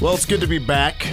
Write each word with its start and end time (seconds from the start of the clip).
Well, 0.00 0.14
it's 0.14 0.26
good 0.26 0.40
to 0.42 0.46
be 0.46 0.58
back. 0.58 1.08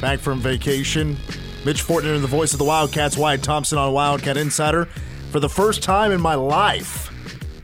Back 0.00 0.20
from 0.20 0.40
vacation. 0.40 1.18
Mitch 1.66 1.82
Fortner, 1.82 2.14
and 2.14 2.24
the 2.24 2.28
voice 2.28 2.54
of 2.54 2.58
the 2.58 2.64
Wildcats, 2.64 3.18
Wyatt 3.18 3.42
Thompson 3.42 3.76
on 3.76 3.92
Wildcat 3.92 4.38
Insider. 4.38 4.86
For 5.30 5.40
the 5.40 5.48
first 5.48 5.82
time 5.82 6.10
in 6.10 6.18
my 6.18 6.34
life, 6.34 7.12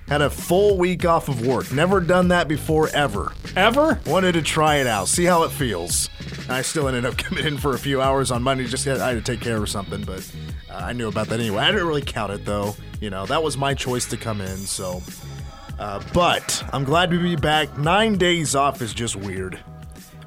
had 0.07 0.21
a 0.21 0.29
full 0.29 0.77
week 0.77 1.07
off 1.07 1.31
of 1.31 1.47
work. 1.47 1.73
Never 1.73 1.99
done 1.99 2.29
that 2.29 2.47
before, 2.47 2.91
ever. 2.91 3.33
Ever? 3.57 3.99
Wanted 4.05 4.33
to 4.33 4.43
try 4.43 4.77
it 4.77 4.87
out, 4.87 5.09
see 5.09 5.25
how 5.25 5.45
it 5.45 5.51
feels. 5.51 6.11
I 6.51 6.61
still 6.61 6.89
ended 6.89 7.07
up 7.07 7.17
coming 7.19 7.47
in 7.47 7.57
for 7.57 7.73
a 7.73 7.79
few 7.79 8.03
hours 8.03 8.31
on 8.31 8.43
Monday. 8.43 8.67
Just 8.67 8.85
had, 8.85 9.01
I 9.01 9.15
had 9.15 9.25
to 9.25 9.33
take 9.33 9.41
care 9.41 9.57
of 9.57 9.71
something, 9.71 10.03
but 10.03 10.31
uh, 10.71 10.75
I 10.75 10.93
knew 10.93 11.09
about 11.09 11.29
that 11.29 11.41
anyway. 11.41 11.63
I 11.63 11.71
didn't 11.71 11.87
really 11.87 12.03
count 12.03 12.33
it 12.33 12.45
though. 12.45 12.77
You 13.01 13.09
know, 13.09 13.25
that 13.25 13.43
was 13.43 13.57
my 13.57 13.73
choice 13.73 14.05
to 14.11 14.19
come 14.19 14.43
in. 14.43 14.59
So, 14.59 15.03
uh, 15.79 16.03
but 16.13 16.63
I'm 16.71 16.85
glad 16.85 17.11
to 17.13 17.23
be 17.23 17.35
back. 17.35 17.79
Nine 17.79 18.19
days 18.19 18.55
off 18.55 18.83
is 18.83 18.93
just 18.93 19.17
weird 19.17 19.59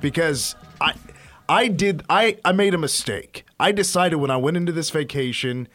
because 0.01 0.55
I, 0.81 0.93
I 1.49 1.67
did, 1.67 2.03
I, 2.09 2.37
I 2.45 2.51
made 2.51 2.73
a 2.73 2.77
mistake. 2.77 3.45
I 3.59 3.71
decided 3.71 4.17
when 4.17 4.31
I 4.31 4.37
went 4.37 4.57
into 4.57 4.71
this 4.71 4.89
vacation, 4.89 5.67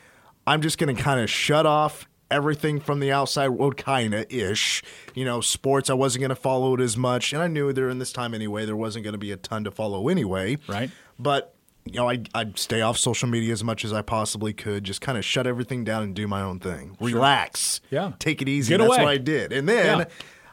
I'm 0.47 0.61
just 0.63 0.79
going 0.79 0.95
to 0.95 1.01
kind 1.03 1.21
of 1.21 1.31
shut 1.31 1.67
off 1.67 2.09
everything 2.31 2.81
from 2.81 3.01
the 3.01 3.13
outside 3.13 3.49
world, 3.49 3.77
kind 3.77 4.15
of 4.15 4.27
ish. 4.31 4.83
You 5.15 5.25
know, 5.25 5.41
sports, 5.41 5.91
I 5.91 5.95
wasn't 5.95 6.21
going 6.21 6.31
to 6.31 6.35
follow 6.37 6.75
it 6.75 6.81
as 6.81 6.97
much. 6.97 7.33
And 7.33 7.43
I 7.43 7.47
knew 7.47 7.73
during 7.73 7.99
this 7.99 8.13
time 8.13 8.35
anyway, 8.35 8.65
there 8.65 8.77
wasn't 8.77 9.05
going 9.05 9.13
to 9.13 9.19
be 9.19 9.33
a 9.33 9.37
ton 9.37 9.65
to 9.65 9.71
follow 9.71 10.09
anyway. 10.09 10.57
Right. 10.67 10.91
But, 11.19 11.55
you 11.85 11.95
know, 11.95 12.09
I, 12.09 12.23
I'd 12.35 12.59
stay 12.59 12.81
off 12.81 12.97
social 12.97 13.29
media 13.29 13.53
as 13.53 13.63
much 13.63 13.85
as 13.85 13.93
I 13.93 14.03
possibly 14.03 14.53
could, 14.53 14.85
just 14.85 15.01
kind 15.01 15.19
of 15.19 15.25
shut 15.25 15.47
everything 15.47 15.85
down 15.85 16.03
and 16.05 16.15
do 16.15 16.27
my 16.27 16.41
own 16.43 16.59
thing. 16.59 16.97
Relax. 17.01 17.81
Yeah. 17.91 18.13
Take 18.19 18.41
it 18.41 18.49
easy. 18.49 18.71
Get 18.71 18.79
That's 18.79 18.89
away. 18.89 18.99
what 19.05 19.09
I 19.09 19.19
did. 19.19 19.53
And 19.53 19.69
then 19.69 19.99
Yeah. 20.01 20.05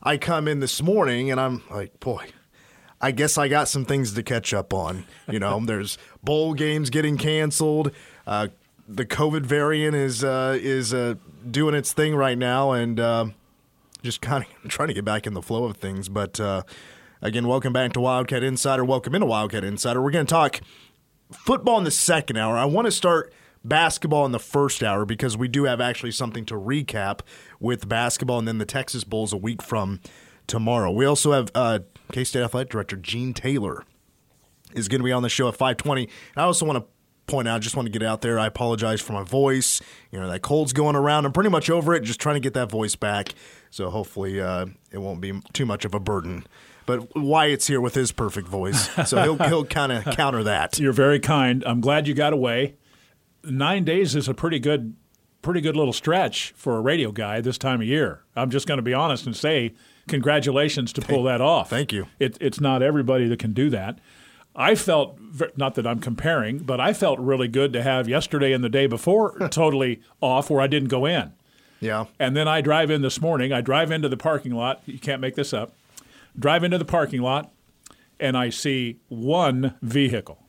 I 0.01 0.17
come 0.17 0.47
in 0.47 0.59
this 0.59 0.81
morning 0.81 1.29
and 1.31 1.39
I'm 1.39 1.61
like, 1.69 1.99
boy, 1.99 2.25
I 3.01 3.11
guess 3.11 3.37
I 3.37 3.47
got 3.47 3.67
some 3.67 3.85
things 3.85 4.13
to 4.13 4.23
catch 4.23 4.53
up 4.53 4.73
on. 4.73 5.05
You 5.29 5.39
know, 5.39 5.59
there's 5.65 5.97
bowl 6.23 6.53
games 6.53 6.89
getting 6.89 7.17
canceled. 7.17 7.91
Uh, 8.27 8.49
the 8.87 9.05
COVID 9.05 9.41
variant 9.45 9.95
is 9.95 10.23
uh, 10.23 10.57
is 10.59 10.93
uh, 10.93 11.15
doing 11.49 11.75
its 11.75 11.93
thing 11.93 12.15
right 12.15 12.37
now, 12.37 12.71
and 12.71 12.99
uh, 12.99 13.25
just 14.01 14.21
kind 14.21 14.45
of 14.63 14.69
trying 14.69 14.89
to 14.89 14.93
get 14.93 15.05
back 15.05 15.27
in 15.27 15.33
the 15.33 15.41
flow 15.41 15.65
of 15.65 15.77
things. 15.77 16.09
But 16.09 16.39
uh, 16.39 16.63
again, 17.21 17.47
welcome 17.47 17.71
back 17.71 17.93
to 17.93 18.01
Wildcat 18.01 18.43
Insider. 18.43 18.83
Welcome 18.83 19.15
into 19.15 19.27
Wildcat 19.27 19.63
Insider. 19.63 20.01
We're 20.01 20.11
going 20.11 20.25
to 20.25 20.29
talk 20.29 20.61
football 21.31 21.77
in 21.77 21.83
the 21.83 21.91
second 21.91 22.37
hour. 22.37 22.57
I 22.57 22.65
want 22.65 22.85
to 22.85 22.91
start 22.91 23.31
basketball 23.63 24.25
in 24.25 24.31
the 24.31 24.39
first 24.39 24.81
hour 24.83 25.05
because 25.05 25.37
we 25.37 25.47
do 25.47 25.65
have 25.65 25.81
actually 25.81 26.11
something 26.11 26.45
to 26.45 26.55
recap 26.55 27.19
with 27.59 27.87
basketball 27.87 28.39
and 28.39 28.47
then 28.47 28.57
the 28.57 28.65
Texas 28.65 29.03
Bowls 29.03 29.33
a 29.33 29.37
week 29.37 29.61
from 29.61 29.99
tomorrow. 30.47 30.91
We 30.91 31.05
also 31.05 31.33
have 31.33 31.51
uh, 31.53 31.79
K 32.11 32.23
State 32.23 32.43
Athletic 32.43 32.69
Director 32.69 32.95
Gene 32.95 33.33
Taylor 33.33 33.85
is 34.73 34.87
going 34.87 34.99
to 34.99 35.05
be 35.05 35.11
on 35.11 35.23
the 35.23 35.29
show 35.29 35.47
at 35.47 35.55
520. 35.55 36.03
And 36.03 36.11
I 36.37 36.43
also 36.43 36.65
want 36.65 36.77
to 36.77 36.85
point 37.27 37.47
out, 37.47 37.55
I 37.55 37.59
just 37.59 37.75
want 37.75 37.85
to 37.85 37.91
get 37.91 38.03
out 38.03 38.21
there, 38.21 38.39
I 38.39 38.47
apologize 38.47 39.01
for 39.01 39.13
my 39.13 39.23
voice. 39.23 39.81
You 40.11 40.19
know, 40.19 40.29
that 40.29 40.41
cold's 40.41 40.73
going 40.73 40.95
around. 40.95 41.25
I'm 41.25 41.31
pretty 41.31 41.49
much 41.49 41.69
over 41.69 41.93
it, 41.93 42.01
just 42.01 42.19
trying 42.19 42.35
to 42.35 42.39
get 42.39 42.53
that 42.55 42.69
voice 42.69 42.95
back. 42.95 43.33
So 43.69 43.89
hopefully 43.89 44.41
uh, 44.41 44.65
it 44.91 44.97
won't 44.97 45.21
be 45.21 45.39
too 45.53 45.65
much 45.65 45.85
of 45.85 45.93
a 45.93 45.99
burden. 45.99 46.45
But 46.85 47.15
Wyatt's 47.15 47.67
here 47.67 47.79
with 47.79 47.93
his 47.93 48.11
perfect 48.11 48.47
voice, 48.47 48.89
so 49.07 49.21
he'll, 49.21 49.37
he'll 49.47 49.65
kind 49.65 49.91
of 49.91 50.05
counter 50.05 50.43
that. 50.43 50.79
You're 50.79 50.91
very 50.91 51.19
kind. 51.19 51.63
I'm 51.67 51.81
glad 51.81 52.07
you 52.07 52.15
got 52.15 52.33
away. 52.33 52.77
Nine 53.43 53.83
days 53.85 54.15
is 54.15 54.27
a 54.27 54.33
pretty 54.33 54.57
good, 54.57 54.95
pretty 55.43 55.61
good 55.61 55.75
little 55.75 55.93
stretch 55.93 56.51
for 56.55 56.77
a 56.77 56.81
radio 56.81 57.11
guy 57.11 57.41
this 57.41 57.59
time 57.59 57.81
of 57.81 57.87
year. 57.87 58.23
I'm 58.35 58.49
just 58.49 58.67
going 58.67 58.79
to 58.79 58.83
be 58.83 58.93
honest 58.93 59.27
and 59.27 59.35
say 59.35 59.75
congratulations 60.09 60.91
to 60.93 61.01
pull 61.01 61.23
that 61.23 61.41
off. 61.41 61.69
thank 61.69 61.93
you. 61.93 62.07
It, 62.19 62.37
it's 62.41 62.59
not 62.59 62.81
everybody 62.81 63.27
that 63.27 63.39
can 63.39 63.53
do 63.53 63.69
that. 63.69 63.99
I 64.55 64.75
felt 64.75 65.17
not 65.55 65.75
that 65.75 65.87
I'm 65.87 65.99
comparing, 65.99 66.59
but 66.59 66.79
I 66.79 66.91
felt 66.93 67.19
really 67.19 67.47
good 67.47 67.71
to 67.73 67.81
have 67.81 68.09
yesterday 68.09 68.51
and 68.51 68.63
the 68.63 68.69
day 68.69 68.87
before 68.87 69.37
totally 69.51 70.01
off 70.21 70.49
where 70.49 70.59
I 70.59 70.67
didn't 70.67 70.89
go 70.89 71.05
in. 71.05 71.31
Yeah. 71.79 72.05
And 72.19 72.35
then 72.35 72.47
I 72.47 72.61
drive 72.61 72.91
in 72.91 73.01
this 73.01 73.21
morning. 73.21 73.53
I 73.53 73.61
drive 73.61 73.91
into 73.91 74.09
the 74.09 74.17
parking 74.17 74.51
lot. 74.53 74.81
You 74.85 74.99
can't 74.99 75.21
make 75.21 75.35
this 75.35 75.53
up. 75.53 75.73
Drive 76.37 76.63
into 76.63 76.77
the 76.77 76.85
parking 76.85 77.21
lot, 77.21 77.51
and 78.19 78.37
I 78.37 78.49
see 78.49 78.99
one 79.07 79.75
vehicle. 79.81 80.43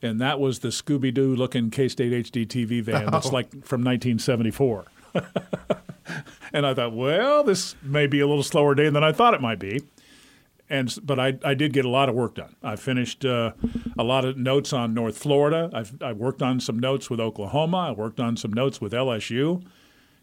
And 0.00 0.20
that 0.20 0.38
was 0.38 0.60
the 0.60 0.68
Scooby 0.68 1.12
Doo 1.12 1.34
looking 1.34 1.70
K 1.70 1.88
State 1.88 2.12
HD 2.12 2.46
TV 2.46 2.82
van 2.82 3.10
that's 3.10 3.26
oh. 3.26 3.30
like 3.30 3.50
from 3.64 3.82
1974. 3.82 4.84
and 6.52 6.66
I 6.66 6.74
thought, 6.74 6.94
well, 6.94 7.42
this 7.44 7.76
may 7.82 8.06
be 8.06 8.20
a 8.20 8.26
little 8.26 8.42
slower 8.42 8.74
day 8.74 8.88
than 8.90 9.04
I 9.04 9.12
thought 9.12 9.34
it 9.34 9.40
might 9.40 9.58
be. 9.58 9.82
And 10.70 10.96
but 11.02 11.20
I, 11.20 11.34
I 11.44 11.52
did 11.54 11.72
get 11.74 11.84
a 11.84 11.90
lot 11.90 12.08
of 12.08 12.14
work 12.14 12.36
done. 12.36 12.56
I 12.62 12.76
finished 12.76 13.24
uh, 13.24 13.52
a 13.98 14.02
lot 14.02 14.24
of 14.24 14.38
notes 14.38 14.72
on 14.72 14.94
North 14.94 15.18
Florida. 15.18 15.70
I've 15.74 16.02
I 16.02 16.12
worked 16.14 16.40
on 16.42 16.58
some 16.58 16.78
notes 16.78 17.10
with 17.10 17.20
Oklahoma. 17.20 17.76
I 17.76 17.92
worked 17.92 18.18
on 18.18 18.36
some 18.38 18.52
notes 18.52 18.80
with 18.80 18.92
LSU. 18.92 19.62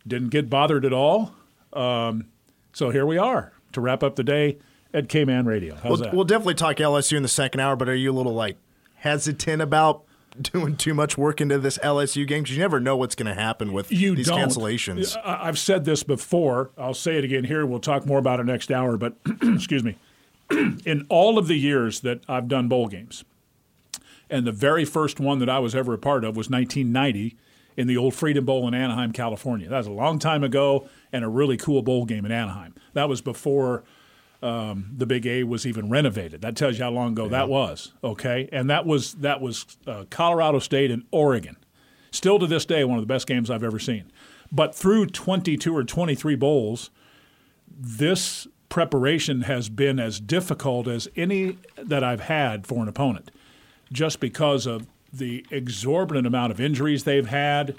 Didn't 0.08 0.30
get 0.30 0.50
bothered 0.50 0.84
at 0.84 0.94
all. 0.94 1.36
Um, 1.74 2.26
so 2.74 2.90
here 2.90 3.06
we 3.06 3.20
are 3.20 3.54
to 3.74 3.82
wrap 3.82 4.02
up 4.02 4.16
the 4.16 4.24
day 4.24 4.58
at 4.94 5.10
K 5.10 5.26
Man 5.26 5.46
Radio. 5.46 5.76
How's 5.76 5.84
We'll, 5.84 5.98
that? 5.98 6.14
we'll 6.14 6.26
definitely 6.26 6.56
talk 6.56 6.78
LSU 6.78 7.18
in 7.18 7.24
the 7.24 7.30
second 7.30 7.60
hour, 7.60 7.76
but 7.76 7.88
are 7.88 7.96
you 7.96 8.12
a 8.12 8.14
little 8.14 8.34
like 8.34 8.58
hesitant 8.96 9.62
about 9.62 10.04
doing 10.40 10.76
too 10.76 10.94
much 10.94 11.18
work 11.18 11.42
into 11.42 11.58
this 11.58 11.78
LSU 11.80 12.28
game? 12.28 12.44
Because 12.44 12.56
you 12.56 12.62
never 12.62 12.80
know 12.80 12.96
what's 12.96 13.16
going 13.16 13.34
to 13.34 13.40
happen 13.40 13.74
with 13.74 13.92
you 13.92 14.16
these 14.16 14.28
don't. 14.28 14.40
cancellations. 14.40 15.18
I've 15.24 15.60
said 15.60 15.86
this 15.86 16.04
before. 16.04 16.72
I'll 16.78 16.94
say 16.94 17.18
it 17.18 17.24
again 17.24 17.44
here. 17.44 17.66
We'll 17.66 17.80
talk 17.80 18.06
more 18.06 18.20
about 18.20 18.40
it 18.40 18.46
next 18.46 18.72
hour. 18.72 18.98
But 18.98 19.16
excuse 19.42 19.84
me. 19.84 19.98
In 20.86 21.06
all 21.10 21.38
of 21.38 21.48
the 21.48 21.56
years 21.56 22.02
that 22.02 22.22
I've 22.28 22.48
done 22.48 22.68
bowl 22.68 22.88
games, 22.88 23.24
and 24.30 24.46
the 24.46 24.52
very 24.52 24.86
first 24.86 25.20
one 25.20 25.40
that 25.40 25.50
I 25.50 25.60
was 25.60 25.76
ever 25.76 25.94
a 25.94 25.98
part 25.98 26.24
of 26.24 26.36
was 26.36 26.50
1990 26.50 27.38
in 27.78 27.88
the 27.88 27.98
old 27.98 28.14
Freedom 28.14 28.46
Bowl 28.46 28.68
in 28.68 28.74
Anaheim, 28.74 29.12
California. 29.12 29.70
That 29.70 29.78
was 29.78 29.88
a 29.88 29.92
long 29.92 30.20
time 30.20 30.44
ago 30.44 30.88
and 31.12 31.24
a 31.24 31.28
really 31.28 31.58
cool 31.58 31.82
bowl 31.82 32.06
game 32.06 32.26
in 32.26 32.32
Anaheim. 32.32 32.76
That 32.94 33.10
was 33.10 33.22
before 33.22 33.84
um, 34.42 34.92
the 34.96 35.06
Big 35.06 35.26
A 35.28 35.44
was 35.44 35.66
even 35.66 35.90
renovated. 35.90 36.42
That 36.42 36.56
tells 36.56 36.78
you 36.78 36.84
how 36.84 36.92
long 36.92 37.12
ago 37.12 37.28
that 37.30 37.48
was. 37.50 37.94
Okay, 38.04 38.50
and 38.52 38.70
that 38.70 38.86
was 38.86 39.14
that 39.16 39.42
was 39.42 39.78
uh, 39.86 40.06
Colorado 40.10 40.60
State 40.60 40.92
and 40.92 41.04
Oregon. 41.12 41.58
Still 42.12 42.40
to 42.40 42.48
this 42.48 42.66
day, 42.66 42.84
one 42.84 42.98
of 42.98 43.04
the 43.04 43.14
best 43.14 43.28
games 43.28 43.50
I've 43.50 43.64
ever 43.64 43.80
seen. 43.80 44.12
But 44.52 44.76
through 44.76 45.08
22 45.08 45.76
or 45.76 45.84
23 45.84 46.36
bowls, 46.36 46.90
this 47.70 48.48
preparation 48.68 49.44
has 49.44 49.70
been 49.70 50.00
as 50.00 50.20
difficult 50.20 50.88
as 50.88 51.08
any 51.16 51.58
that 51.78 52.04
I've 52.04 52.22
had 52.22 52.68
for 52.68 52.82
an 52.82 52.90
opponent, 52.90 53.32
just 53.92 54.20
because 54.20 54.66
of 54.66 54.88
the 55.14 55.46
exorbitant 55.52 56.26
amount 56.26 56.52
of 56.52 56.60
injuries 56.60 57.04
they've 57.04 57.28
had, 57.28 57.76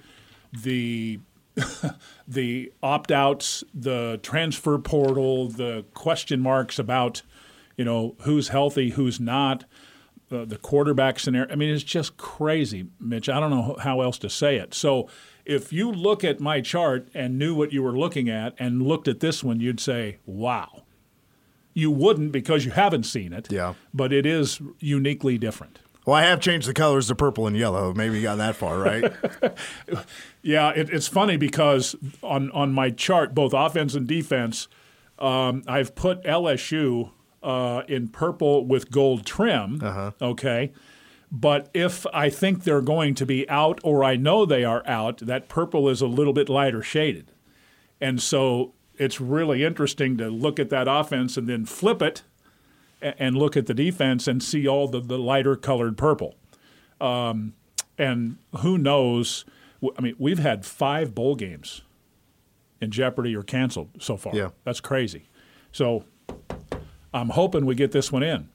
the 0.52 1.18
the 2.28 2.72
opt 2.82 3.10
outs, 3.10 3.62
the 3.74 4.18
transfer 4.22 4.78
portal, 4.78 5.48
the 5.48 5.84
question 5.94 6.40
marks 6.40 6.78
about, 6.78 7.22
you 7.76 7.84
know, 7.84 8.16
who's 8.22 8.48
healthy, 8.48 8.90
who's 8.90 9.20
not, 9.20 9.64
uh, 10.30 10.44
the 10.44 10.56
quarterback 10.56 11.18
scenario. 11.18 11.52
I 11.52 11.56
mean, 11.56 11.70
it's 11.70 11.84
just 11.84 12.16
crazy, 12.16 12.86
Mitch. 12.98 13.28
I 13.28 13.38
don't 13.38 13.50
know 13.50 13.76
how 13.80 14.00
else 14.00 14.18
to 14.18 14.30
say 14.30 14.56
it. 14.56 14.72
So 14.72 15.08
if 15.44 15.72
you 15.72 15.90
look 15.90 16.24
at 16.24 16.40
my 16.40 16.60
chart 16.60 17.08
and 17.14 17.38
knew 17.38 17.54
what 17.54 17.72
you 17.72 17.82
were 17.82 17.96
looking 17.96 18.28
at 18.28 18.54
and 18.58 18.82
looked 18.82 19.08
at 19.08 19.20
this 19.20 19.44
one, 19.44 19.60
you'd 19.60 19.80
say, 19.80 20.18
wow. 20.24 20.84
You 21.74 21.90
wouldn't 21.90 22.32
because 22.32 22.64
you 22.64 22.70
haven't 22.70 23.04
seen 23.04 23.32
it. 23.32 23.50
Yeah. 23.50 23.74
But 23.94 24.12
it 24.12 24.26
is 24.26 24.60
uniquely 24.78 25.38
different. 25.38 25.78
Well, 26.04 26.16
I 26.16 26.22
have 26.22 26.40
changed 26.40 26.68
the 26.68 26.74
colors 26.74 27.06
to 27.08 27.14
purple 27.14 27.46
and 27.46 27.56
yellow. 27.56 27.94
Maybe 27.94 28.16
you 28.16 28.22
got 28.22 28.36
that 28.36 28.56
far, 28.56 28.78
right? 28.78 29.12
Yeah, 30.44 30.70
it, 30.70 30.90
it's 30.90 31.06
funny 31.06 31.36
because 31.36 31.94
on 32.20 32.50
on 32.50 32.72
my 32.72 32.90
chart, 32.90 33.32
both 33.32 33.54
offense 33.54 33.94
and 33.94 34.08
defense, 34.08 34.66
um, 35.20 35.62
I've 35.68 35.94
put 35.94 36.20
LSU 36.24 37.12
uh, 37.44 37.82
in 37.86 38.08
purple 38.08 38.66
with 38.66 38.90
gold 38.90 39.24
trim. 39.24 39.78
Okay, 40.20 40.72
but 41.30 41.70
if 41.72 42.04
I 42.12 42.28
think 42.28 42.64
they're 42.64 42.80
going 42.80 43.14
to 43.14 43.24
be 43.24 43.48
out, 43.48 43.80
or 43.84 44.02
I 44.02 44.16
know 44.16 44.44
they 44.44 44.64
are 44.64 44.82
out, 44.84 45.18
that 45.18 45.48
purple 45.48 45.88
is 45.88 46.00
a 46.00 46.08
little 46.08 46.32
bit 46.32 46.48
lighter 46.48 46.82
shaded, 46.82 47.30
and 48.00 48.20
so 48.20 48.74
it's 48.96 49.20
really 49.20 49.62
interesting 49.62 50.16
to 50.18 50.28
look 50.28 50.58
at 50.58 50.70
that 50.70 50.88
offense 50.88 51.36
and 51.36 51.48
then 51.48 51.64
flip 51.66 52.02
it 52.02 52.22
and 53.02 53.36
look 53.36 53.56
at 53.56 53.66
the 53.66 53.74
defense 53.74 54.28
and 54.28 54.42
see 54.42 54.66
all 54.66 54.88
the, 54.88 55.00
the 55.00 55.18
lighter 55.18 55.56
colored 55.56 55.96
purple. 55.98 56.34
Um, 57.00 57.54
and 57.98 58.38
who 58.58 58.78
knows? 58.78 59.44
I 59.98 60.00
mean, 60.00 60.14
we've 60.18 60.38
had 60.38 60.64
five 60.64 61.14
bowl 61.14 61.34
games 61.34 61.82
in 62.80 62.90
jeopardy 62.90 63.34
or 63.36 63.42
canceled 63.42 63.90
so 63.98 64.16
far. 64.16 64.34
Yeah. 64.34 64.50
That's 64.64 64.80
crazy. 64.80 65.28
So 65.72 66.04
I'm 67.12 67.30
hoping 67.30 67.66
we 67.66 67.74
get 67.74 67.92
this 67.92 68.12
one 68.12 68.22
in. 68.22 68.48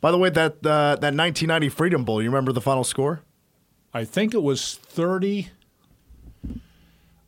By 0.00 0.10
the 0.10 0.18
way, 0.18 0.28
that 0.30 0.52
uh, 0.66 0.96
that 0.96 1.14
1990 1.14 1.68
Freedom 1.70 2.04
Bowl, 2.04 2.20
you 2.22 2.28
remember 2.28 2.52
the 2.52 2.60
final 2.60 2.84
score? 2.84 3.22
I 3.94 4.04
think 4.04 4.34
it 4.34 4.42
was 4.42 4.74
30. 4.74 5.48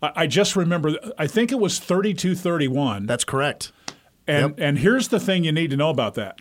I 0.02 0.12
I 0.14 0.26
just 0.26 0.56
remember, 0.56 0.92
I 1.16 1.26
think 1.26 1.52
it 1.52 1.58
was 1.58 1.78
32 1.78 2.34
31. 2.34 3.06
That's 3.06 3.24
correct. 3.24 3.72
And 4.26 4.50
Yep. 4.50 4.54
and 4.58 4.78
here's 4.78 5.08
the 5.08 5.20
thing 5.20 5.44
you 5.44 5.52
need 5.52 5.70
to 5.70 5.76
know 5.76 5.90
about 5.90 6.14
that. 6.14 6.40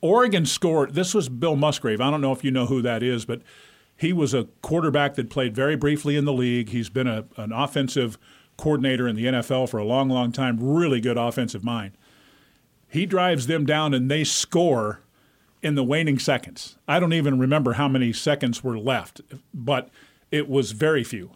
Oregon 0.00 0.46
scored. 0.46 0.94
This 0.94 1.14
was 1.14 1.28
Bill 1.28 1.56
Musgrave. 1.56 2.00
I 2.00 2.10
don't 2.10 2.20
know 2.20 2.32
if 2.32 2.44
you 2.44 2.50
know 2.50 2.66
who 2.66 2.82
that 2.82 3.02
is, 3.02 3.24
but 3.24 3.42
he 3.96 4.12
was 4.12 4.32
a 4.32 4.44
quarterback 4.62 5.16
that 5.16 5.28
played 5.28 5.54
very 5.54 5.76
briefly 5.76 6.16
in 6.16 6.24
the 6.24 6.32
league. 6.32 6.68
He's 6.68 6.88
been 6.88 7.08
a, 7.08 7.24
an 7.36 7.52
offensive 7.52 8.16
coordinator 8.56 9.08
in 9.08 9.16
the 9.16 9.24
NFL 9.24 9.68
for 9.68 9.78
a 9.78 9.84
long, 9.84 10.08
long 10.08 10.30
time. 10.30 10.58
Really 10.60 11.00
good 11.00 11.16
offensive 11.16 11.64
mind. 11.64 11.98
He 12.88 13.06
drives 13.06 13.46
them 13.46 13.66
down 13.66 13.92
and 13.92 14.10
they 14.10 14.24
score 14.24 15.00
in 15.62 15.74
the 15.74 15.84
waning 15.84 16.18
seconds. 16.18 16.76
I 16.86 17.00
don't 17.00 17.12
even 17.12 17.38
remember 17.38 17.74
how 17.74 17.88
many 17.88 18.12
seconds 18.12 18.62
were 18.62 18.78
left, 18.78 19.20
but 19.52 19.90
it 20.30 20.48
was 20.48 20.72
very 20.72 21.02
few. 21.02 21.32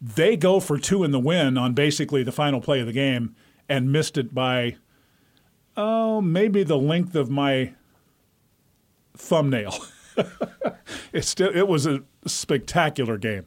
They 0.00 0.36
go 0.36 0.60
for 0.60 0.78
two 0.78 1.02
in 1.02 1.10
the 1.10 1.18
win 1.18 1.58
on 1.58 1.74
basically 1.74 2.22
the 2.22 2.32
final 2.32 2.60
play 2.60 2.80
of 2.80 2.86
the 2.86 2.92
game 2.92 3.34
and 3.68 3.90
missed 3.90 4.16
it 4.16 4.32
by, 4.32 4.76
oh, 5.76 6.20
maybe 6.20 6.62
the 6.62 6.78
length 6.78 7.16
of 7.16 7.28
my 7.28 7.74
thumbnail. 9.18 9.74
it 11.12 11.24
still 11.24 11.54
it 11.54 11.68
was 11.68 11.86
a 11.86 12.02
spectacular 12.26 13.18
game. 13.18 13.46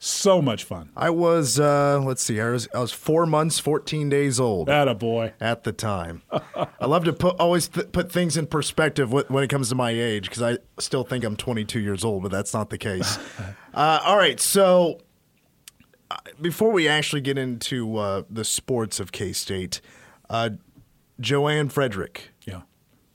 So 0.00 0.40
much 0.40 0.62
fun. 0.62 0.90
I 0.96 1.10
was 1.10 1.58
uh, 1.58 2.00
let's 2.00 2.22
see, 2.22 2.40
I 2.40 2.50
was 2.50 2.68
I 2.72 2.78
was 2.78 2.92
four 2.92 3.26
months, 3.26 3.58
fourteen 3.58 4.08
days 4.08 4.38
old. 4.38 4.70
At 4.70 4.86
a 4.86 4.94
boy 4.94 5.32
at 5.40 5.64
the 5.64 5.72
time. 5.72 6.22
I 6.54 6.86
love 6.86 7.04
to 7.04 7.12
put 7.12 7.34
always 7.40 7.66
th- 7.66 7.90
put 7.90 8.12
things 8.12 8.36
in 8.36 8.46
perspective 8.46 9.12
when 9.12 9.42
it 9.42 9.48
comes 9.48 9.70
to 9.70 9.74
my 9.74 9.90
age 9.90 10.28
because 10.28 10.42
I 10.42 10.58
still 10.80 11.02
think 11.02 11.24
I'm 11.24 11.36
22 11.36 11.80
years 11.80 12.04
old, 12.04 12.22
but 12.22 12.30
that's 12.30 12.54
not 12.54 12.70
the 12.70 12.78
case. 12.78 13.18
uh, 13.74 14.00
all 14.04 14.16
right, 14.16 14.38
so 14.38 15.00
uh, 16.12 16.16
before 16.40 16.70
we 16.70 16.86
actually 16.86 17.20
get 17.20 17.36
into 17.36 17.96
uh, 17.96 18.22
the 18.30 18.44
sports 18.44 19.00
of 19.00 19.10
K 19.10 19.32
State, 19.32 19.80
uh, 20.30 20.50
Joanne 21.18 21.68
Friederich, 21.70 22.28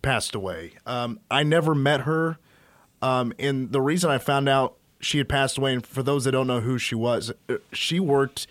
passed 0.03 0.35
away. 0.35 0.73
Um, 0.85 1.19
I 1.31 1.41
never 1.41 1.73
met 1.73 2.01
her. 2.01 2.37
Um, 3.01 3.33
and 3.39 3.71
the 3.71 3.81
reason 3.81 4.11
I 4.11 4.19
found 4.19 4.47
out 4.47 4.77
she 4.99 5.17
had 5.17 5.27
passed 5.27 5.57
away, 5.57 5.73
and 5.73 5.85
for 5.85 6.03
those 6.03 6.25
that 6.25 6.31
don't 6.31 6.47
know 6.47 6.61
who 6.61 6.77
she 6.77 6.93
was, 6.93 7.31
uh, 7.49 7.55
she 7.71 7.99
worked 7.99 8.45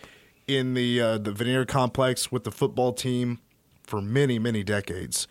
in 0.49 0.75
the 0.75 1.01
uh, 1.01 1.19
the 1.19 1.31
Vanier 1.31 1.67
complex 1.67 2.33
with 2.33 2.43
the 2.43 2.51
football 2.51 2.93
team 2.93 3.39
for 3.85 4.03
many 4.03 4.39
many 4.39 4.65
decades. 4.65 5.29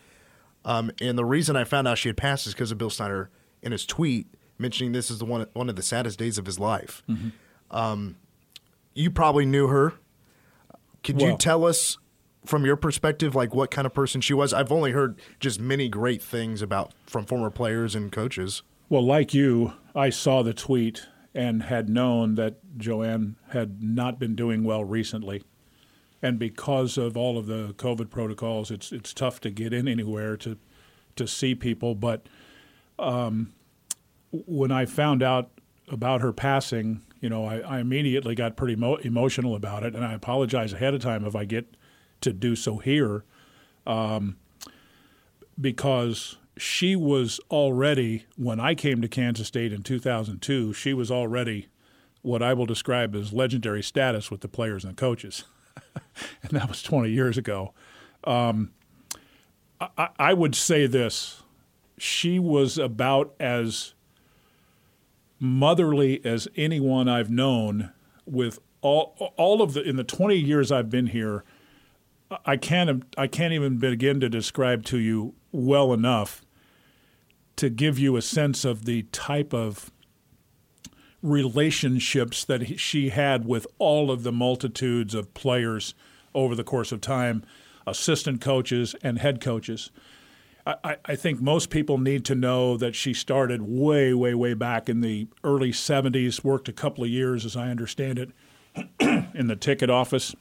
Um, 0.63 0.91
and 1.01 1.17
the 1.17 1.25
reason 1.25 1.55
I 1.55 1.65
found 1.65 1.87
out 1.87 1.97
she 1.97 2.09
had 2.09 2.17
passed 2.17 2.47
is 2.47 2.53
because 2.53 2.71
of 2.71 2.77
Bill 2.77 2.89
Snyder 2.89 3.29
in 3.61 3.71
his 3.71 3.85
tweet 3.85 4.27
mentioning 4.61 4.91
this 4.93 5.11
is 5.11 5.19
the 5.19 5.25
one 5.25 5.45
one 5.53 5.69
of 5.69 5.75
the 5.75 5.81
saddest 5.81 6.17
days 6.17 6.37
of 6.37 6.45
his 6.45 6.59
life. 6.59 7.03
Mm-hmm. 7.09 7.29
Um, 7.75 8.15
you 8.93 9.11
probably 9.11 9.45
knew 9.45 9.67
her. 9.67 9.93
Could 11.03 11.19
well, 11.19 11.31
you 11.31 11.37
tell 11.37 11.65
us 11.65 11.97
from 12.45 12.65
your 12.65 12.75
perspective, 12.75 13.35
like 13.35 13.53
what 13.53 13.71
kind 13.71 13.85
of 13.85 13.93
person 13.93 14.21
she 14.21 14.33
was? 14.33 14.53
I've 14.53 14.71
only 14.71 14.91
heard 14.91 15.19
just 15.39 15.59
many 15.59 15.89
great 15.89 16.21
things 16.21 16.61
about 16.61 16.93
from 17.05 17.25
former 17.25 17.49
players 17.49 17.95
and 17.95 18.11
coaches. 18.11 18.63
Well, 18.89 19.05
like 19.05 19.33
you, 19.33 19.73
I 19.95 20.09
saw 20.09 20.41
the 20.43 20.53
tweet 20.53 21.07
and 21.33 21.63
had 21.63 21.89
known 21.89 22.35
that 22.35 22.77
Joanne 22.77 23.37
had 23.49 23.81
not 23.81 24.19
been 24.19 24.35
doing 24.35 24.63
well 24.63 24.83
recently. 24.83 25.43
And 26.21 26.37
because 26.37 26.97
of 26.97 27.15
all 27.15 27.37
of 27.37 27.47
the 27.47 27.73
COVID 27.77 28.09
protocols, 28.09 28.69
it's 28.69 28.91
it's 28.91 29.13
tough 29.13 29.39
to 29.41 29.49
get 29.49 29.73
in 29.73 29.87
anywhere 29.87 30.37
to 30.37 30.57
to 31.15 31.27
see 31.27 31.55
people. 31.55 31.95
But 31.95 32.27
um, 32.99 33.53
when 34.31 34.71
I 34.71 34.85
found 34.85 35.23
out 35.23 35.49
about 35.87 36.21
her 36.21 36.31
passing, 36.31 37.01
you 37.21 37.29
know, 37.29 37.45
I, 37.45 37.59
I 37.59 37.79
immediately 37.79 38.35
got 38.35 38.55
pretty 38.55 38.75
mo- 38.75 38.97
emotional 38.97 39.55
about 39.55 39.83
it, 39.83 39.95
and 39.95 40.05
I 40.05 40.13
apologize 40.13 40.73
ahead 40.73 40.93
of 40.93 41.01
time 41.01 41.25
if 41.25 41.35
I 41.35 41.45
get 41.45 41.75
to 42.21 42.33
do 42.33 42.55
so 42.55 42.77
here, 42.77 43.23
um, 43.85 44.37
because 45.59 46.37
she 46.57 46.95
was 46.95 47.39
already, 47.49 48.25
when 48.37 48.59
I 48.59 48.75
came 48.75 49.01
to 49.01 49.07
Kansas 49.07 49.47
State 49.47 49.73
in 49.73 49.83
2002, 49.83 50.73
she 50.73 50.93
was 50.93 51.11
already 51.11 51.67
what 52.21 52.43
I 52.43 52.53
will 52.53 52.65
describe 52.65 53.15
as 53.15 53.33
legendary 53.33 53.81
status 53.81 54.29
with 54.29 54.41
the 54.41 54.47
players 54.47 54.83
and 54.83 54.95
the 54.95 54.99
coaches. 54.99 55.43
and 56.43 56.51
that 56.51 56.67
was 56.67 56.83
20 56.83 57.09
years 57.09 57.37
ago. 57.37 57.73
Um, 58.23 58.71
I, 59.97 60.09
I 60.19 60.33
would 60.33 60.55
say 60.55 60.85
this 60.85 61.41
she 61.97 62.39
was 62.39 62.77
about 62.77 63.33
as 63.39 63.93
motherly 65.39 66.23
as 66.25 66.47
anyone 66.55 67.07
I've 67.07 67.29
known 67.29 67.91
with 68.25 68.59
all 68.81 69.33
all 69.37 69.61
of 69.61 69.73
the 69.73 69.81
in 69.81 69.95
the 69.95 70.03
20 70.03 70.35
years 70.35 70.71
I've 70.71 70.89
been 70.89 71.07
here 71.07 71.43
I 72.45 72.57
can't 72.57 73.03
I 73.17 73.27
can't 73.27 73.53
even 73.53 73.77
begin 73.77 74.19
to 74.21 74.29
describe 74.29 74.85
to 74.85 74.97
you 74.97 75.33
well 75.51 75.93
enough 75.93 76.43
to 77.57 77.69
give 77.69 77.99
you 77.99 78.15
a 78.15 78.21
sense 78.21 78.63
of 78.63 78.85
the 78.85 79.03
type 79.11 79.53
of 79.53 79.91
relationships 81.21 82.43
that 82.45 82.79
she 82.79 83.09
had 83.09 83.45
with 83.45 83.67
all 83.77 84.09
of 84.09 84.23
the 84.23 84.31
multitudes 84.31 85.13
of 85.13 85.33
players 85.33 85.93
over 86.33 86.55
the 86.55 86.63
course 86.63 86.91
of 86.91 87.01
time, 87.01 87.43
assistant 87.85 88.41
coaches 88.41 88.95
and 89.03 89.19
head 89.19 89.41
coaches. 89.41 89.91
I, 90.65 90.97
I, 91.05 91.15
think 91.15 91.41
most 91.41 91.71
people 91.71 91.97
need 91.97 92.23
to 92.25 92.35
know 92.35 92.77
that 92.77 92.95
she 92.95 93.15
started 93.15 93.63
way, 93.63 94.13
way, 94.13 94.35
way 94.35 94.53
back 94.53 94.89
in 94.89 95.01
the 95.01 95.27
early 95.43 95.71
70s, 95.71 96.43
worked 96.43 96.69
a 96.69 96.73
couple 96.73 97.03
of 97.03 97.09
years, 97.09 97.45
as 97.45 97.57
I 97.57 97.69
understand 97.69 98.19
it, 98.19 98.29
in 99.35 99.47
the 99.47 99.55
ticket 99.55 99.89
office, 99.89 100.35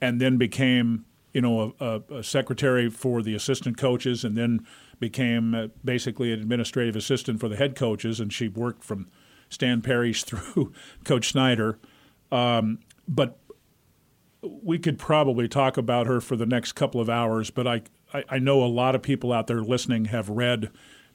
and 0.00 0.18
then 0.18 0.38
became 0.38 1.04
you 1.32 1.40
know, 1.40 1.74
a, 1.80 2.00
a, 2.12 2.22
secretary 2.22 2.90
for 2.90 3.22
the 3.22 3.34
assistant 3.34 3.76
coaches, 3.76 4.24
and 4.24 4.36
then 4.36 4.66
became 4.98 5.54
uh, 5.54 5.68
basically 5.84 6.32
an 6.32 6.40
administrative 6.40 6.96
assistant 6.96 7.40
for 7.40 7.48
the 7.48 7.56
head 7.56 7.76
coaches. 7.76 8.20
And 8.20 8.32
she 8.32 8.48
worked 8.48 8.84
from 8.84 9.08
Stan 9.48 9.80
Parrish 9.80 10.24
through 10.24 10.72
Coach 11.04 11.30
Snyder. 11.30 11.78
Um, 12.32 12.78
but 13.06 13.38
we 14.42 14.78
could 14.78 14.98
probably 14.98 15.48
talk 15.48 15.76
about 15.76 16.06
her 16.06 16.20
for 16.20 16.36
the 16.36 16.46
next 16.46 16.72
couple 16.72 17.00
of 17.00 17.10
hours. 17.10 17.50
But 17.50 17.66
I, 17.66 17.82
I, 18.12 18.24
I 18.28 18.38
know 18.38 18.62
a 18.62 18.66
lot 18.66 18.94
of 18.94 19.02
people 19.02 19.32
out 19.32 19.46
there 19.46 19.62
listening 19.62 20.06
have 20.06 20.28
read 20.28 20.70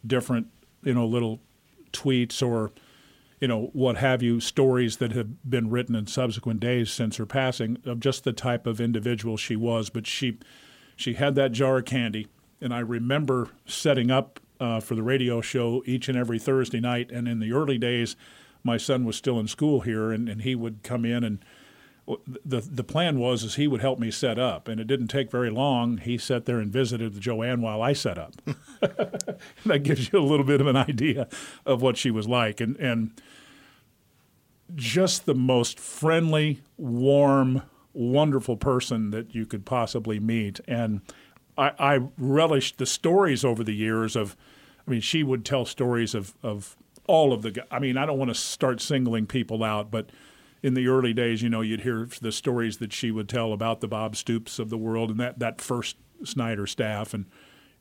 different, 0.05 0.47
you 0.83 0.93
know, 0.93 1.05
little 1.05 1.41
tweets 1.91 2.45
or 2.45 2.71
you 3.39 3.47
know, 3.47 3.69
what 3.73 3.97
have 3.97 4.23
you, 4.23 4.39
stories 4.39 4.97
that 4.97 5.11
have 5.11 5.49
been 5.49 5.69
written 5.69 5.95
in 5.95 6.07
subsequent 6.07 6.59
days 6.59 6.89
since 6.91 7.17
her 7.17 7.25
passing 7.25 7.77
of 7.85 7.99
just 7.99 8.23
the 8.23 8.33
type 8.33 8.65
of 8.65 8.79
individual 8.79 9.37
she 9.37 9.55
was. 9.55 9.89
But 9.89 10.07
she, 10.07 10.39
she 10.95 11.15
had 11.15 11.35
that 11.35 11.51
jar 11.51 11.79
of 11.79 11.85
candy, 11.85 12.27
and 12.61 12.73
I 12.73 12.79
remember 12.79 13.49
setting 13.65 14.09
up 14.09 14.39
uh, 14.59 14.79
for 14.79 14.95
the 14.95 15.03
radio 15.03 15.41
show 15.41 15.83
each 15.85 16.07
and 16.07 16.17
every 16.17 16.39
Thursday 16.39 16.79
night. 16.79 17.11
And 17.11 17.27
in 17.27 17.39
the 17.39 17.51
early 17.51 17.77
days, 17.77 18.15
my 18.63 18.77
son 18.77 19.03
was 19.03 19.15
still 19.15 19.39
in 19.39 19.47
school 19.47 19.81
here, 19.81 20.11
and, 20.11 20.29
and 20.29 20.41
he 20.41 20.55
would 20.55 20.81
come 20.81 21.05
in 21.05 21.23
and 21.23 21.43
the 22.45 22.61
the 22.61 22.83
plan 22.83 23.19
was 23.19 23.43
is 23.43 23.55
he 23.55 23.67
would 23.67 23.81
help 23.81 23.97
me 23.97 24.11
set 24.11 24.37
up, 24.37 24.67
and 24.67 24.79
it 24.79 24.85
didn't 24.85 25.07
take 25.07 25.31
very 25.31 25.49
long. 25.49 25.97
He 25.97 26.17
sat 26.17 26.45
there 26.45 26.59
and 26.59 26.71
visited 26.71 27.19
Joanne 27.19 27.61
while 27.61 27.81
I 27.81 27.93
set 27.93 28.17
up. 28.17 28.35
that 29.65 29.79
gives 29.83 30.11
you 30.11 30.19
a 30.19 30.21
little 30.21 30.45
bit 30.45 30.61
of 30.61 30.67
an 30.67 30.75
idea 30.75 31.27
of 31.65 31.81
what 31.81 31.97
she 31.97 32.11
was 32.11 32.27
like, 32.27 32.61
and 32.61 32.77
and 32.77 33.11
just 34.75 35.25
the 35.25 35.35
most 35.35 35.79
friendly, 35.79 36.61
warm, 36.77 37.63
wonderful 37.93 38.57
person 38.57 39.11
that 39.11 39.33
you 39.33 39.45
could 39.45 39.65
possibly 39.65 40.19
meet. 40.19 40.59
And 40.67 41.01
I, 41.57 41.71
I 41.79 41.99
relished 42.17 42.77
the 42.77 42.85
stories 42.85 43.45
over 43.45 43.63
the 43.63 43.75
years 43.75 44.15
of, 44.15 44.35
I 44.87 44.91
mean, 44.91 45.01
she 45.01 45.23
would 45.23 45.45
tell 45.45 45.65
stories 45.65 46.13
of 46.13 46.35
of 46.43 46.75
all 47.07 47.33
of 47.33 47.41
the. 47.41 47.65
I 47.71 47.79
mean, 47.79 47.97
I 47.97 48.05
don't 48.05 48.19
want 48.19 48.29
to 48.29 48.35
start 48.35 48.79
singling 48.79 49.25
people 49.25 49.63
out, 49.63 49.89
but 49.89 50.11
in 50.65 50.73
the 50.73 50.87
early 50.87 51.13
days, 51.13 51.43
you 51.43 51.49
know, 51.49 51.61
you'd 51.61 51.81
hear 51.81 52.09
the 52.21 52.31
stories 52.31 52.77
that 52.77 52.91
she 52.91 53.11
would 53.11 53.29
tell 53.29 53.53
about 53.53 53.81
the 53.81 53.87
Bob 53.87 54.15
Stoops 54.15 54.57
of 54.57 54.71
the 54.71 54.79
world 54.79 55.11
and 55.11 55.19
that, 55.19 55.37
that 55.37 55.61
first 55.61 55.95
Snyder 56.23 56.65
staff 56.65 57.13
and, 57.13 57.27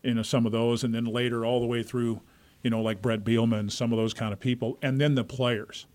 you 0.02 0.12
know, 0.12 0.22
some 0.22 0.44
of 0.44 0.52
those. 0.52 0.84
And 0.84 0.94
then 0.94 1.06
later 1.06 1.46
all 1.46 1.60
the 1.60 1.66
way 1.66 1.82
through, 1.82 2.20
you 2.62 2.68
know, 2.68 2.82
like 2.82 3.00
Bret 3.00 3.24
Bielema, 3.24 3.72
some 3.72 3.90
of 3.90 3.96
those 3.96 4.12
kind 4.12 4.34
of 4.34 4.38
people. 4.38 4.76
And 4.82 5.00
then 5.00 5.14
the 5.14 5.24
players. 5.24 5.86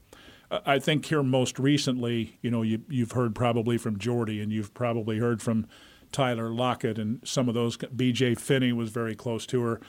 I 0.50 0.79
think 0.79 1.05
here 1.05 1.22
most 1.22 1.60
recently, 1.60 2.39
you 2.41 2.50
know, 2.50 2.63
you, 2.63 2.81
you've 2.89 3.12
heard 3.12 3.36
probably 3.36 3.77
from 3.77 4.00
Jordy 4.00 4.41
and 4.41 4.51
you've 4.51 4.74
probably 4.74 5.19
heard 5.19 5.43
from 5.43 5.67
Tyler 6.12 6.50
Lockett 6.50 6.98
and 6.98 7.19
some 7.24 7.48
of 7.48 7.53
those. 7.53 7.77
B.J. 7.77 8.34
Finney 8.34 8.74
was 8.74 8.89
very 8.89 9.13
close 9.13 9.46
to 9.46 9.62
her, 9.62 9.79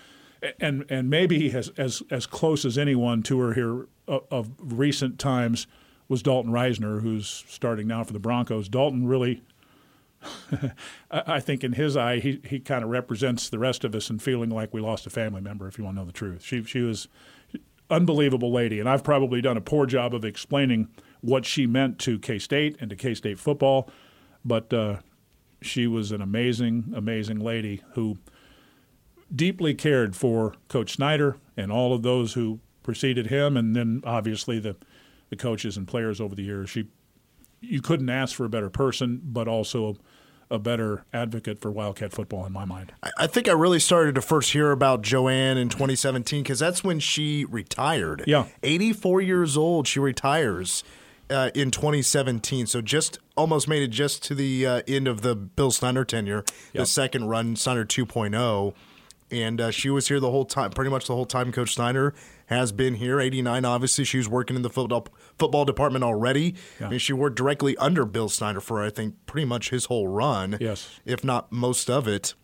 and 0.60 0.84
and 0.90 1.08
maybe 1.08 1.50
as 1.54 1.70
as 1.78 2.02
as 2.10 2.26
close 2.26 2.66
as 2.66 2.76
anyone 2.76 3.22
to 3.22 3.40
her 3.40 3.54
here 3.54 3.88
of, 4.06 4.24
of 4.30 4.50
recent 4.58 5.18
times 5.18 5.66
was 6.10 6.24
Dalton 6.24 6.50
Risner, 6.50 7.00
who's 7.00 7.44
starting 7.46 7.86
now 7.86 8.02
for 8.02 8.12
the 8.12 8.18
Broncos. 8.18 8.68
Dalton 8.68 9.06
really, 9.06 9.42
I 11.10 11.38
think 11.38 11.62
in 11.62 11.74
his 11.74 11.96
eye, 11.96 12.18
he, 12.18 12.40
he 12.44 12.58
kind 12.58 12.82
of 12.82 12.90
represents 12.90 13.48
the 13.48 13.60
rest 13.60 13.84
of 13.84 13.94
us 13.94 14.10
in 14.10 14.18
feeling 14.18 14.50
like 14.50 14.74
we 14.74 14.80
lost 14.80 15.06
a 15.06 15.10
family 15.10 15.40
member, 15.40 15.68
if 15.68 15.78
you 15.78 15.84
want 15.84 15.96
to 15.96 16.00
know 16.00 16.06
the 16.06 16.12
truth. 16.12 16.42
She, 16.42 16.64
she 16.64 16.80
was 16.80 17.06
unbelievable 17.88 18.50
lady, 18.50 18.80
and 18.80 18.88
I've 18.88 19.04
probably 19.04 19.40
done 19.40 19.56
a 19.56 19.60
poor 19.60 19.86
job 19.86 20.12
of 20.12 20.24
explaining 20.24 20.88
what 21.20 21.46
she 21.46 21.64
meant 21.64 22.00
to 22.00 22.18
K 22.18 22.40
State 22.40 22.76
and 22.80 22.90
to 22.90 22.96
K 22.96 23.14
State 23.14 23.38
football, 23.38 23.88
but 24.44 24.72
uh, 24.72 24.96
she 25.62 25.86
was 25.86 26.10
an 26.10 26.20
amazing, 26.20 26.92
amazing 26.92 27.38
lady 27.38 27.82
who 27.94 28.18
deeply 29.32 29.74
cared 29.74 30.16
for 30.16 30.54
Coach 30.66 30.94
Snyder 30.94 31.36
and 31.56 31.70
all 31.70 31.94
of 31.94 32.02
those 32.02 32.32
who 32.32 32.58
preceded 32.82 33.28
him, 33.28 33.56
and 33.56 33.76
then 33.76 34.02
obviously 34.04 34.58
the 34.58 34.74
the 35.30 35.36
coaches 35.36 35.76
and 35.76 35.88
players 35.88 36.20
over 36.20 36.34
the 36.34 36.42
years. 36.42 36.68
She, 36.70 36.88
you 37.60 37.80
couldn't 37.80 38.10
ask 38.10 38.34
for 38.36 38.44
a 38.44 38.48
better 38.48 38.70
person, 38.70 39.20
but 39.24 39.48
also 39.48 39.96
a 40.50 40.58
better 40.58 41.04
advocate 41.12 41.60
for 41.60 41.70
Wildcat 41.70 42.12
football 42.12 42.44
in 42.44 42.52
my 42.52 42.64
mind. 42.64 42.92
I 43.16 43.28
think 43.28 43.48
I 43.48 43.52
really 43.52 43.78
started 43.78 44.16
to 44.16 44.20
first 44.20 44.50
hear 44.52 44.72
about 44.72 45.02
Joanne 45.02 45.56
in 45.56 45.68
2017 45.68 46.42
because 46.42 46.58
that's 46.58 46.82
when 46.82 46.98
she 46.98 47.44
retired. 47.44 48.24
Yeah. 48.26 48.46
84 48.64 49.20
years 49.20 49.56
old, 49.56 49.86
she 49.86 50.00
retires 50.00 50.82
uh, 51.30 51.50
in 51.54 51.70
2017. 51.70 52.66
So 52.66 52.80
just 52.82 53.20
almost 53.36 53.68
made 53.68 53.82
it 53.84 53.88
just 53.92 54.24
to 54.24 54.34
the 54.34 54.66
uh, 54.66 54.82
end 54.88 55.06
of 55.06 55.20
the 55.20 55.36
Bill 55.36 55.70
Snyder 55.70 56.04
tenure, 56.04 56.44
Yep. 56.72 56.82
the 56.82 56.86
second 56.86 57.28
run, 57.28 57.54
Snyder 57.54 57.84
2.0. 57.84 58.74
And 59.30 59.60
uh, 59.60 59.70
she 59.70 59.88
was 59.90 60.08
here 60.08 60.18
the 60.18 60.32
whole 60.32 60.44
time, 60.44 60.70
pretty 60.72 60.90
much 60.90 61.06
the 61.06 61.14
whole 61.14 61.26
time 61.26 61.52
Coach 61.52 61.74
Snyder 61.74 62.12
has 62.50 62.72
been 62.72 62.94
here. 62.96 63.18
89, 63.20 63.64
obviously, 63.64 64.04
she 64.04 64.18
was 64.18 64.28
working 64.28 64.56
in 64.56 64.62
the 64.62 64.68
football, 64.68 65.06
football 65.38 65.64
department 65.64 66.04
already. 66.04 66.54
Yeah. 66.78 66.88
I 66.88 66.90
mean, 66.90 66.98
she 66.98 67.12
worked 67.14 67.36
directly 67.36 67.76
under 67.78 68.04
Bill 68.04 68.28
Snyder 68.28 68.60
for, 68.60 68.82
I 68.82 68.90
think, 68.90 69.14
pretty 69.24 69.46
much 69.46 69.70
his 69.70 69.86
whole 69.86 70.08
run, 70.08 70.58
Yes. 70.60 71.00
if 71.06 71.24
not 71.24 71.50
most 71.50 71.88
of 71.88 72.06
it. 72.06 72.34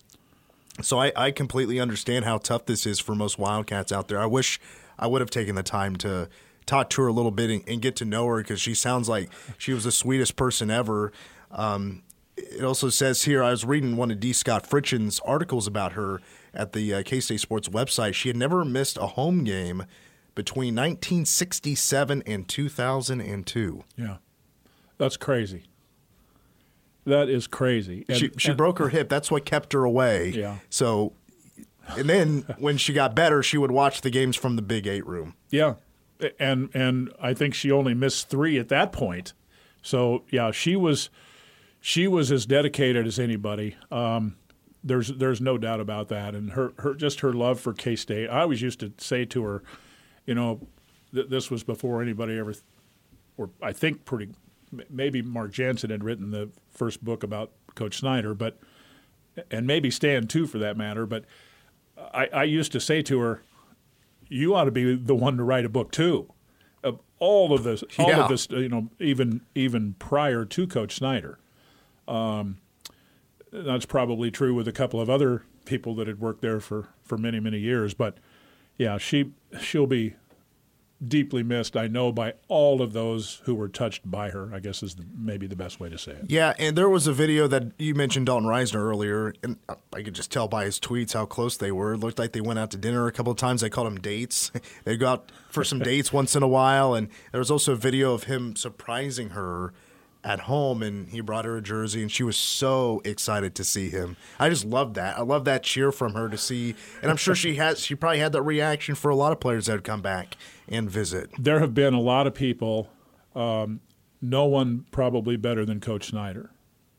So 0.83 0.99
I, 1.01 1.13
I 1.17 1.31
completely 1.31 1.81
understand 1.81 2.25
how 2.25 2.39
tough 2.39 2.67
this 2.67 2.87
is 2.87 2.99
for 3.01 3.15
most 3.15 3.39
Wildcats 3.39 3.93
out 3.93 4.09
there. 4.09 4.21
I 4.21 4.27
wish 4.27 4.61
I 4.99 5.07
would 5.07 5.21
have 5.21 5.31
taken 5.31 5.55
the 5.55 5.63
time 5.63 5.97
to 5.97 6.29
talk 6.67 6.91
to 6.91 7.03
her 7.03 7.09
a 7.09 7.13
little 7.13 7.31
bit 7.31 7.51
and, 7.51 7.63
and 7.69 7.81
get 7.83 7.97
to 7.97 8.05
know 8.05 8.27
her 8.27 8.39
because 8.39 8.61
she 8.61 8.75
sounds 8.75 9.09
like 9.09 9.31
she 9.59 9.73
was 9.73 9.85
the 9.85 9.93
sweetest 9.93 10.37
person 10.37 10.71
ever. 10.71 11.13
Um, 11.51 12.03
it 12.37 12.63
also 12.63 12.91
says 12.91 13.23
here 13.23 13.43
I 13.43 13.51
was 13.51 13.65
reading 13.65 13.97
one 13.97 14.11
of 14.11 14.21
D. 14.21 14.33
Scott 14.35 14.69
Fritchen's 14.69 15.19
articles 15.21 15.67
about 15.67 15.93
her 15.93 16.21
at 16.57 16.73
the 16.73 16.95
uh, 16.95 17.03
K 17.05 17.21
State 17.21 17.41
Sports 17.41 17.69
website. 17.69 18.15
She 18.15 18.29
had 18.29 18.37
never 18.37 18.65
missed 18.65 18.97
a 18.97 19.07
home 19.09 19.45
game 19.45 19.85
between 20.35 20.75
1967 20.75 22.23
and 22.27 22.49
2002. 22.49 23.85
Yeah, 23.97 24.17
that's 24.99 25.17
crazy. 25.17 25.65
That 27.05 27.29
is 27.29 27.47
crazy. 27.47 28.05
And- 28.09 28.19
she 28.19 28.31
she 28.37 28.49
and- 28.49 28.57
broke 28.57 28.79
her 28.79 28.89
hip. 28.89 29.09
That's 29.09 29.31
what 29.31 29.45
kept 29.45 29.73
her 29.73 29.85
away. 29.85 30.31
Yeah. 30.31 30.59
So, 30.71 31.13
and 31.97 32.09
then 32.09 32.45
when 32.59 32.77
she 32.79 32.93
got 32.93 33.15
better, 33.15 33.43
she 33.43 33.59
would 33.59 33.71
watch 33.71 34.01
the 34.01 34.11
games 34.11 34.37
from 34.37 34.57
the 34.57 34.63
Big 34.63 34.87
Eight 34.87 35.07
room. 35.07 35.35
Yeah, 35.51 35.75
and 36.41 36.69
and 36.75 37.13
I 37.21 37.33
think 37.35 37.55
she 37.55 37.71
only 37.71 37.95
missed 37.95 38.29
three 38.29 38.59
at 38.59 38.69
that 38.69 38.93
point. 38.93 39.33
So 39.83 40.25
yeah, 40.31 40.51
she 40.51 40.75
was 40.75 41.11
she 41.81 42.09
was 42.09 42.33
as 42.33 42.45
dedicated 42.45 43.07
as 43.07 43.21
anybody. 43.21 43.77
Um, 43.93 44.37
there's 44.87 45.09
there's 45.09 45.41
no 45.41 45.59
doubt 45.59 45.81
about 45.81 46.09
that, 46.09 46.35
and 46.35 46.53
her 46.53 46.73
her 46.79 46.95
just 46.95 47.21
her 47.21 47.33
love 47.33 47.61
for 47.61 47.73
K 47.73 47.97
State. 47.97 48.29
I 48.29 48.41
always 48.43 48.63
used 48.63 48.81
to 48.81 48.93
say 48.99 49.25
to 49.27 49.43
her, 49.43 49.63
you 50.27 50.35
know, 50.35 50.61
th- 51.13 51.29
this 51.29 51.51
was 51.51 51.63
before 51.65 52.01
anybody 52.01 52.39
ever, 52.39 52.55
or 53.37 53.51
I 53.61 53.73
think 53.73 54.05
pretty 54.05 54.29
maybe 54.91 55.23
Mark 55.23 55.53
Janssen 55.53 55.91
had 55.91 56.05
written 56.05 56.31
the 56.31 56.51
first 56.71 57.05
book 57.05 57.23
about 57.23 57.51
Coach 57.75 57.99
Snyder, 57.99 58.35
but 58.35 58.59
and 59.51 59.67
maybe 59.67 59.91
Stan 59.91 60.27
too 60.27 60.47
for 60.47 60.59
that 60.59 60.77
matter. 60.77 61.05
But 61.07 61.25
I, 62.15 62.29
I 62.33 62.45
used 62.45 62.73
to 62.73 62.81
say 62.81 63.03
to 63.03 63.19
her, 63.21 63.43
you 64.29 64.55
ought 64.55 64.65
to 64.65 64.71
be 64.71 64.95
the 64.95 65.15
one 65.15 65.37
to 65.37 65.43
write 65.45 65.65
a 65.65 65.69
book 65.69 65.91
too. 65.93 66.33
Of 66.83 67.01
all 67.19 67.53
of 67.53 67.65
this, 67.65 67.83
all 67.99 68.09
Yeah. 68.09 68.23
of 68.25 68.29
this, 68.29 68.49
you 68.51 68.69
know, 68.69 68.89
even 69.01 69.41
even 69.55 69.95
prior 69.99 70.45
to 70.45 70.67
Coach 70.67 70.95
Snyder. 70.95 71.39
Um, 72.07 72.59
that's 73.65 73.87
probably 73.87 74.31
true 74.31 74.55
with 74.55 74.69
a 74.69 74.73
couple 74.73 75.01
of 75.01 75.09
other 75.09 75.43
people 75.65 75.95
that 75.97 76.07
had 76.07 76.21
worked 76.21 76.43
there 76.43 76.61
for, 76.61 76.89
for 77.03 77.17
many 77.19 77.41
many 77.41 77.59
years. 77.59 77.95
But 77.95 78.19
yeah, 78.79 78.99
she 78.99 79.33
she'll 79.61 79.87
be 79.87 80.15
deeply 81.07 81.43
missed. 81.43 81.77
I 81.77 81.89
know 81.89 82.11
by 82.11 82.35
all 82.49 82.81
of 82.81 82.93
those 82.93 83.43
who 83.45 83.55
were 83.55 83.69
touched 83.69 84.11
by 84.11 84.31
her. 84.31 84.51
I 84.55 84.61
guess 84.61 84.83
is 84.83 84.95
the, 84.95 85.05
maybe 85.17 85.47
the 85.47 85.57
best 85.57 85.79
way 85.79 85.89
to 85.89 85.99
say 85.99 86.13
it. 86.13 86.25
Yeah, 86.29 86.55
and 86.59 86.77
there 86.77 86.89
was 86.89 87.07
a 87.07 87.13
video 87.13 87.47
that 87.49 87.73
you 87.79 87.95
mentioned 87.95 88.27
Dalton 88.27 88.49
Risner 88.49 88.77
earlier, 88.77 89.35
and 89.43 89.59
I 89.93 90.03
could 90.03 90.15
just 90.15 90.31
tell 90.31 90.49
by 90.49 90.65
his 90.65 90.81
tweets 90.81 91.13
how 91.13 91.27
close 91.27 91.57
they 91.57 91.73
were. 91.73 91.95
It 91.95 91.99
looked 91.99 92.19
like 92.19 92.33
they 92.33 92.41
went 92.41 92.59
out 92.59 92.71
to 92.73 92.77
dinner 92.77 93.07
a 93.07 93.13
couple 93.13 93.33
of 93.33 93.39
times. 93.39 93.61
They 93.61 93.71
called 93.71 93.87
them 93.87 94.01
dates. 94.01 94.51
They'd 94.85 94.97
go 94.97 95.09
out 95.09 95.33
for 95.51 95.65
some 95.65 95.79
dates 95.83 96.13
once 96.13 96.35
in 96.35 96.43
a 96.43 96.49
while, 96.49 96.95
and 96.95 97.09
there 97.33 97.41
was 97.41 97.51
also 97.51 97.73
a 97.73 97.77
video 97.77 98.15
of 98.15 98.25
him 98.25 98.57
surprising 98.57 99.31
her 99.31 99.73
at 100.25 100.41
home, 100.41 100.83
and 100.83 101.09
he 101.09 101.21
brought 101.21 101.45
her 101.45 101.57
a 101.57 101.63
jersey, 101.63 102.03
and 102.03 102.11
she 102.11 102.23
was 102.23 102.37
so 102.37 103.01
excited 103.05 103.55
to 103.55 103.65
see 103.65 103.91
him. 103.91 104.17
I 104.39 104.49
just 104.49 104.65
loved 104.65 104.95
that. 104.97 105.17
I 105.19 105.23
love 105.23 105.45
that 105.45 105.63
cheer 105.63 105.93
from 105.93 106.15
her 106.15 106.29
to 106.29 106.37
see, 106.37 106.75
and 107.01 107.11
I'm 107.11 107.17
sure 107.17 107.35
she 107.35 107.55
has. 107.57 107.81
She 107.81 107.95
probably 107.95 108.19
had 108.19 108.33
that 108.33 108.43
reaction 108.43 108.95
for 108.95 109.11
a 109.11 109.17
lot 109.17 109.33
of 109.33 109.41
players 109.41 109.67
that 109.67 109.75
would 109.75 109.85
come 109.85 110.03
back 110.03 110.37
and 110.69 110.91
visit. 110.91 111.31
there 111.39 111.61
have 111.61 111.75
been 111.75 111.95
a 111.95 112.01
lot 112.01 112.27
of 112.27 112.35
people, 112.35 112.91
um, 113.35 113.81
no 114.21 114.47
one 114.47 114.87
probably 114.91 115.37
better 115.37 115.65
than 115.65 115.81
Coach 115.81 116.07
Snyder. 116.09 116.51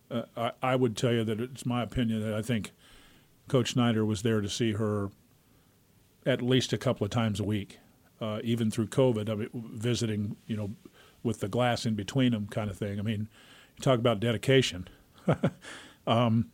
Uh, 0.09 0.23
I, 0.37 0.51
I 0.63 0.75
would 0.77 0.95
tell 0.95 1.11
you 1.11 1.25
that 1.25 1.41
it's 1.41 1.65
my 1.65 1.83
opinion 1.83 2.21
that 2.21 2.33
I 2.33 2.41
think 2.41 2.71
Coach 3.49 3.73
Snyder 3.73 4.05
was 4.05 4.21
there 4.21 4.39
to 4.39 4.49
see 4.49 4.73
her 4.73 5.09
at 6.25 6.41
least 6.41 6.73
a 6.73 6.77
couple 6.77 7.05
of 7.05 7.11
times 7.11 7.39
a 7.39 7.43
week, 7.43 7.79
uh, 8.21 8.39
even 8.43 8.69
through 8.71 8.87
COVID. 8.87 9.29
I 9.29 9.35
mean, 9.35 9.49
visiting, 9.73 10.35
you 10.45 10.57
know, 10.57 10.71
with 11.23 11.39
the 11.39 11.47
glass 11.47 11.85
in 11.85 11.95
between 11.95 12.31
them, 12.31 12.47
kind 12.47 12.69
of 12.69 12.77
thing. 12.77 12.99
I 12.99 13.01
mean, 13.01 13.29
you 13.75 13.81
talk 13.81 13.99
about 13.99 14.19
dedication. 14.19 14.87
um, 16.07 16.51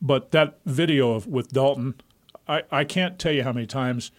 but 0.00 0.30
that 0.30 0.58
video 0.64 1.12
of 1.12 1.26
with 1.26 1.50
Dalton, 1.50 1.94
I, 2.48 2.62
I 2.70 2.84
can't 2.84 3.18
tell 3.18 3.32
you 3.32 3.42
how 3.42 3.52
many 3.52 3.66
times 3.66 4.10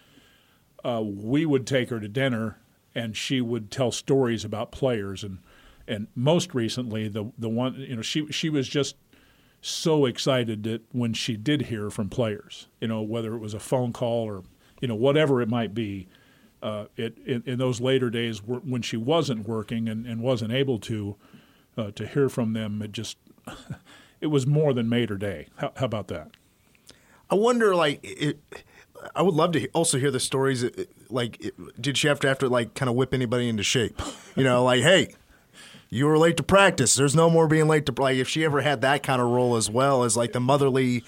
uh, 0.84 1.02
we 1.04 1.46
would 1.46 1.66
take 1.66 1.90
her 1.90 2.00
to 2.00 2.08
dinner 2.08 2.58
and 2.94 3.16
she 3.16 3.40
would 3.40 3.70
tell 3.70 3.92
stories 3.92 4.44
about 4.44 4.72
players 4.72 5.22
and 5.22 5.38
and 5.86 6.06
most 6.14 6.54
recently 6.54 7.08
the 7.08 7.32
the 7.38 7.48
one 7.48 7.74
you 7.74 7.96
know 7.96 8.02
she 8.02 8.26
she 8.30 8.50
was 8.50 8.68
just 8.68 8.96
so 9.60 10.04
excited 10.06 10.62
that 10.62 10.82
when 10.92 11.12
she 11.12 11.36
did 11.36 11.62
hear 11.62 11.90
from 11.90 12.08
players 12.08 12.68
you 12.80 12.88
know 12.88 13.02
whether 13.02 13.34
it 13.34 13.38
was 13.38 13.54
a 13.54 13.60
phone 13.60 13.92
call 13.92 14.24
or 14.24 14.42
you 14.80 14.88
know 14.88 14.94
whatever 14.94 15.40
it 15.40 15.48
might 15.48 15.74
be 15.74 16.06
uh, 16.62 16.86
it 16.96 17.16
in, 17.24 17.42
in 17.46 17.58
those 17.58 17.80
later 17.80 18.10
days 18.10 18.42
when 18.42 18.82
she 18.82 18.96
wasn't 18.96 19.46
working 19.48 19.88
and, 19.88 20.06
and 20.06 20.20
wasn't 20.22 20.52
able 20.52 20.78
to 20.78 21.16
uh, 21.76 21.90
to 21.92 22.06
hear 22.06 22.28
from 22.28 22.52
them 22.52 22.82
it 22.82 22.92
just 22.92 23.16
it 24.20 24.26
was 24.28 24.46
more 24.46 24.72
than 24.72 24.88
made 24.88 25.10
her 25.10 25.16
day 25.16 25.46
how, 25.56 25.72
how 25.76 25.86
about 25.86 26.08
that 26.08 26.30
I 27.30 27.34
wonder, 27.34 27.74
like, 27.74 28.00
it, 28.02 28.38
I 29.14 29.22
would 29.22 29.34
love 29.34 29.52
to 29.52 29.68
also 29.68 29.98
hear 29.98 30.10
the 30.10 30.20
stories. 30.20 30.64
Like, 31.10 31.44
it, 31.44 31.80
did 31.80 31.98
she 31.98 32.08
have 32.08 32.20
to 32.20 32.34
to 32.34 32.48
like 32.48 32.74
kind 32.74 32.88
of 32.88 32.96
whip 32.96 33.12
anybody 33.12 33.48
into 33.48 33.62
shape? 33.62 34.00
You 34.34 34.44
know, 34.44 34.64
like, 34.64 34.82
hey, 34.82 35.14
you 35.90 36.06
were 36.06 36.18
late 36.18 36.36
to 36.38 36.42
practice. 36.42 36.94
There's 36.94 37.14
no 37.14 37.28
more 37.28 37.46
being 37.46 37.68
late 37.68 37.86
to 37.86 37.94
like. 38.00 38.16
If 38.16 38.28
she 38.28 38.44
ever 38.44 38.62
had 38.62 38.80
that 38.80 39.02
kind 39.02 39.20
of 39.20 39.28
role 39.28 39.56
as 39.56 39.70
well 39.70 40.04
as 40.04 40.16
like 40.16 40.32
the 40.32 40.40
motherly 40.40 41.04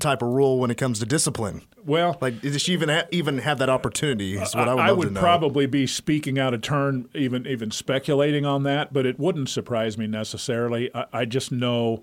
type 0.00 0.22
of 0.22 0.28
rule 0.28 0.58
when 0.58 0.70
it 0.70 0.76
comes 0.76 0.98
to 1.00 1.06
discipline, 1.06 1.62
well 1.84 2.16
like, 2.20 2.40
did 2.40 2.60
she 2.60 2.72
even 2.72 2.88
ha- 2.88 3.06
even 3.10 3.38
have 3.38 3.58
that 3.58 3.68
opportunity? 3.68 4.36
Is 4.36 4.54
what 4.54 4.68
I 4.68 4.74
would 4.74 4.88
love 4.88 4.98
would 4.98 5.16
probably 5.16 5.66
be 5.66 5.86
speaking 5.86 6.38
out 6.38 6.54
of 6.54 6.62
turn, 6.62 7.08
even 7.14 7.46
even 7.46 7.70
speculating 7.70 8.46
on 8.46 8.62
that, 8.62 8.92
but 8.92 9.06
it 9.06 9.18
wouldn't 9.18 9.48
surprise 9.48 9.98
me 9.98 10.06
necessarily. 10.06 10.90
I, 10.94 11.04
I 11.12 11.24
just 11.24 11.52
know, 11.52 12.02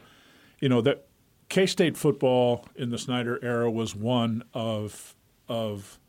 you 0.59 0.69
know, 0.69 0.81
that 0.81 1.07
K 1.49 1.65
State 1.65 1.97
football 1.97 2.65
in 2.75 2.91
the 2.91 2.97
Snyder 2.97 3.39
era 3.43 3.69
was 3.71 3.95
one 3.95 4.43
of 4.53 5.15
of 5.47 5.99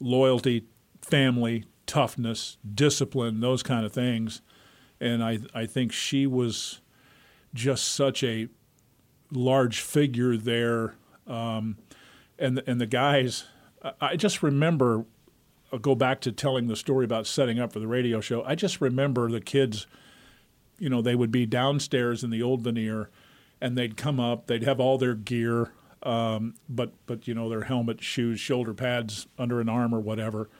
loyalty, 0.00 0.64
family, 1.00 1.64
toughness, 1.86 2.56
discipline, 2.74 3.40
those 3.40 3.62
kind 3.62 3.86
of 3.86 3.92
things, 3.92 4.42
and 5.00 5.22
I 5.22 5.38
I 5.54 5.66
think 5.66 5.92
she 5.92 6.26
was 6.26 6.80
just 7.54 7.84
such 7.84 8.24
a 8.24 8.48
large 9.30 9.80
figure 9.80 10.36
there, 10.36 10.94
um, 11.26 11.76
and 12.38 12.62
and 12.66 12.80
the 12.80 12.86
guys. 12.86 13.44
I- 14.00 14.14
just 14.16 14.44
remember 14.44 15.04
I'll 15.72 15.78
go 15.78 15.94
back 15.94 16.20
to 16.22 16.32
telling 16.32 16.68
the 16.68 16.76
story 16.76 17.04
about 17.04 17.26
setting 17.26 17.58
up 17.58 17.72
for 17.72 17.80
the 17.80 17.86
radio 17.86 18.20
show. 18.20 18.44
I 18.44 18.54
just 18.54 18.80
remember 18.80 19.30
the 19.30 19.40
kids, 19.40 19.86
you 20.78 20.90
know, 20.90 21.00
they 21.00 21.14
would 21.14 21.32
be 21.32 21.46
downstairs 21.46 22.22
in 22.22 22.30
the 22.30 22.42
old 22.42 22.62
Vanier, 22.62 23.06
and 23.60 23.76
they'd 23.76 23.96
come 23.96 24.20
up. 24.20 24.46
They'd 24.46 24.64
have 24.64 24.80
all 24.80 24.98
their 24.98 25.14
gear, 25.14 25.72
um, 26.02 26.54
but 26.68 26.92
but 27.06 27.26
you 27.26 27.34
know 27.34 27.48
their 27.48 27.62
helmet, 27.62 28.02
shoes, 28.02 28.38
shoulder 28.38 28.74
pads 28.74 29.26
under 29.38 29.60
an 29.60 29.68
arm 29.68 29.94
or 29.94 30.00
whatever, 30.00 30.50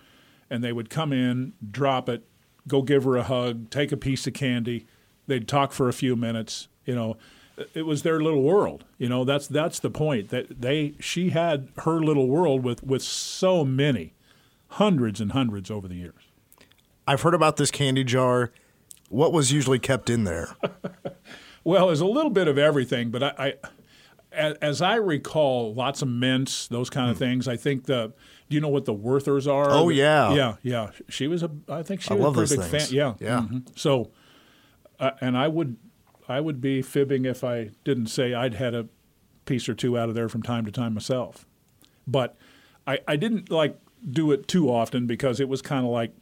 and 0.48 0.64
they 0.64 0.72
would 0.72 0.88
come 0.88 1.12
in, 1.12 1.52
drop 1.70 2.08
it, 2.08 2.24
go 2.66 2.80
give 2.82 3.04
her 3.04 3.16
a 3.16 3.22
hug, 3.24 3.68
take 3.70 3.92
a 3.92 3.96
piece 3.96 4.26
of 4.26 4.32
candy. 4.32 4.86
They'd 5.26 5.46
talk 5.46 5.72
for 5.72 5.88
a 5.88 5.92
few 5.92 6.16
minutes. 6.16 6.68
You 6.86 6.94
know, 6.94 7.16
it 7.74 7.82
was 7.82 8.02
their 8.02 8.20
little 8.20 8.42
world. 8.42 8.84
You 8.98 9.08
know, 9.08 9.24
that's 9.24 9.46
that's 9.46 9.78
the 9.80 9.90
point. 9.90 10.28
That 10.30 10.60
they 10.60 10.94
she 11.00 11.30
had 11.30 11.68
her 11.84 12.00
little 12.00 12.28
world 12.28 12.62
with 12.64 12.82
with 12.82 13.02
so 13.02 13.64
many 13.64 14.14
hundreds 14.68 15.20
and 15.20 15.32
hundreds 15.32 15.70
over 15.70 15.86
the 15.88 15.96
years. 15.96 16.22
I've 17.06 17.22
heard 17.22 17.34
about 17.34 17.56
this 17.56 17.70
candy 17.70 18.04
jar. 18.04 18.52
What 19.08 19.32
was 19.32 19.52
usually 19.52 19.78
kept 19.78 20.08
in 20.10 20.24
there? 20.24 20.56
Well, 21.64 21.86
there's 21.86 22.00
a 22.00 22.06
little 22.06 22.30
bit 22.30 22.48
of 22.48 22.58
everything, 22.58 23.10
but 23.12 23.22
I, 23.22 23.54
I 24.32 24.54
as, 24.60 24.82
I 24.82 24.96
recall, 24.96 25.72
lots 25.74 26.02
of 26.02 26.08
mints, 26.08 26.66
those 26.66 26.90
kind 26.90 27.08
of 27.10 27.18
things. 27.18 27.46
I 27.46 27.56
think 27.56 27.84
the. 27.86 28.12
Do 28.48 28.54
you 28.56 28.60
know 28.60 28.68
what 28.68 28.84
the 28.84 28.94
Werthers 28.94 29.46
are? 29.46 29.70
Oh, 29.70 29.88
yeah. 29.88 30.34
yeah, 30.34 30.54
yeah. 30.62 30.90
She 31.08 31.28
was 31.28 31.42
a. 31.42 31.50
I 31.68 31.82
think 31.84 32.00
she 32.00 32.10
I 32.10 32.14
was 32.14 32.52
a 32.52 32.56
big 32.56 32.66
things. 32.68 32.88
fan. 32.88 32.96
Yeah, 32.96 33.14
Yeah. 33.20 33.46
mhm. 33.48 33.78
So, 33.78 34.10
uh, 34.98 35.12
and 35.20 35.38
I 35.38 35.46
would, 35.48 35.76
I 36.32 36.40
would 36.40 36.60
be 36.60 36.82
fibbing 36.82 37.24
if 37.24 37.44
I 37.44 37.70
didn't 37.84 38.06
say 38.06 38.34
I'd 38.34 38.54
had 38.54 38.74
a 38.74 38.88
piece 39.44 39.68
or 39.68 39.74
two 39.74 39.98
out 39.98 40.08
of 40.08 40.14
there 40.14 40.28
from 40.28 40.42
time 40.42 40.64
to 40.66 40.72
time 40.72 40.94
myself. 40.94 41.46
But 42.06 42.36
I, 42.86 42.98
I 43.06 43.16
didn't 43.16 43.50
like 43.50 43.78
do 44.10 44.32
it 44.32 44.48
too 44.48 44.68
often 44.70 45.06
because 45.06 45.40
it 45.40 45.48
was 45.48 45.62
kind 45.62 45.84
of 45.84 45.90
like 45.92 46.12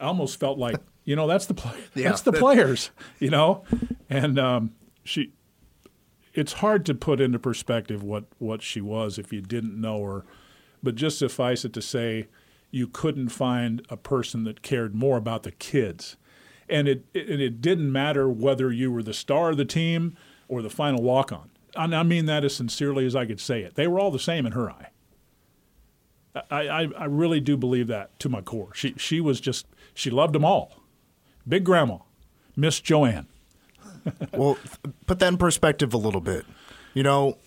I 0.00 0.04
almost 0.06 0.38
felt 0.38 0.58
like 0.58 0.76
you 1.04 1.16
know 1.16 1.26
that's 1.26 1.46
the 1.46 1.54
play, 1.54 1.78
Yeah. 1.94 2.08
that's 2.10 2.20
the 2.22 2.32
players 2.32 2.90
you 3.18 3.30
know 3.30 3.64
and 4.10 4.38
um, 4.38 4.72
she 5.04 5.32
it's 6.34 6.54
hard 6.54 6.84
to 6.86 6.94
put 6.94 7.18
into 7.20 7.38
perspective 7.38 8.02
what 8.02 8.24
what 8.38 8.60
she 8.62 8.82
was 8.82 9.18
if 9.18 9.32
you 9.32 9.40
didn't 9.40 9.80
know 9.80 10.04
her 10.04 10.24
but 10.82 10.94
just 10.96 11.18
suffice 11.18 11.64
it 11.64 11.72
to 11.72 11.80
say 11.82 12.28
you 12.70 12.86
couldn't 12.86 13.30
find 13.30 13.80
a 13.88 13.96
person 13.96 14.44
that 14.44 14.60
cared 14.60 14.94
more 14.94 15.16
about 15.16 15.42
the 15.44 15.52
kids 15.52 16.18
and 16.70 16.86
it 16.88 17.04
it, 17.14 17.40
it 17.40 17.60
didn't 17.60 17.90
matter 17.92 18.28
whether 18.28 18.70
you 18.72 18.90
were 18.92 19.02
the 19.02 19.14
star 19.14 19.50
of 19.50 19.56
the 19.56 19.64
team 19.64 20.16
or 20.48 20.62
the 20.62 20.70
final 20.70 21.02
walk 21.02 21.30
on 21.32 21.50
and 21.76 21.94
I 21.94 22.02
mean 22.02 22.26
that 22.26 22.44
as 22.44 22.54
sincerely 22.54 23.04
as 23.06 23.14
I 23.16 23.26
could 23.26 23.40
say 23.40 23.62
it 23.62 23.74
they 23.74 23.86
were 23.86 23.98
all 24.00 24.10
the 24.10 24.18
same 24.18 24.46
in 24.46 24.52
her 24.52 24.70
eye 24.70 24.88
I, 26.50 26.68
I, 26.68 26.88
I 26.98 27.04
really 27.06 27.40
do 27.40 27.56
believe 27.56 27.88
that 27.88 28.16
to 28.20 28.28
my 28.28 28.40
core. 28.40 28.68
She 28.74 28.94
she 28.96 29.20
was 29.20 29.40
just 29.40 29.66
she 29.94 30.08
loved 30.10 30.34
them 30.34 30.44
all. 30.44 30.72
Big 31.48 31.64
grandma, 31.64 31.98
Miss 32.54 32.80
Joanne. 32.80 33.26
well, 34.32 34.56
put 35.06 35.18
that 35.18 35.28
in 35.28 35.36
perspective 35.38 35.92
a 35.94 35.96
little 35.96 36.20
bit. 36.20 36.44
You 36.94 37.02
know, 37.02 37.38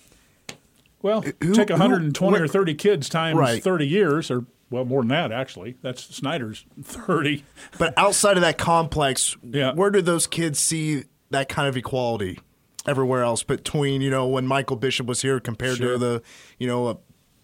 Well, 1.01 1.22
who- 1.22 1.54
take 1.54 1.70
who- 1.70 1.75
120 1.75 2.32
where- 2.34 2.44
or 2.44 2.48
30 2.48 2.74
kids 2.75 3.08
times 3.08 3.38
Right. 3.38 3.63
30 3.63 3.88
years, 3.88 4.30
or 4.30 4.46
well 4.72 4.86
more 4.86 5.01
than 5.01 5.10
that 5.10 5.32
actually. 5.32 5.78
That's 5.84 6.04
Snyder's 6.16 6.66
30. 6.84 7.44
but 7.78 7.94
outside 7.98 8.38
of 8.38 8.42
that 8.42 8.58
complex, 8.58 9.38
Yeah. 9.44 9.74
where 9.74 9.92
do 9.92 10.01
those 10.01 10.25
kids 10.25 10.58
see 10.60 11.04
that 11.30 11.48
kind 11.50 11.68
of 11.68 11.78
equality 11.78 12.40
everywhere 12.88 13.22
else 13.22 13.44
between, 13.44 14.01
you 14.01 14.10
know, 14.10 14.28
when 14.28 14.48
Michael 14.48 14.75
Bishop 14.78 15.06
was 15.06 15.22
here 15.22 15.40
compared 15.40 15.78
Sure. 15.78 15.94
to 15.94 15.98
the, 16.00 16.22
you 16.58 16.66
know, 16.66 16.88
a 16.88 16.98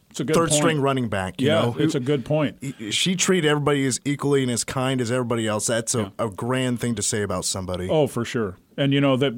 It's 0.09 0.19
a 0.19 0.23
good 0.23 0.35
third 0.35 0.49
point. 0.49 0.59
string 0.59 0.81
running 0.81 1.09
back, 1.09 1.39
you 1.39 1.47
Yeah, 1.47 1.61
know? 1.61 1.75
it's 1.77 1.93
a 1.93 1.99
good 1.99 2.25
point. 2.25 2.57
she 2.89 3.15
treated 3.15 3.47
everybody 3.47 3.85
as 3.85 3.99
equally 4.03 4.41
and 4.41 4.51
as 4.51 4.63
kind 4.63 4.99
as 4.99 5.11
everybody 5.11 5.45
else. 5.45 5.67
That's 5.67 5.93
a, 5.93 6.11
a 6.17 6.29
grand 6.29 6.79
thing 6.79 6.95
to 6.95 7.03
say 7.03 7.21
about 7.21 7.45
somebody. 7.45 7.87
Oh, 7.89 8.07
for 8.07 8.25
sure. 8.25 8.57
And 8.77 8.93
you 8.93 9.01
know 9.01 9.15
that 9.17 9.33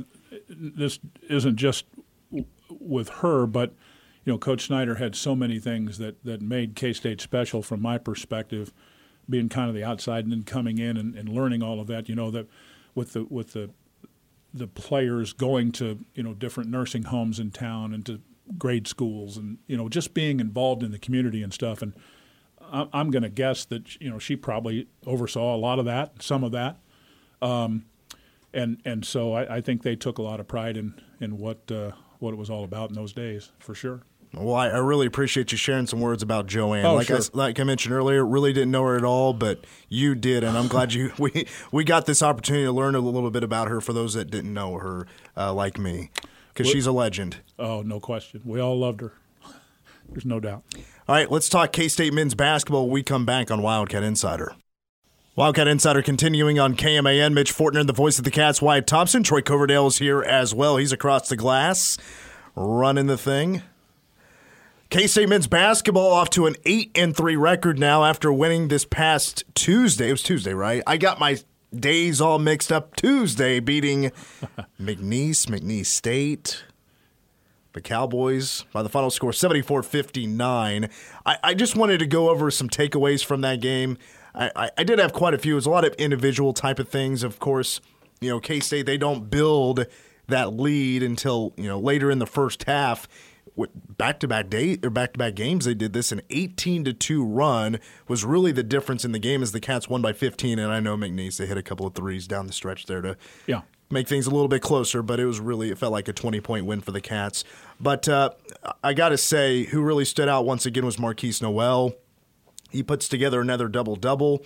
this 0.48 1.00
isn't 1.30 1.58
just 1.58 1.86
with 2.70 3.10
her, 3.10 3.46
but 3.46 3.74
you 4.30 4.34
know, 4.34 4.38
Coach 4.38 4.68
Snyder 4.68 4.94
had 4.94 5.16
so 5.16 5.36
many 5.36 5.58
things 5.58 5.98
that 5.98 6.24
that 6.24 6.40
made 6.40 6.76
K 6.76 6.94
State 6.94 7.20
special 7.20 7.64
from 7.64 7.82
my 7.82 7.98
perspective, 7.98 8.72
being 9.28 9.50
kind 9.50 9.70
of 9.70 9.74
the 9.74 9.84
outside 9.84 10.24
and 10.24 10.32
then 10.32 10.44
coming 10.44 10.78
in 10.78 10.98
and, 10.98 11.16
and 11.16 11.28
learning 11.28 11.64
all 11.64 11.80
of 11.80 11.88
that. 11.88 12.08
You 12.08 12.14
know 12.14 12.30
that 12.30 12.46
with 12.94 13.14
the 13.14 13.24
with 13.24 13.54
the 13.54 13.72
the 14.54 14.68
players 14.68 15.34
going 15.34 15.72
to 15.72 16.06
you 16.14 16.22
know 16.22 16.36
different 16.36 16.70
nursing 16.70 17.06
homes 17.06 17.40
in 17.40 17.50
town 17.50 17.92
and 17.92 18.06
to 18.06 18.22
grade 18.56 18.88
schools 18.88 19.36
and 19.36 19.58
you 19.66 19.76
know 19.76 19.90
just 19.90 20.14
being 20.14 20.40
involved 20.40 20.84
in 20.84 20.92
the 20.92 21.00
community 21.00 21.42
and 21.42 21.52
stuff 21.52 21.82
and 21.82 21.96
I- 22.62 22.88
I'm 22.94 23.10
going 23.10 23.24
to 23.24 23.30
guess 23.30 23.66
that 23.66 24.00
you 24.00 24.12
know 24.12 24.20
she 24.20 24.36
probably 24.36 24.86
oversaw 25.08 25.56
a 25.56 25.58
lot 25.58 25.80
of 25.80 25.86
that, 25.86 26.22
some 26.22 26.44
of 26.44 26.52
that, 26.52 26.78
um, 27.42 27.86
and 28.54 28.80
and 28.86 29.04
so 29.04 29.34
I, 29.34 29.56
I 29.56 29.62
think 29.62 29.82
they 29.82 29.96
took 29.96 30.20
a 30.20 30.22
lot 30.22 30.40
of 30.40 30.48
pride 30.48 30.78
in 30.78 31.02
in 31.20 31.40
what 31.40 31.72
uh, 31.72 31.94
what 32.20 32.32
it 32.32 32.38
was 32.38 32.52
all 32.52 32.64
about 32.64 32.90
in 32.90 32.96
those 32.96 33.12
days 33.12 33.54
for 33.58 33.74
sure. 33.74 34.04
Well, 34.34 34.56
I, 34.56 34.68
I 34.68 34.78
really 34.78 35.08
appreciate 35.08 35.52
you 35.52 35.58
sharing 35.58 35.88
some 35.88 36.00
words 36.00 36.22
about 36.22 36.46
Joanne. 36.46 36.86
Oh, 36.86 36.96
like 36.96 37.06
I 37.06 37.08
sure. 37.08 37.18
s 37.18 37.32
like 37.34 37.60
I 37.60 37.64
mentioned 37.64 37.94
earlier, 37.96 38.24
really 38.24 38.54
didn't 38.54 38.72
know 38.72 38.84
her 38.84 38.96
at 38.96 39.04
all, 39.04 39.34
but 39.34 39.66
you 39.88 40.14
did, 40.14 40.44
and 40.44 40.56
I'm 40.56 40.68
glad 40.68 40.94
you 40.94 41.12
we 41.18 41.48
we 41.72 41.84
got 41.84 42.06
this 42.06 42.22
opportunity 42.22 42.66
to 42.66 42.72
learn 42.72 42.94
a 42.94 43.00
little 43.00 43.32
bit 43.32 43.44
about 43.44 43.70
her 43.70 43.82
for 43.82 43.92
those 43.92 44.14
that 44.14 44.30
didn't 44.30 44.54
know 44.54 44.76
her, 44.76 45.08
uh, 45.36 45.52
like 45.54 45.80
me, 45.80 46.12
because 46.54 46.70
she's 46.70 46.86
a 46.86 46.92
legend. 46.92 47.38
Oh, 47.58 47.82
no 47.82 48.00
question. 48.00 48.42
We 48.46 48.60
all 48.60 48.78
loved 48.78 49.02
her. 49.02 49.14
There's 50.10 50.26
no 50.26 50.40
doubt. 50.40 50.64
All 51.08 51.16
right, 51.16 51.30
let's 51.32 51.50
talk 51.50 51.72
K 51.72 51.88
State 51.88 52.14
men's 52.14 52.36
basketball. 52.36 52.84
when 52.84 52.94
We 52.94 53.04
come 53.04 53.26
back 53.26 53.50
on 53.50 53.64
Wildcat 53.64 54.04
Insider. 54.04 54.56
Wildcat 55.36 55.68
Insider 55.68 56.04
continuing 56.04 56.60
on 56.60 56.76
KMAN. 56.76 57.34
Mitch 57.34 57.56
Fortner, 57.56 57.88
the 57.88 57.94
voice 57.94 58.20
of 58.20 58.26
the 58.26 58.32
Cats. 58.32 58.62
Wyatt 58.62 58.86
Thompson. 58.86 59.24
Troy 59.24 59.42
Coverdale's 59.42 59.98
here 59.98 60.22
as 60.22 60.54
well. 60.54 60.78
He's 60.78 60.92
across 60.92 61.30
the 61.30 61.38
glass, 61.38 61.98
running 62.56 63.08
the 63.08 63.18
thing. 63.18 63.64
K 64.90 65.06
State 65.06 65.30
men's 65.30 65.46
basketball 65.46 66.12
off 66.12 66.32
to 66.32 66.48
an 66.48 66.56
eight 66.66 66.90
and 66.96 67.16
three 67.16 67.36
record 67.36 67.78
now 67.78 68.04
after 68.06 68.34
winning 68.34 68.70
this 68.70 68.86
past 68.86 69.44
Tuesday. 69.54 70.10
It 70.10 70.14
was 70.14 70.24
Tuesday, 70.24 70.54
right? 70.54 70.82
I 70.88 70.98
got 70.98 71.20
my 71.20 71.38
days 71.72 72.20
all 72.20 72.40
mixed 72.40 72.72
up. 72.72 72.96
Tuesday 72.96 73.60
beating 73.60 74.06
McNeese, 74.82 75.46
McNeese 75.46 75.86
State. 75.86 76.64
The 77.74 77.82
Cowboys 77.82 78.66
by 78.74 78.82
the 78.82 78.90
final 78.90 79.12
score 79.12 79.32
74 79.32 79.84
59. 79.84 80.90
I, 81.24 81.38
I 81.44 81.54
just 81.54 81.76
wanted 81.76 82.00
to 82.00 82.08
go 82.08 82.30
over 82.30 82.50
some 82.50 82.68
takeaways 82.68 83.24
from 83.24 83.42
that 83.42 83.62
game. 83.62 83.96
I, 84.34 84.50
I, 84.56 84.72
I 84.80 84.84
did 84.84 84.98
have 84.98 85.14
quite 85.14 85.36
a 85.36 85.38
few. 85.38 85.52
It 85.52 85.56
was 85.56 85.68
a 85.68 85.70
lot 85.70 85.86
of 85.86 85.94
individual 86.00 86.52
type 86.52 86.80
of 86.80 86.90
things. 86.90 87.22
Of 87.22 87.38
course, 87.38 87.80
you 88.22 88.30
know, 88.30 88.40
K 88.40 88.60
State, 88.60 88.88
they 88.88 88.98
don't 88.98 89.30
build 89.30 89.86
that 90.30 90.54
lead 90.54 91.04
until, 91.04 91.54
you 91.58 91.68
know, 91.68 91.80
later 91.80 92.10
in 92.10 92.18
the 92.18 92.26
first 92.26 92.64
half. 92.64 93.08
Back 93.98 94.20
to 94.22 94.28
back 94.28 94.50
day 94.50 94.78
or 94.84 94.90
back 94.90 95.14
to 95.14 95.20
back 95.20 95.36
games, 95.36 95.66
they 95.66 95.74
did 95.74 95.94
this. 95.94 96.12
An 96.12 96.22
18 96.30 96.86
to 96.86 96.94
2 96.94 97.26
run 97.26 97.80
was 98.08 98.24
really 98.24 98.52
the 98.52 98.64
difference 98.64 99.04
in 99.04 99.12
the 99.12 99.20
game 99.20 99.42
as 99.44 99.52
the 99.52 99.60
Cats 99.60 99.90
won 99.90 100.02
by 100.02 100.14
15. 100.14 100.58
And 100.60 100.72
I 100.72 100.80
know 100.80 100.96
McNeese, 100.96 101.38
they 101.38 101.46
hit 101.46 101.58
a 101.58 101.64
couple 101.64 101.86
of 101.86 101.94
threes 101.96 102.28
down 102.28 102.48
the 102.48 102.54
stretch 102.54 102.86
there 102.86 103.02
to 103.02 103.18
Yeah. 103.48 103.62
make 103.90 104.08
things 104.08 104.28
a 104.28 104.30
little 104.30 104.48
bit 104.48 104.62
closer, 104.62 105.02
but 105.02 105.20
it 105.20 105.26
was 105.26 105.40
really, 105.40 105.70
it 105.72 105.78
felt 105.78 105.92
like 105.92 106.08
a 106.08 106.14
20 106.14 106.40
point 106.42 106.66
win 106.66 106.80
for 106.82 106.92
the 106.92 107.02
Cats. 107.02 107.44
But 107.80 108.08
uh, 108.08 108.30
I 108.84 108.94
got 108.94 109.10
to 109.10 109.18
say, 109.18 109.66
who 109.66 109.82
really 109.82 110.06
stood 110.06 110.30
out 110.30 110.46
once 110.46 110.66
again 110.66 110.86
was 110.86 110.98
Markquis 110.98 111.42
Nowell. 111.42 111.96
He 112.70 112.84
puts 112.84 113.08
together 113.10 113.42
another 113.42 113.68
double 113.68 113.96
double. 113.96 114.44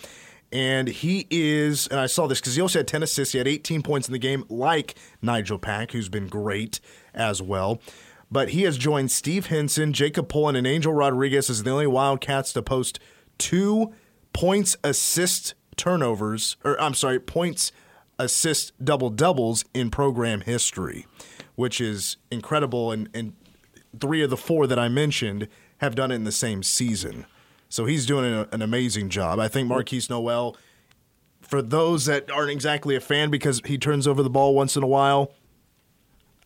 And 0.52 0.88
he 0.88 1.26
is, 1.32 1.88
and 1.88 1.99
I 1.99 2.06
saw 2.06 2.28
this 2.28 2.39
because 2.39 2.54
he 2.56 2.62
also 2.62 2.78
had 2.80 2.88
10 2.88 3.02
assists. 3.02 3.32
He 3.32 3.39
had 3.39 3.47
18 3.47 3.82
points 3.82 4.08
in 4.08 4.12
the 4.12 4.19
game, 4.19 4.45
like 4.49 4.93
Nigel 5.19 5.58
Pack, 5.58 5.91
who's 5.93 6.10
been 6.10 6.28
great 6.28 6.80
as 7.13 7.41
well. 7.41 7.82
But 8.34 8.50
he 8.50 8.63
has 8.63 8.80
joined 8.80 9.12
Steve 9.12 9.46
Henson, 9.46 9.93
Jacob 9.93 10.28
Pullen, 10.28 10.56
and 10.56 10.65
Angel 10.65 10.91
Rodriguez 10.91 11.52
as 11.52 11.62
the 11.62 11.69
only 11.69 11.86
Wildcats 11.86 12.52
to 12.54 12.63
post 12.63 13.00
two 13.38 13.93
points, 14.34 14.76
assist, 14.84 15.54
turnovers, 15.78 16.58
or 16.63 16.82
I'm 16.82 16.96
sorry, 16.96 17.19
points, 17.19 17.72
assist, 18.17 18.74
double 18.84 19.12
doubles 19.12 19.65
in 19.76 19.91
program 19.91 20.41
history, 20.41 21.06
which 21.54 21.80
is 21.80 22.17
incredible. 22.32 22.91
And, 22.91 23.08
and 23.13 23.34
three 24.02 24.24
of 24.24 24.32
the 24.32 24.38
four 24.38 24.65
that 24.65 24.80
I 24.80 24.89
mentioned 24.89 25.48
have 25.78 25.93
done 25.93 26.10
it 26.10 26.15
in 26.15 26.24
the 26.24 26.32
same 26.32 26.63
season. 26.63 27.28
So 27.69 27.86
he's 27.86 28.08
doing 28.08 28.26
an, 28.26 28.48
an 28.52 28.63
amazing 28.63 29.10
job. 29.10 29.39
I 29.39 29.48
think 29.48 29.69
Markquis 29.69 30.10
Nowell, 30.10 30.58
for 31.39 31.62
those 31.62 32.06
that 32.06 32.32
aren't 32.32 32.50
exactly 32.50 32.96
a 32.96 33.00
fan 33.00 33.30
because 33.30 33.62
he 33.65 33.78
turns 33.78 34.08
over 34.08 34.24
the 34.24 34.30
ball 34.32 34.56
once 34.56 34.76
in 34.76 34.82
a 34.82 34.88
while, 34.88 35.34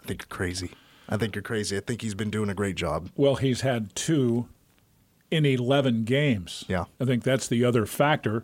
I 0.04 0.08
think 0.08 0.24
you're 0.24 0.36
crazy. 0.38 0.74
I 1.10 1.18
think 1.18 1.36
you're 1.36 1.42
crazy. 1.42 1.78
I 1.78 1.80
think 1.80 2.02
he's 2.02 2.16
been 2.16 2.30
doing 2.30 2.50
a 2.50 2.54
great 2.54 2.76
job. 2.76 3.10
Well, 3.16 3.36
he's 3.36 3.62
had 3.62 3.96
two 3.96 4.48
in 5.32 5.46
11 5.46 6.04
games. 6.04 6.66
Yeah. 6.68 6.86
I 7.00 7.06
think 7.06 7.24
that's 7.24 7.48
the 7.48 7.64
other 7.64 7.86
factor. 7.86 8.44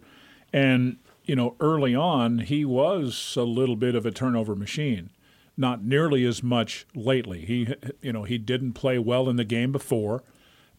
And, 0.51 0.97
you 1.23 1.35
know, 1.35 1.55
early 1.59 1.95
on, 1.95 2.39
he 2.39 2.65
was 2.65 3.35
a 3.37 3.43
little 3.43 3.75
bit 3.75 3.95
of 3.95 4.05
a 4.05 4.11
turnover 4.11 4.55
machine. 4.55 5.09
Not 5.55 5.83
nearly 5.83 6.25
as 6.25 6.41
much 6.41 6.85
lately. 6.95 7.45
He, 7.45 7.73
you 8.01 8.11
know, 8.13 8.23
he 8.23 8.37
didn't 8.37 8.73
play 8.73 8.97
well 8.97 9.29
in 9.29 9.35
the 9.35 9.43
game 9.43 9.71
before, 9.71 10.23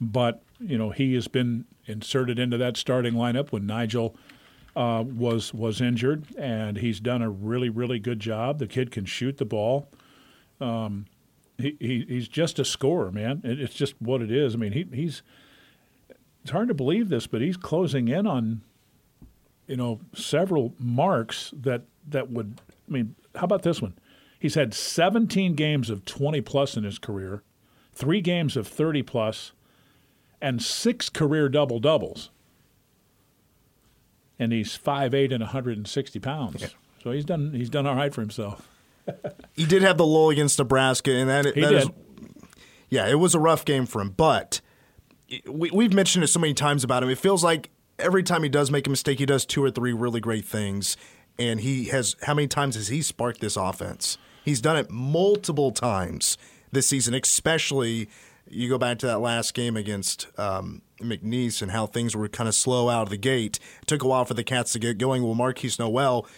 but, 0.00 0.42
you 0.58 0.76
know, 0.76 0.90
he 0.90 1.14
has 1.14 1.28
been 1.28 1.66
inserted 1.86 2.38
into 2.38 2.56
that 2.58 2.76
starting 2.76 3.14
lineup 3.14 3.52
when 3.52 3.66
Nigel 3.66 4.16
uh, 4.74 5.04
was 5.06 5.54
was 5.54 5.80
injured, 5.80 6.24
and 6.36 6.78
he's 6.78 6.98
done 6.98 7.22
a 7.22 7.30
really, 7.30 7.68
really 7.68 8.00
good 8.00 8.18
job. 8.18 8.58
The 8.58 8.66
kid 8.66 8.90
can 8.90 9.04
shoot 9.04 9.38
the 9.38 9.44
ball 9.44 9.88
he, 11.58 11.76
he 11.80 12.04
he's 12.08 12.28
just 12.28 12.58
a 12.58 12.64
scorer, 12.64 13.10
man. 13.10 13.40
It, 13.44 13.60
it's 13.60 13.74
just 13.74 13.94
what 14.00 14.22
it 14.22 14.30
is. 14.30 14.54
I 14.54 14.58
mean, 14.58 14.72
he 14.72 14.86
he's 14.92 15.22
it's 16.42 16.50
hard 16.50 16.68
to 16.68 16.74
believe 16.74 17.08
this, 17.08 17.26
but 17.26 17.40
he's 17.40 17.56
closing 17.56 18.08
in 18.08 18.26
on 18.26 18.62
you 19.66 19.76
know 19.76 20.00
several 20.14 20.74
marks 20.78 21.52
that 21.56 21.82
that 22.08 22.30
would. 22.30 22.60
I 22.88 22.92
mean, 22.92 23.14
how 23.34 23.44
about 23.44 23.62
this 23.62 23.80
one? 23.80 23.94
He's 24.38 24.56
had 24.56 24.74
17 24.74 25.54
games 25.54 25.88
of 25.88 26.04
20 26.04 26.42
plus 26.42 26.76
in 26.76 26.84
his 26.84 26.98
career, 26.98 27.42
three 27.94 28.20
games 28.20 28.58
of 28.58 28.68
30 28.68 29.02
plus, 29.02 29.52
and 30.38 30.62
six 30.62 31.08
career 31.08 31.48
double 31.48 31.80
doubles. 31.80 32.28
And 34.38 34.52
he's 34.52 34.76
5'8 34.76 35.32
and 35.32 35.40
160 35.40 36.18
pounds. 36.18 36.74
So 37.02 37.12
he's 37.12 37.24
done 37.24 37.54
he's 37.54 37.70
done 37.70 37.86
all 37.86 37.94
right 37.94 38.12
for 38.12 38.20
himself. 38.20 38.68
He 39.52 39.66
did 39.66 39.82
have 39.82 39.98
the 39.98 40.06
lull 40.06 40.30
against 40.30 40.58
Nebraska, 40.58 41.12
and 41.12 41.28
that, 41.30 41.54
He 41.54 41.60
that 41.60 41.72
is- 41.74 41.84
did. 41.86 41.94
Yeah, 42.90 43.08
it 43.08 43.14
was 43.18 43.34
a 43.34 43.38
rough 43.38 43.64
game 43.64 43.86
for 43.86 44.00
him, 44.00 44.10
but 44.10 44.60
we, 45.48 45.70
we've 45.70 45.92
mentioned 45.92 46.22
it 46.24 46.28
so 46.28 46.38
many 46.40 46.54
times 46.54 46.84
about 46.84 47.02
him. 47.02 47.08
It 47.10 47.18
feels 47.18 47.42
like 47.42 47.70
every 47.98 48.22
time 48.22 48.42
he 48.42 48.48
does 48.48 48.70
make 48.70 48.86
a 48.86 48.90
mistake, 48.90 49.18
he 49.18 49.26
does 49.26 49.44
two 49.46 49.62
or 49.64 49.70
three 49.70 49.92
really 49.92 50.20
great 50.20 50.44
things. 50.44 50.96
And 51.38 51.60
he 51.60 51.86
has, 51.86 52.14
how 52.22 52.34
many 52.34 52.46
times 52.46 52.76
has 52.76 52.88
he 52.88 53.02
sparked 53.02 53.40
this 53.40 53.56
offense? 53.56 54.16
He's 54.44 54.60
done 54.60 54.76
it 54.76 54.90
multiple 54.90 55.72
times 55.72 56.38
this 56.70 56.86
season, 56.86 57.14
especially 57.14 58.08
you 58.48 58.68
go 58.68 58.78
back 58.78 58.98
to 59.00 59.06
that 59.06 59.18
last 59.20 59.54
game 59.54 59.76
against 59.76 60.28
um, 60.38 60.82
McNeese 61.00 61.62
and 61.62 61.72
how 61.72 61.86
things 61.86 62.14
were 62.14 62.28
kind 62.28 62.48
of 62.48 62.54
slow 62.54 62.88
out 62.88 63.02
of 63.04 63.10
the 63.10 63.16
gate. 63.16 63.58
It 63.82 63.88
took 63.88 64.02
a 64.04 64.06
while 64.08 64.24
for 64.24 64.34
the 64.34 64.44
Cats 64.44 64.72
to 64.74 64.78
get 64.78 64.98
going. 64.98 65.24
Well, 65.24 65.34
Markquis 65.34 65.78
Nowell 65.78 66.28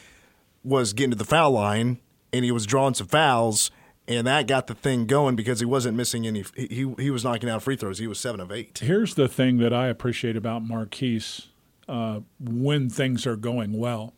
was 0.65 0.93
getting 0.95 1.11
to 1.11 1.17
the 1.17 1.25
foul 1.25 1.51
line 1.51 1.99
and 2.37 2.45
he 2.45 2.53
was 2.53 2.67
drawing 2.67 2.95
some 2.95 3.07
fouls, 3.07 3.71
and 4.07 4.27
that 4.27 4.47
got 4.47 4.67
the 4.67 4.75
thing 4.75 5.07
going 5.07 5.37
because 5.37 5.59
he 5.59 5.67
wasn't 5.67 5.97
missing 5.97 6.27
any. 6.27 6.45
He 6.55 6.93
he 6.99 7.11
was 7.11 7.25
knocking 7.25 7.49
out 7.49 7.63
free 7.63 7.77
throws. 7.77 7.99
He 7.99 8.07
was 8.07 8.21
seven 8.21 8.41
of 8.41 8.53
eight. 8.53 8.79
Here's 8.79 9.15
the 9.15 9.27
thing 9.27 9.59
that 9.59 9.73
I 9.73 9.89
appreciate 9.89 10.37
about 10.37 10.63
Markquis 10.63 11.47
uh, 11.89 12.21
when 12.39 12.91
things 12.91 13.27
are 13.27 13.37
going 13.37 13.73
well. 13.73 14.13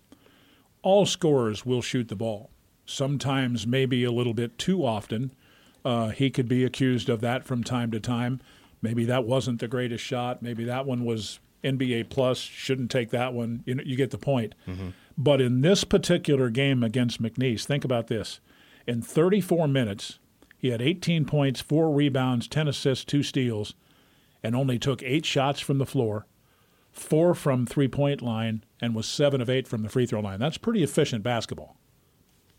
All 0.83 1.07
scorers 1.07 1.65
will 1.65 1.83
shoot 1.83 2.09
the 2.09 2.17
ball. 2.17 2.51
Sometimes, 2.87 3.67
maybe 3.67 4.05
a 4.05 4.11
little 4.11 4.35
bit 4.35 4.59
too 4.59 4.85
often. 4.85 5.33
Uh, 5.85 6.09
he 6.09 6.31
could 6.31 6.49
be 6.49 6.65
accused 6.65 7.09
of 7.09 7.21
that 7.21 7.45
from 7.45 7.63
time 7.63 7.91
to 7.91 8.01
time. 8.01 8.41
Maybe 8.83 9.05
that 9.05 9.25
wasn't 9.25 9.61
the 9.61 9.69
greatest 9.69 10.05
shot. 10.05 10.43
Maybe 10.43 10.65
that 10.65 10.87
one 10.87 11.05
was 11.05 11.39
NBA 11.63 12.11
plus. 12.11 12.39
Shouldn't 12.39 12.91
take 12.91 13.11
that 13.11 13.33
one. 13.33 13.63
You 13.67 13.77
know, 13.77 13.83
you 13.85 13.97
get 13.97 14.11
the 14.11 14.19
point. 14.19 14.55
Mm-hmm. 14.67 14.89
But 15.21 15.41
in 15.41 15.63
this 15.63 15.83
particular 15.83 16.49
game 16.49 16.85
against 16.85 17.21
McNeese, 17.21 17.65
think 17.65 17.85
about 17.85 18.07
this. 18.07 18.39
In 18.87 19.03
34 19.03 19.67
minutes, 19.67 20.21
he 20.57 20.69
had 20.69 20.81
18 20.81 21.25
points, 21.25 21.61
four 21.61 21.91
rebounds, 21.91 22.47
10 22.47 22.69
assists, 22.69 23.05
two 23.05 23.25
steals, 23.25 23.75
and 24.45 24.55
only 24.55 24.79
took 24.79 25.03
eight 25.03 25.27
shots 25.27 25.59
from 25.59 25.79
the 25.79 25.85
floor, 25.85 26.27
four 26.93 27.35
from 27.35 27.67
three 27.67 27.89
point 27.89 28.23
line, 28.23 28.65
and 28.81 28.95
was 28.95 29.07
seven 29.07 29.41
of 29.41 29.51
eight 29.51 29.67
from 29.67 29.83
the 29.83 29.89
free 29.89 30.07
throw 30.07 30.21
line. 30.21 30.39
That's 30.39 30.57
pretty 30.57 30.85
efficient 30.85 31.25
basketball. 31.25 31.77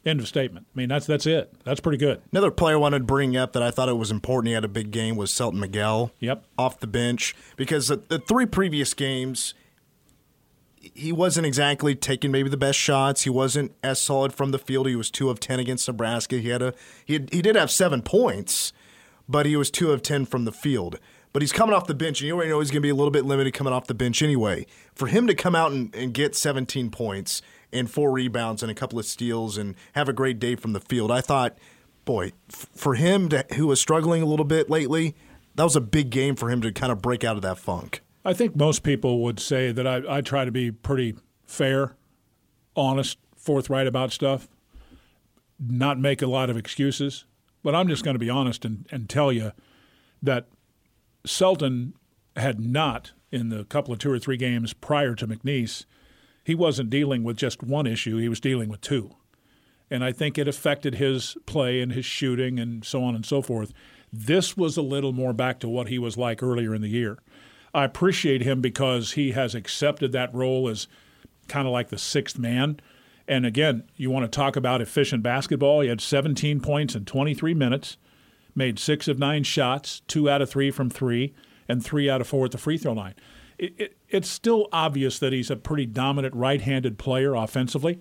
End 0.06 0.20
of 0.20 0.28
statement. 0.28 0.66
I 0.74 0.78
mean, 0.78 0.90
that's 0.90 1.06
that's 1.06 1.26
it. 1.26 1.54
That's 1.64 1.80
pretty 1.80 1.98
good. 1.98 2.22
Another 2.32 2.52
player 2.52 2.76
I 2.76 2.80
wanted 2.80 3.00
to 3.00 3.06
bring 3.06 3.38
up 3.38 3.54
that 3.54 3.64
I 3.64 3.72
thought 3.72 3.90
it 3.90 3.98
was 3.98 4.12
important 4.12 4.48
he 4.48 4.54
had 4.54 4.66
a 4.66 4.70
big 4.70 4.92
game 4.92 5.16
was 5.16 5.32
Selton 5.32 5.60
Miguel. 5.60 6.12
Yep. 6.20 6.46
Off 6.58 6.80
the 6.80 6.88
bench 6.88 7.36
because 7.58 7.88
the, 7.88 7.98
the 7.98 8.20
three 8.20 8.46
previous 8.46 8.94
games 8.94 9.54
he 10.80 11.12
wasn't 11.12 11.46
exactly 11.46 11.94
taking 11.96 12.32
maybe 12.32 12.50
the 12.50 12.58
best 12.58 12.80
shots. 12.80 13.24
He 13.24 13.30
wasn't 13.30 13.74
as 13.84 14.02
solid 14.02 14.34
from 14.34 14.52
the 14.52 14.60
field. 14.60 14.88
He 14.88 14.96
was 14.96 15.12
two 15.12 15.30
of 15.30 15.40
ten 15.40 15.60
against 15.60 15.88
Nebraska. 15.88 16.38
He 16.38 16.50
had 16.50 16.62
a 16.62 16.74
he 17.06 17.14
had, 17.14 17.34
he 17.34 17.42
did 17.42 17.56
have 17.56 17.70
seven 17.70 18.02
points, 18.02 18.74
but 19.28 19.46
he 19.46 19.56
was 19.56 19.70
two 19.70 19.92
of 19.92 20.02
ten 20.02 20.26
from 20.26 20.46
the 20.46 20.52
field. 20.52 21.00
But 21.32 21.44
he's 21.44 21.52
coming 21.52 21.76
off 21.76 21.86
the 21.86 21.94
bench, 21.94 22.22
and 22.22 22.28
you 22.28 22.36
already 22.36 22.50
know 22.50 22.60
he's 22.60 22.72
going 22.72 22.82
to 22.82 22.86
be 22.86 22.90
a 22.90 22.96
little 22.96 23.12
bit 23.12 23.24
limited 23.24 23.54
coming 23.54 23.72
off 23.72 23.86
the 23.86 23.94
bench 23.94 24.24
anyway. 24.24 24.66
For 24.96 25.08
him 25.08 25.28
to 25.28 25.36
come 25.36 25.54
out 25.54 25.72
and, 25.72 25.94
and 25.96 26.12
get 26.12 26.36
17 26.36 26.90
points 26.90 27.44
and 27.72 27.90
four 27.90 28.12
rebounds 28.12 28.64
and 28.64 28.72
a 28.72 28.76
couple 28.76 28.98
of 28.98 29.06
steals 29.06 29.56
and 29.56 29.76
have 29.94 30.10
a 30.10 30.14
great 30.14 30.40
day 30.40 30.56
from 30.56 30.74
the 30.74 30.80
field, 30.80 31.12
I 31.12 31.22
thought, 31.22 31.56
boy, 32.04 32.34
f- 32.52 32.68
for 32.74 32.96
him 32.96 33.30
to, 33.30 33.46
who 33.54 33.68
was 33.68 33.80
struggling 33.80 34.24
a 34.24 34.26
little 34.26 34.46
bit 34.46 34.72
lately, 34.72 35.16
that 35.54 35.64
was 35.64 35.76
a 35.76 35.82
big 35.82 36.10
game 36.10 36.36
for 36.36 36.50
him 36.50 36.62
to 36.62 36.72
kind 36.72 36.92
of 36.92 37.00
break 37.00 37.24
out 37.24 37.36
of 37.36 37.44
that 37.44 37.60
funk. 37.60 38.02
I 38.26 38.34
think 38.34 38.56
most 38.56 38.84
people 38.84 39.22
would 39.24 39.40
say 39.40 39.72
that 39.72 39.88
I, 39.88 40.18
I 40.18 40.22
try 40.22 40.46
to 40.46 40.52
be 40.52 40.72
pretty 40.72 41.16
fair, 41.46 41.96
honest, 42.76 43.18
forthright 43.36 43.88
about 43.88 44.12
stuff, 44.12 44.48
not 45.60 46.00
make 46.00 46.22
a 46.22 46.28
lot 46.28 46.50
of 46.50 46.58
excuses. 46.58 47.26
But 47.64 47.76
I'm 47.76 47.88
just 47.88 48.04
going 48.04 48.16
to 48.16 48.20
be 48.20 48.30
honest 48.30 48.64
and, 48.66 48.86
and 48.92 49.10
tell 49.10 49.32
you 49.32 49.52
that 50.22 50.48
Selton 51.26 51.94
had 52.36 52.60
not, 52.60 53.12
in 53.32 53.50
the 53.50 53.66
couple 53.66 53.94
of 53.94 54.00
two 54.00 54.12
or 54.12 54.20
three 54.20 54.38
games 54.38 54.74
prior 54.74 55.14
to 55.16 55.28
McNeese, 55.28 55.86
he 56.44 56.56
wasn't 56.56 56.90
dealing 56.90 57.24
with 57.24 57.38
just 57.38 57.62
one 57.62 57.86
issue, 57.86 58.18
he 58.18 58.30
was 58.30 58.40
dealing 58.40 58.70
with 58.70 58.82
two. 58.82 59.16
And 59.92 60.04
I 60.04 60.12
think 60.12 60.38
it 60.38 60.48
affected 60.48 60.96
his 60.96 61.36
play 61.46 61.82
and 61.82 61.92
his 61.92 62.06
shooting 62.06 62.60
and 62.60 62.86
so 62.86 63.04
on 63.04 63.16
and 63.16 63.26
so 63.26 63.42
forth. 63.42 63.74
This 64.12 64.56
was 64.56 64.78
a 64.78 64.82
little 64.82 65.14
more 65.14 65.34
back 65.34 65.60
to 65.60 65.70
what 65.70 65.90
he 65.90 66.00
was 66.00 66.18
like 66.18 66.42
earlier 66.42 66.74
in 66.74 66.82
the 66.82 66.90
year. 66.90 67.18
I 67.74 67.84
appreciate 67.84 68.42
him 68.42 68.62
because 68.62 69.14
he 69.14 69.32
has 69.32 69.54
accepted 69.54 70.12
that 70.12 70.34
role 70.34 70.68
as 70.68 70.88
kind 71.48 71.68
of 71.68 71.74
like 71.74 71.90
the 71.90 71.98
sixth 71.98 72.38
man. 72.38 72.80
And 73.28 73.46
again, 73.46 73.84
you 73.96 74.10
want 74.10 74.32
to 74.32 74.36
talk 74.36 74.56
about 74.56 74.82
efficient 74.82 75.22
basketball. 75.22 75.82
He 75.82 75.90
had 75.90 76.02
17 76.02 76.62
points 76.62 76.96
in 76.96 77.06
23 77.06 77.54
minutes, 77.54 77.98
made 78.56 78.80
six 78.80 79.08
of 79.08 79.20
nine 79.20 79.44
shots, 79.44 80.02
two 80.08 80.30
out 80.30 80.42
of 80.42 80.50
three 80.50 80.72
from 80.72 80.90
three, 80.90 81.34
and 81.68 81.84
three 81.84 82.10
out 82.10 82.22
of 82.22 82.28
four 82.28 82.46
at 82.46 82.52
the 82.52 82.58
free 82.58 82.78
throw 82.78 82.94
line. 82.94 83.14
It, 83.60 83.74
it, 83.78 83.98
it's 84.08 84.30
still 84.30 84.68
obvious 84.72 85.20
that 85.20 85.34
he's 85.34 85.52
a 85.52 85.56
pretty 85.56 85.86
dominant 85.86 86.34
right 86.34 86.62
handed 86.62 86.98
player 86.98 87.36
offensively, 87.36 88.00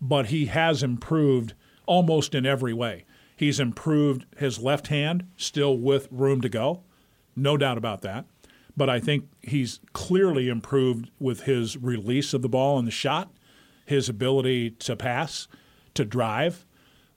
but 0.00 0.26
he 0.26 0.46
has 0.46 0.82
improved 0.82 1.54
almost 1.86 2.34
in 2.34 2.44
every 2.44 2.74
way. 2.74 3.06
He's 3.34 3.60
improved 3.60 4.26
his 4.36 4.58
left 4.58 4.88
hand, 4.88 5.26
still 5.36 5.78
with 5.78 6.08
room 6.10 6.40
to 6.40 6.48
go, 6.48 6.82
no 7.34 7.56
doubt 7.56 7.78
about 7.78 8.02
that 8.02 8.26
but 8.76 8.90
I 8.90 9.00
think 9.00 9.28
he's 9.42 9.80
clearly 9.92 10.48
improved 10.48 11.10
with 11.18 11.42
his 11.42 11.76
release 11.76 12.34
of 12.34 12.42
the 12.42 12.48
ball 12.48 12.78
and 12.78 12.86
the 12.86 12.92
shot, 12.92 13.32
his 13.86 14.08
ability 14.08 14.70
to 14.70 14.96
pass, 14.96 15.48
to 15.94 16.04
drive. 16.04 16.66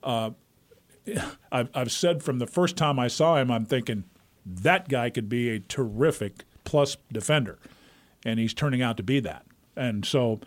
Uh, 0.01 0.31
I've, 1.51 1.69
I've 1.73 1.91
said 1.91 2.23
from 2.23 2.39
the 2.39 2.47
first 2.47 2.77
time 2.77 2.97
I 2.99 3.07
saw 3.07 3.37
him, 3.37 3.51
I'm 3.51 3.65
thinking 3.65 4.05
that 4.45 4.87
guy 4.87 5.09
could 5.09 5.27
be 5.27 5.49
a 5.49 5.59
terrific 5.59 6.45
plus 6.63 6.97
defender, 7.11 7.59
and 8.25 8.39
he's 8.39 8.53
turning 8.53 8.81
out 8.81 8.97
to 8.97 9.03
be 9.03 9.19
that. 9.19 9.45
And 9.75 10.05
so 10.05 10.39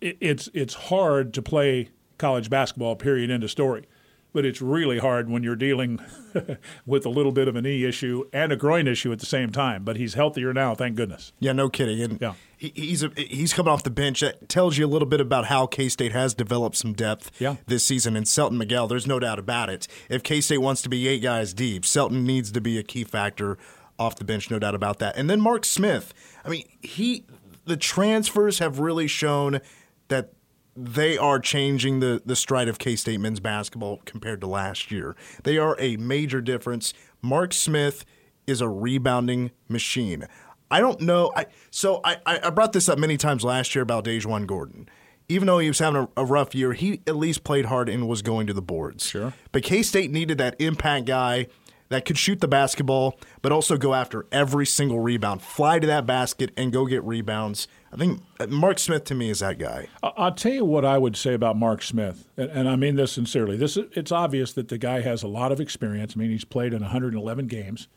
it, 0.00 0.16
it's 0.20 0.48
it's 0.54 0.74
hard 0.74 1.34
to 1.34 1.42
play 1.42 1.90
college 2.18 2.50
basketball. 2.50 2.96
Period. 2.96 3.30
End 3.30 3.44
of 3.44 3.50
story 3.50 3.86
but 4.32 4.44
it's 4.44 4.60
really 4.60 4.98
hard 4.98 5.28
when 5.28 5.42
you're 5.42 5.56
dealing 5.56 5.98
with 6.86 7.04
a 7.04 7.08
little 7.08 7.32
bit 7.32 7.48
of 7.48 7.56
a 7.56 7.62
knee 7.62 7.84
issue 7.84 8.24
and 8.32 8.52
a 8.52 8.56
groin 8.56 8.86
issue 8.86 9.12
at 9.12 9.18
the 9.18 9.26
same 9.26 9.50
time. 9.50 9.84
But 9.84 9.96
he's 9.96 10.14
healthier 10.14 10.52
now, 10.52 10.74
thank 10.74 10.96
goodness. 10.96 11.32
Yeah, 11.38 11.52
no 11.52 11.68
kidding. 11.68 12.00
And 12.00 12.20
yeah. 12.20 12.34
He, 12.56 12.72
he's 12.74 13.02
a, 13.02 13.10
he's 13.16 13.52
coming 13.52 13.72
off 13.72 13.82
the 13.82 13.90
bench. 13.90 14.20
That 14.20 14.48
tells 14.48 14.76
you 14.76 14.86
a 14.86 14.88
little 14.88 15.08
bit 15.08 15.20
about 15.20 15.46
how 15.46 15.66
K 15.66 15.88
State 15.88 16.12
has 16.12 16.34
developed 16.34 16.76
some 16.76 16.92
depth 16.92 17.30
yeah. 17.40 17.56
this 17.66 17.86
season. 17.86 18.16
And 18.16 18.28
Selton 18.28 18.58
Miguel, 18.58 18.86
there's 18.86 19.06
no 19.06 19.18
doubt 19.18 19.38
about 19.38 19.70
it. 19.70 19.88
If 20.08 20.22
K 20.22 20.40
State 20.40 20.58
wants 20.58 20.82
to 20.82 20.88
be 20.88 21.08
eight 21.08 21.20
guys 21.20 21.54
deep, 21.54 21.84
Selton 21.84 22.24
needs 22.24 22.52
to 22.52 22.60
be 22.60 22.78
a 22.78 22.82
key 22.82 23.04
factor 23.04 23.56
off 23.98 24.16
the 24.16 24.24
bench, 24.24 24.50
no 24.50 24.58
doubt 24.58 24.74
about 24.74 24.98
that. 24.98 25.16
And 25.16 25.28
then 25.28 25.40
Mark 25.40 25.64
Smith. 25.64 26.14
I 26.44 26.48
mean, 26.48 26.64
he 26.80 27.24
the 27.66 27.76
transfers 27.76 28.58
have 28.58 28.78
really 28.78 29.06
shown 29.06 29.60
that 30.08 30.32
they 30.76 31.18
are 31.18 31.38
changing 31.38 32.00
the, 32.00 32.22
the 32.24 32.36
stride 32.36 32.68
of 32.68 32.78
K 32.78 32.96
State 32.96 33.20
men's 33.20 33.40
basketball 33.40 34.00
compared 34.04 34.40
to 34.40 34.46
last 34.46 34.90
year. 34.90 35.16
They 35.42 35.58
are 35.58 35.76
a 35.78 35.96
major 35.96 36.40
difference. 36.40 36.94
Mark 37.22 37.52
Smith 37.52 38.04
is 38.46 38.60
a 38.60 38.68
rebounding 38.68 39.50
machine. 39.68 40.26
I 40.70 40.80
don't 40.80 41.00
know. 41.00 41.32
I 41.36 41.46
so 41.70 42.00
I, 42.04 42.18
I 42.24 42.50
brought 42.50 42.72
this 42.72 42.88
up 42.88 42.98
many 42.98 43.16
times 43.16 43.44
last 43.44 43.74
year 43.74 43.82
about 43.82 44.04
DaJuan 44.04 44.46
Gordon. 44.46 44.88
Even 45.28 45.46
though 45.46 45.58
he 45.58 45.68
was 45.68 45.78
having 45.78 46.02
a, 46.02 46.08
a 46.22 46.24
rough 46.24 46.54
year, 46.54 46.72
he 46.72 47.02
at 47.06 47.16
least 47.16 47.44
played 47.44 47.66
hard 47.66 47.88
and 47.88 48.08
was 48.08 48.22
going 48.22 48.46
to 48.46 48.52
the 48.52 48.62
boards. 48.62 49.06
Sure. 49.06 49.32
But 49.52 49.62
K 49.62 49.82
State 49.82 50.10
needed 50.10 50.38
that 50.38 50.60
impact 50.60 51.06
guy 51.06 51.46
that 51.88 52.04
could 52.04 52.16
shoot 52.16 52.40
the 52.40 52.48
basketball, 52.48 53.18
but 53.42 53.52
also 53.52 53.76
go 53.76 53.94
after 53.94 54.26
every 54.30 54.64
single 54.64 55.00
rebound, 55.00 55.42
fly 55.42 55.78
to 55.80 55.86
that 55.88 56.06
basket 56.06 56.52
and 56.56 56.72
go 56.72 56.86
get 56.86 57.02
rebounds. 57.04 57.66
I 57.92 57.96
think 57.96 58.22
uh, 58.38 58.46
Mark 58.46 58.78
Smith 58.78 59.04
to 59.04 59.14
me 59.14 59.30
is 59.30 59.40
that 59.40 59.58
guy. 59.58 59.88
I'll 60.02 60.32
tell 60.32 60.52
you 60.52 60.64
what 60.64 60.84
I 60.84 60.96
would 60.96 61.16
say 61.16 61.34
about 61.34 61.56
Mark 61.56 61.82
Smith, 61.82 62.28
and 62.36 62.68
I 62.68 62.76
mean 62.76 62.96
this 62.96 63.12
sincerely. 63.12 63.56
This 63.56 63.76
it's 63.76 64.12
obvious 64.12 64.52
that 64.52 64.68
the 64.68 64.78
guy 64.78 65.00
has 65.00 65.22
a 65.22 65.28
lot 65.28 65.50
of 65.50 65.60
experience. 65.60 66.14
I 66.16 66.20
mean, 66.20 66.30
he's 66.30 66.44
played 66.44 66.72
in 66.72 66.80
111 66.80 67.46
games. 67.46 67.88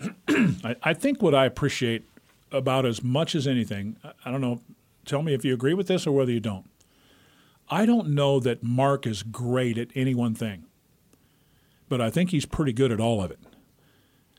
I, 0.28 0.76
I 0.82 0.94
think 0.94 1.20
what 1.20 1.34
I 1.34 1.44
appreciate 1.44 2.04
about 2.50 2.86
as 2.86 3.02
much 3.02 3.34
as 3.34 3.46
anything, 3.46 3.96
I 4.24 4.30
don't 4.30 4.40
know. 4.40 4.60
Tell 5.04 5.22
me 5.22 5.34
if 5.34 5.44
you 5.44 5.54
agree 5.54 5.74
with 5.74 5.88
this 5.88 6.06
or 6.06 6.12
whether 6.12 6.32
you 6.32 6.40
don't. 6.40 6.68
I 7.70 7.84
don't 7.84 8.08
know 8.08 8.40
that 8.40 8.62
Mark 8.62 9.06
is 9.06 9.22
great 9.22 9.76
at 9.76 9.88
any 9.94 10.14
one 10.14 10.34
thing 10.34 10.64
but 11.88 12.00
I 12.00 12.10
think 12.10 12.30
he's 12.30 12.46
pretty 12.46 12.72
good 12.72 12.92
at 12.92 13.00
all 13.00 13.22
of 13.22 13.30
it. 13.30 13.40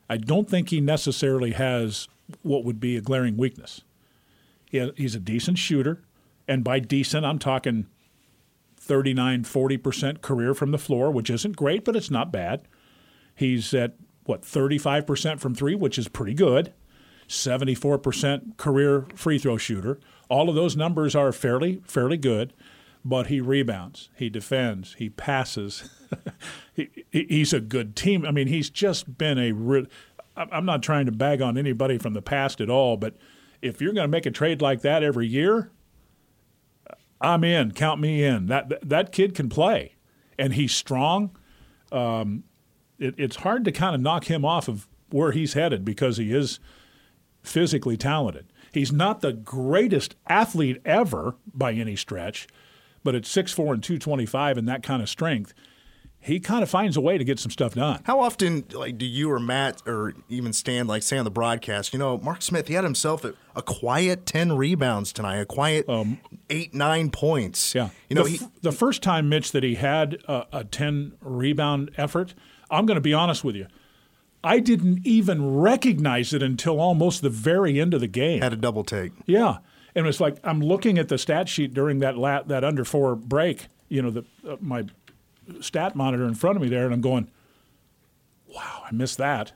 I 0.08 0.16
don't 0.16 0.48
think 0.48 0.70
he 0.70 0.80
necessarily 0.80 1.52
has 1.52 2.08
what 2.42 2.64
would 2.64 2.80
be 2.80 2.96
a 2.96 3.00
glaring 3.00 3.36
weakness. 3.36 3.82
He 4.70 4.90
he's 4.96 5.14
a 5.14 5.20
decent 5.20 5.58
shooter, 5.58 6.02
and 6.48 6.64
by 6.64 6.78
decent, 6.78 7.26
I'm 7.26 7.38
talking 7.38 7.86
39, 8.78 9.44
40% 9.44 10.22
career 10.22 10.54
from 10.54 10.70
the 10.70 10.78
floor, 10.78 11.10
which 11.10 11.28
isn't 11.28 11.56
great, 11.56 11.84
but 11.84 11.96
it's 11.96 12.10
not 12.10 12.32
bad. 12.32 12.62
He's 13.34 13.74
at, 13.74 13.96
what, 14.24 14.42
35% 14.42 15.38
from 15.38 15.54
three, 15.54 15.74
which 15.74 15.98
is 15.98 16.08
pretty 16.08 16.34
good. 16.34 16.72
74% 17.28 18.56
career 18.56 19.06
free 19.14 19.38
throw 19.38 19.56
shooter. 19.56 20.00
All 20.28 20.48
of 20.48 20.54
those 20.54 20.76
numbers 20.76 21.14
are 21.14 21.30
fairly 21.32 21.82
fairly 21.84 22.16
good. 22.16 22.52
but 23.04 23.28
he 23.28 23.40
rebounds, 23.40 24.10
he 24.16 24.28
defends, 24.28 24.94
he 24.94 25.08
passes. 25.08 25.90
he, 26.74 26.90
he's 27.10 27.52
a 27.52 27.60
good 27.60 27.96
team. 27.96 28.26
I 28.26 28.30
mean, 28.30 28.46
he's 28.48 28.70
just 28.70 29.16
been 29.18 29.38
a 29.38 29.52
real. 29.52 29.86
I'm 30.36 30.64
not 30.64 30.82
trying 30.82 31.06
to 31.06 31.12
bag 31.12 31.42
on 31.42 31.58
anybody 31.58 31.98
from 31.98 32.14
the 32.14 32.22
past 32.22 32.60
at 32.60 32.70
all, 32.70 32.96
but 32.96 33.14
if 33.62 33.80
you're 33.80 33.92
going 33.92 34.04
to 34.04 34.08
make 34.08 34.26
a 34.26 34.30
trade 34.30 34.62
like 34.62 34.82
that 34.82 35.02
every 35.02 35.26
year, 35.26 35.70
I'm 37.20 37.44
in. 37.44 37.72
Count 37.72 38.00
me 38.00 38.24
in. 38.24 38.46
That 38.46 38.88
that 38.88 39.12
kid 39.12 39.34
can 39.34 39.48
play, 39.48 39.96
and 40.38 40.54
he's 40.54 40.74
strong. 40.74 41.36
Um, 41.92 42.44
it, 42.98 43.14
it's 43.18 43.36
hard 43.36 43.64
to 43.64 43.72
kind 43.72 43.94
of 43.94 44.00
knock 44.00 44.24
him 44.24 44.44
off 44.44 44.68
of 44.68 44.86
where 45.10 45.32
he's 45.32 45.54
headed 45.54 45.84
because 45.84 46.16
he 46.16 46.32
is 46.32 46.60
physically 47.42 47.96
talented. 47.96 48.46
He's 48.72 48.92
not 48.92 49.20
the 49.20 49.32
greatest 49.32 50.14
athlete 50.28 50.80
ever 50.84 51.34
by 51.52 51.72
any 51.72 51.96
stretch, 51.96 52.46
but 53.02 53.14
at 53.14 53.24
6'4 53.24 53.74
and 53.74 53.82
225 53.82 54.58
and 54.58 54.68
that 54.68 54.82
kind 54.82 55.02
of 55.02 55.08
strength, 55.08 55.52
he 56.22 56.38
kind 56.38 56.62
of 56.62 56.68
finds 56.68 56.96
a 56.96 57.00
way 57.00 57.16
to 57.16 57.24
get 57.24 57.38
some 57.38 57.50
stuff 57.50 57.74
done. 57.74 58.02
How 58.04 58.20
often, 58.20 58.64
like, 58.72 58.98
do 58.98 59.06
you 59.06 59.30
or 59.30 59.40
Matt 59.40 59.82
or 59.86 60.12
even 60.28 60.52
Stan, 60.52 60.86
like, 60.86 61.02
say 61.02 61.16
on 61.16 61.24
the 61.24 61.30
broadcast, 61.30 61.94
you 61.94 61.98
know, 61.98 62.18
Mark 62.18 62.42
Smith, 62.42 62.68
he 62.68 62.74
had 62.74 62.84
himself 62.84 63.24
a, 63.24 63.34
a 63.56 63.62
quiet 63.62 64.26
ten 64.26 64.52
rebounds 64.52 65.12
tonight, 65.12 65.38
a 65.38 65.46
quiet 65.46 65.88
um, 65.88 66.20
eight 66.50 66.74
nine 66.74 67.10
points. 67.10 67.74
Yeah, 67.74 67.88
you 68.08 68.16
know, 68.16 68.24
the, 68.24 68.30
he, 68.30 68.40
the 68.60 68.72
first 68.72 69.02
time 69.02 69.28
Mitch 69.30 69.52
that 69.52 69.62
he 69.62 69.76
had 69.76 70.18
a, 70.28 70.46
a 70.52 70.64
ten 70.64 71.12
rebound 71.22 71.90
effort, 71.96 72.34
I'm 72.70 72.84
going 72.84 72.96
to 72.96 73.00
be 73.00 73.14
honest 73.14 73.42
with 73.42 73.56
you. 73.56 73.66
I 74.44 74.58
didn't 74.60 75.06
even 75.06 75.56
recognize 75.56 76.32
it 76.32 76.42
until 76.42 76.80
almost 76.80 77.22
the 77.22 77.30
very 77.30 77.80
end 77.80 77.94
of 77.94 78.00
the 78.00 78.08
game. 78.08 78.40
Had 78.42 78.52
a 78.52 78.56
double 78.56 78.84
take. 78.84 79.12
Yeah, 79.26 79.58
and 79.94 80.06
it's 80.06 80.20
like 80.20 80.36
I'm 80.44 80.60
looking 80.60 80.98
at 80.98 81.08
the 81.08 81.18
stat 81.18 81.48
sheet 81.48 81.72
during 81.72 82.00
that 82.00 82.18
lat, 82.18 82.48
that 82.48 82.62
under 82.62 82.84
four 82.84 83.16
break. 83.16 83.68
You 83.88 84.02
know, 84.02 84.10
the 84.10 84.24
uh, 84.48 84.56
my 84.60 84.84
stat 85.60 85.94
monitor 85.94 86.24
in 86.24 86.34
front 86.34 86.56
of 86.56 86.62
me 86.62 86.68
there, 86.68 86.84
and 86.84 86.94
I'm 86.94 87.00
going, 87.00 87.30
wow, 88.48 88.82
I 88.86 88.92
missed 88.92 89.18
that. 89.18 89.52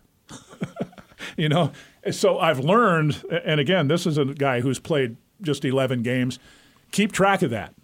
you 1.37 1.49
know, 1.49 1.73
so 2.11 2.39
I've 2.39 2.61
learned, 2.61 3.23
and 3.45 3.61
again, 3.61 3.89
this 3.89 4.07
is 4.07 4.19
a 4.19 4.25
guy 4.25 4.61
who's 4.61 4.79
played 4.79 5.17
just 5.43 5.65
11 5.65 6.03
games. 6.03 6.39
Keep 6.93 7.13
track 7.13 7.43
of 7.43 7.51
that. 7.51 7.75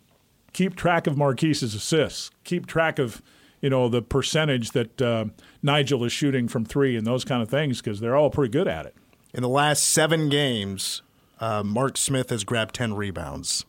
Keep 0.52 0.76
track 0.76 1.06
of 1.06 1.16
Markquis's 1.16 1.74
assists. 1.74 2.30
Keep 2.44 2.66
track 2.66 2.98
of, 2.98 3.22
you 3.60 3.70
know, 3.70 3.88
the 3.88 4.02
percentage 4.02 4.70
that 4.72 5.00
uh, 5.02 5.26
Nigel 5.62 6.04
is 6.04 6.12
shooting 6.12 6.48
from 6.48 6.64
three 6.64 6.96
and 6.96 7.06
those 7.06 7.24
kind 7.24 7.42
of 7.42 7.48
things 7.48 7.80
because 7.80 8.00
they're 8.00 8.16
all 8.16 8.30
pretty 8.30 8.50
good 8.50 8.68
at 8.68 8.86
it. 8.86 8.94
In 9.32 9.42
the 9.42 9.48
last 9.48 9.84
seven 9.84 10.28
games, 10.28 11.02
uh, 11.38 11.62
Mark 11.62 11.96
Smith 11.96 12.30
has 12.30 12.42
grabbed 12.42 12.74
10 12.74 12.94
rebounds 12.94 13.64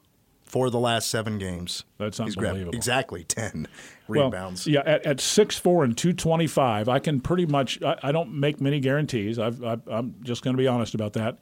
for 0.51 0.69
the 0.69 0.79
last 0.79 1.09
seven 1.09 1.37
games. 1.37 1.85
That's 1.97 2.19
unbelievable. 2.19 2.75
exactly 2.75 3.23
10 3.23 3.69
rebounds. 4.09 4.65
Well, 4.65 4.73
yeah, 4.73 4.81
at, 4.81 5.05
at 5.05 5.17
6'4 5.19 5.85
and 5.85 5.97
225, 5.97 6.89
I 6.89 6.99
can 6.99 7.21
pretty 7.21 7.45
much, 7.45 7.81
I, 7.81 7.97
I 8.03 8.11
don't 8.11 8.33
make 8.33 8.59
many 8.59 8.81
guarantees. 8.81 9.39
i 9.39 9.47
am 9.89 10.15
just 10.23 10.43
going 10.43 10.53
to 10.53 10.57
be 10.57 10.67
honest 10.67 10.93
about 10.93 11.13
that. 11.13 11.37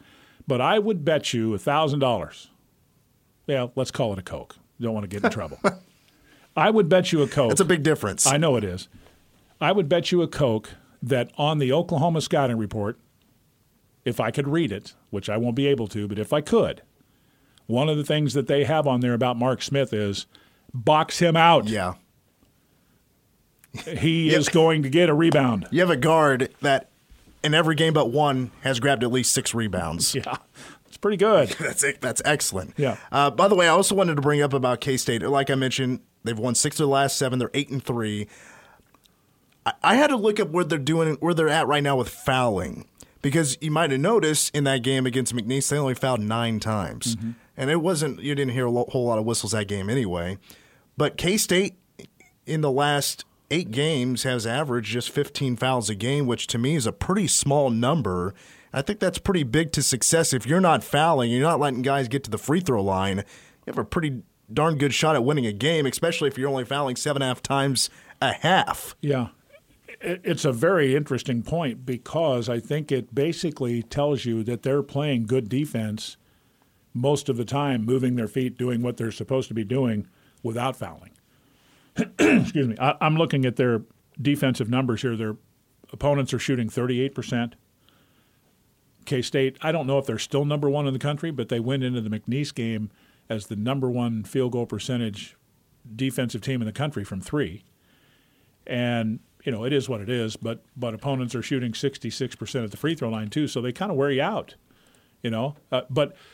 But 0.45 0.62
I 0.62 0.78
would 0.78 1.04
bet 1.04 1.34
you 1.34 1.54
$1,000. 1.54 2.48
Yeah, 3.48 3.67
let's 3.76 3.89
call 3.89 4.13
it 4.13 4.19
a 4.19 4.22
Coke. 4.22 4.58
Don't 4.80 4.93
want 4.93 5.06
to 5.06 5.08
get 5.08 5.24
in 5.24 5.32
trouble. 5.32 5.58
I 6.56 6.69
would 6.69 6.88
bet 6.88 7.12
you 7.12 7.24
a 7.24 7.28
Coke. 7.28 7.50
That's 7.50 7.62
a 7.62 7.65
big 7.65 7.82
difference. 7.82 8.28
I 8.28 8.38
know 8.38 8.58
it 8.58 8.63
is. 8.63 8.89
I 9.60 9.72
would 9.72 9.89
bet 9.89 10.12
you 10.12 10.22
a 10.22 10.28
Coke 10.28 10.76
that 11.02 11.32
on 11.36 11.58
the 11.58 11.74
Oklahoma 11.74 12.22
scouting 12.22 12.60
report, 12.60 13.00
if 14.06 14.19
I 14.19 14.30
could 14.30 14.48
read 14.48 14.72
it, 14.72 14.93
which 15.10 15.32
I 15.32 15.38
won't 15.38 15.56
be 15.56 15.65
able 15.65 15.88
to, 15.88 16.08
but 16.08 16.19
if 16.19 16.32
I 16.32 16.41
could, 16.41 16.84
one 17.69 17.88
of 17.88 17.97
the 17.97 18.03
things 18.03 18.34
that 18.34 18.47
they 18.47 18.63
have 18.63 18.88
on 18.88 18.99
there 18.99 19.13
about 19.13 19.38
Mark 19.38 19.62
Smith 19.62 19.93
is 19.93 20.25
box 20.73 21.19
him 21.19 21.36
out. 21.38 21.67
Yeah. 21.67 21.93
He 23.86 24.29
is 24.34 24.49
going 24.49 24.82
to 24.84 24.89
get 24.89 25.08
a 25.08 25.13
rebound. 25.13 25.67
You 25.69 25.82
have 25.82 25.91
a 25.91 25.95
guard 25.95 26.49
that 26.62 26.89
in 27.43 27.53
every 27.53 27.75
game 27.75 27.93
but 27.93 28.10
one 28.10 28.49
has 28.62 28.79
grabbed 28.79 29.03
at 29.03 29.12
least 29.12 29.32
six 29.32 29.53
rebounds. 29.53 30.15
Yeah. 30.25 30.38
It's 30.88 30.97
pretty 30.97 31.17
good. 31.17 31.49
that's 31.60 31.86
that's 32.01 32.23
excellent. 32.25 32.73
Yeah. 32.75 32.97
Uh, 33.12 33.29
by 33.29 33.47
the 33.47 33.53
way, 33.53 33.67
I 33.67 33.69
also 33.69 33.93
wanted 33.93 34.15
to 34.15 34.21
bring 34.23 34.41
up 34.41 34.53
about 34.53 34.82
K 34.82 34.97
State. 34.97 35.21
Like 35.21 35.51
I 35.51 35.55
mentioned, 35.55 35.99
they've 36.23 36.38
won 36.38 36.55
six 36.55 36.79
of 36.79 36.86
the 36.86 36.91
last 36.91 37.15
seven. 37.15 37.38
They're 37.38 37.51
eight 37.53 37.69
and 37.69 37.84
three. 37.84 38.27
I, 39.63 39.73
I 39.84 39.95
had 39.95 40.08
to 40.08 40.15
look 40.15 40.39
up 40.39 40.49
where 40.49 40.63
they're 40.63 40.79
doing, 40.79 41.13
where 41.19 41.36
they're 41.36 41.47
at 41.47 41.67
right 41.67 41.84
now 41.84 41.95
with 41.95 42.10
fouling, 42.10 42.88
because 43.21 43.55
you 43.62 43.69
might 43.69 43.91
have 43.91 43.99
noticed 43.99 44.53
in 44.55 44.63
that 44.63 44.82
game 44.82 45.05
against 45.05 45.36
McNeese, 45.36 45.69
they 45.69 45.77
only 45.77 45.93
fouled 45.93 46.21
nine 46.21 46.60
times. 46.60 47.15
Mm-hmm 47.15 47.32
and 47.60 47.69
it 47.69 47.82
wasn't 47.82 48.22
you 48.22 48.34
didn't 48.34 48.54
hear 48.54 48.65
a 48.65 48.72
whole 48.72 49.06
lot 49.06 49.19
of 49.19 49.26
whistles 49.26 49.52
that 49.52 49.67
game 49.67 49.89
anyway. 49.89 50.38
But 50.98 51.17
K 51.17 51.38
State 51.38 51.76
in 52.48 52.62
the 52.62 52.72
last 52.72 53.26
eight 53.52 53.69
games 53.69 54.24
has 54.24 54.48
averaged 54.48 54.91
just 54.91 55.10
15 55.10 55.58
fouls 55.58 55.89
a 55.89 55.95
game, 55.95 56.26
which 56.26 56.48
to 56.48 56.58
me 56.58 56.76
is 56.76 56.88
a 56.88 56.93
pretty 56.93 57.28
small 57.28 57.69
number. 57.69 58.34
I 58.72 58.82
think 58.82 59.00
that's 59.00 59.17
pretty 59.17 59.43
big 59.43 59.72
to 59.74 59.84
success. 59.84 60.32
If 60.32 60.45
you're 60.45 60.62
not 60.62 60.84
fouling, 60.84 61.32
you're 61.32 61.41
not 61.41 61.60
letting 61.60 61.82
guys 61.82 62.08
get 62.08 62.24
to 62.24 62.32
the 62.32 62.38
free 62.38 62.62
throw 62.62 62.82
line. 62.82 63.17
You 63.17 63.24
have 63.67 63.78
a 63.78 63.84
pretty 63.84 64.24
darn 64.52 64.78
good 64.78 64.93
shot 64.93 65.15
at 65.15 65.24
winning 65.24 65.45
a 65.45 65.52
game, 65.52 65.86
especially 65.86 66.30
if 66.30 66.38
you're 66.38 66.50
only 66.50 66.65
fouling 66.65 66.95
seven 66.95 67.22
and 67.22 67.28
a 67.30 67.34
half 67.34 67.43
times 67.43 67.89
a 68.22 68.32
half. 68.32 68.95
Yeah. 69.02 69.30
It's 70.02 70.45
a 70.45 70.54
very 70.54 70.95
interesting 70.95 71.43
point 71.43 71.86
because 71.86 72.48
I 72.48 72.62
think 72.62 72.89
it 72.89 73.13
basically 73.13 73.84
tells 73.84 74.24
you 74.24 74.43
that 74.43 74.63
they're 74.63 74.84
playing 74.84 75.26
good 75.26 75.50
defense 75.50 76.15
most 76.99 77.29
of 77.29 77.38
the 77.38 77.45
time 77.45 77.85
moving 77.85 78.15
their 78.15 78.27
feet, 78.27 78.57
doing 78.57 78.81
what 78.81 78.97
they're 78.97 79.12
supposed 79.12 79.47
to 79.47 79.53
be 79.53 79.63
doing 79.63 80.07
without 80.43 80.75
fouling. 80.75 81.12
Excuse 82.19 82.67
me. 82.67 82.75
I, 82.79 82.95
am 83.01 83.15
looking 83.15 83.45
at 83.45 83.55
their 83.55 83.83
defensive 84.21 84.69
numbers 84.69 85.01
here. 85.01 85.15
Their 85.15 85.38
opponents 85.93 86.33
are 86.33 86.39
shooting 86.39 86.69
38%. 86.69 87.53
K 89.05 89.21
State, 89.21 89.57
I 89.62 89.71
don't 89.71 89.88
know 89.88 89.97
if 89.97 90.05
they're 90.05 90.19
still 90.19 90.45
number 90.45 90.69
one 90.69 90.88
in 90.88 90.93
the 90.93 90.99
country, 90.99 91.31
but 91.31 91.49
they 91.49 91.59
went 91.59 91.83
into 91.83 92.01
the 92.01 92.09
McNeese 92.09 92.53
game 92.53 92.91
as 93.29 93.47
the 93.47 93.55
number 93.55 93.89
one 93.89 94.23
field 94.23 94.51
goal 94.51 94.65
percentage 94.65 95.35
defensive 95.95 96.41
team 96.41 96.62
in 96.62 96.65
the 96.65 96.73
country 96.73 97.03
from 97.03 97.21
three. 97.21 97.63
And, 98.67 99.19
you 99.43 99.51
know, 99.51 99.63
it 99.63 99.73
is 99.73 99.89
what 99.89 100.01
it 100.01 100.09
is, 100.09 100.35
but, 100.35 100.63
but 100.75 100.93
opponents 100.93 101.33
are 101.33 101.41
shooting 101.41 101.71
66% 101.71 102.63
at 102.63 102.71
the 102.71 102.77
free 102.77 102.93
throw 102.93 103.09
line, 103.09 103.29
too, 103.29 103.47
so 103.47 103.62
they 103.62 103.71
kind 103.71 103.89
of 103.89 103.97
wear 103.97 104.12
you 104.12 104.21
out, 104.21 104.55
you 105.23 105.29
know. 105.29 105.55
Uh, 105.71 105.83
but– 105.89 106.15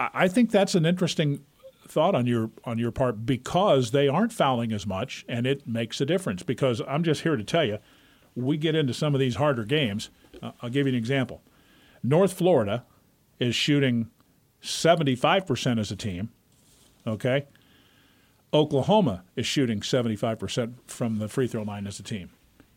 I 0.00 0.28
think 0.28 0.50
that's 0.50 0.74
an 0.74 0.86
interesting 0.86 1.44
thought 1.86 2.14
on 2.14 2.26
your 2.26 2.50
on 2.64 2.78
your 2.78 2.90
part 2.90 3.26
because 3.26 3.90
they 3.90 4.08
aren't 4.08 4.32
fouling 4.32 4.72
as 4.72 4.86
much, 4.86 5.24
and 5.28 5.46
it 5.46 5.66
makes 5.66 6.00
a 6.00 6.06
difference. 6.06 6.42
Because 6.42 6.80
I'm 6.88 7.02
just 7.02 7.22
here 7.22 7.36
to 7.36 7.44
tell 7.44 7.64
you, 7.64 7.78
we 8.34 8.56
get 8.56 8.74
into 8.74 8.94
some 8.94 9.14
of 9.14 9.20
these 9.20 9.36
harder 9.36 9.64
games. 9.64 10.10
Uh, 10.42 10.52
I'll 10.62 10.70
give 10.70 10.86
you 10.86 10.92
an 10.92 10.98
example. 10.98 11.42
North 12.02 12.32
Florida 12.32 12.84
is 13.38 13.54
shooting 13.54 14.08
75% 14.62 15.78
as 15.78 15.90
a 15.90 15.96
team. 15.96 16.30
Okay. 17.06 17.46
Oklahoma 18.52 19.22
is 19.36 19.46
shooting 19.46 19.80
75% 19.80 20.74
from 20.86 21.18
the 21.18 21.28
free 21.28 21.46
throw 21.46 21.62
line 21.62 21.86
as 21.86 22.00
a 22.00 22.02
team. 22.02 22.30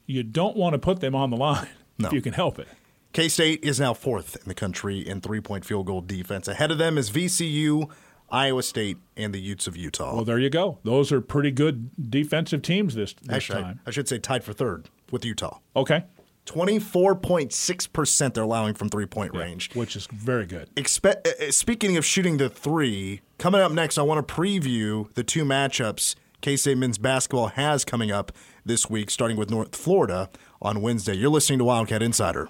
You 0.05 0.23
don't 0.23 0.55
want 0.55 0.73
to 0.73 0.79
put 0.79 0.99
them 0.99 1.15
on 1.15 1.29
the 1.29 1.37
line 1.37 1.69
no. 1.97 2.07
if 2.07 2.13
you 2.13 2.21
can 2.21 2.33
help 2.33 2.59
it. 2.59 2.67
K 3.13 3.29
State 3.29 3.63
is 3.63 3.79
now 3.79 3.93
fourth 3.93 4.35
in 4.35 4.47
the 4.47 4.55
country 4.55 5.07
in 5.07 5.21
three 5.21 5.39
point 5.39 5.63
field 5.63 5.85
goal 5.85 6.01
defense. 6.01 6.47
Ahead 6.47 6.71
of 6.71 6.79
them 6.79 6.97
is 6.97 7.11
VCU, 7.11 7.89
Iowa 8.31 8.63
State, 8.63 8.97
and 9.15 9.33
the 9.33 9.39
Utes 9.39 9.67
of 9.67 9.77
Utah. 9.77 10.15
Well, 10.15 10.25
there 10.25 10.39
you 10.39 10.49
go. 10.49 10.79
Those 10.83 11.11
are 11.11 11.21
pretty 11.21 11.51
good 11.51 11.91
defensive 12.09 12.63
teams 12.63 12.95
this, 12.95 13.13
this 13.21 13.35
Actually, 13.35 13.61
time. 13.61 13.79
I, 13.85 13.89
I 13.89 13.91
should 13.91 14.07
say 14.07 14.17
tied 14.17 14.43
for 14.43 14.51
third 14.51 14.89
with 15.11 15.23
Utah. 15.23 15.59
Okay. 15.75 16.03
24.6% 16.47 18.33
they're 18.33 18.43
allowing 18.43 18.73
from 18.73 18.89
three 18.89 19.05
point 19.05 19.33
yeah, 19.33 19.41
range, 19.41 19.73
which 19.75 19.95
is 19.95 20.07
very 20.07 20.45
good. 20.45 20.69
Expe- 20.75 21.25
uh, 21.25 21.47
uh, 21.47 21.51
speaking 21.51 21.95
of 21.95 22.05
shooting 22.05 22.37
the 22.37 22.49
three, 22.49 23.21
coming 23.37 23.61
up 23.61 23.71
next, 23.71 23.97
I 23.97 24.01
want 24.01 24.27
to 24.27 24.33
preview 24.33 25.13
the 25.13 25.23
two 25.23 25.45
matchups 25.45 26.15
K 26.41 26.57
State 26.57 26.79
men's 26.79 26.97
basketball 26.97 27.47
has 27.49 27.85
coming 27.85 28.11
up 28.11 28.31
this 28.65 28.89
week, 28.89 29.11
starting 29.11 29.37
with 29.37 29.51
North 29.51 29.75
Florida 29.75 30.29
on 30.61 30.81
Wednesday. 30.81 31.13
You're 31.13 31.29
listening 31.29 31.59
to 31.59 31.65
Wildcat 31.65 32.01
Insider. 32.01 32.49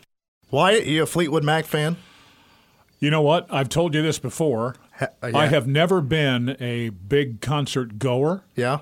Wyatt, 0.54 0.86
you 0.86 1.02
a 1.02 1.08
Fleetwood 1.08 1.44
Mac 1.44 1.66
fan? 1.66 1.98
You 3.00 3.10
know 3.10 3.24
what? 3.24 3.48
I've 3.50 3.70
told 3.70 3.96
you 3.96 4.04
this 4.04 4.20
before. 4.20 4.76
Ha, 5.00 5.08
uh, 5.24 5.28
yeah. 5.30 5.38
I 5.40 5.46
have 5.48 5.66
never 5.66 6.00
been 6.00 6.56
a 6.60 6.90
big 6.90 7.42
concert 7.42 7.98
goer. 7.98 8.44
Yeah. 8.56 8.82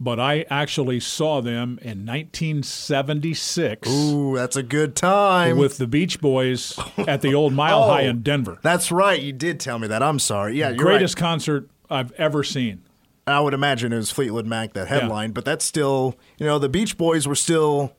But 0.00 0.18
I 0.18 0.46
actually 0.50 0.98
saw 0.98 1.40
them 1.42 1.78
in 1.80 2.04
1976. 2.04 3.88
Ooh, 3.88 4.34
that's 4.34 4.56
a 4.56 4.64
good 4.64 4.96
time. 4.96 5.58
With 5.58 5.78
the 5.78 5.86
Beach 5.86 6.20
Boys 6.20 6.76
at 6.98 7.22
the 7.22 7.36
old 7.36 7.52
Mile 7.54 7.84
oh, 7.84 7.86
High 7.86 8.02
in 8.02 8.22
Denver. 8.22 8.58
That's 8.62 8.90
right. 8.90 9.22
You 9.22 9.32
did 9.32 9.60
tell 9.60 9.78
me 9.78 9.86
that. 9.86 10.02
I'm 10.02 10.18
sorry. 10.18 10.58
Yeah, 10.58 10.72
Greatest 10.72 11.14
right. 11.14 11.20
concert 11.20 11.70
I've 11.88 12.10
ever 12.14 12.42
seen. 12.42 12.82
I 13.28 13.38
would 13.38 13.54
imagine 13.54 13.92
it 13.92 13.96
was 13.96 14.10
Fleetwood 14.10 14.46
Mac 14.46 14.72
that 14.72 14.88
headline, 14.88 15.28
yeah. 15.28 15.34
but 15.34 15.44
that's 15.44 15.64
still, 15.64 16.18
you 16.36 16.46
know, 16.46 16.58
the 16.58 16.68
Beach 16.68 16.98
Boys 16.98 17.28
were 17.28 17.36
still 17.36 17.94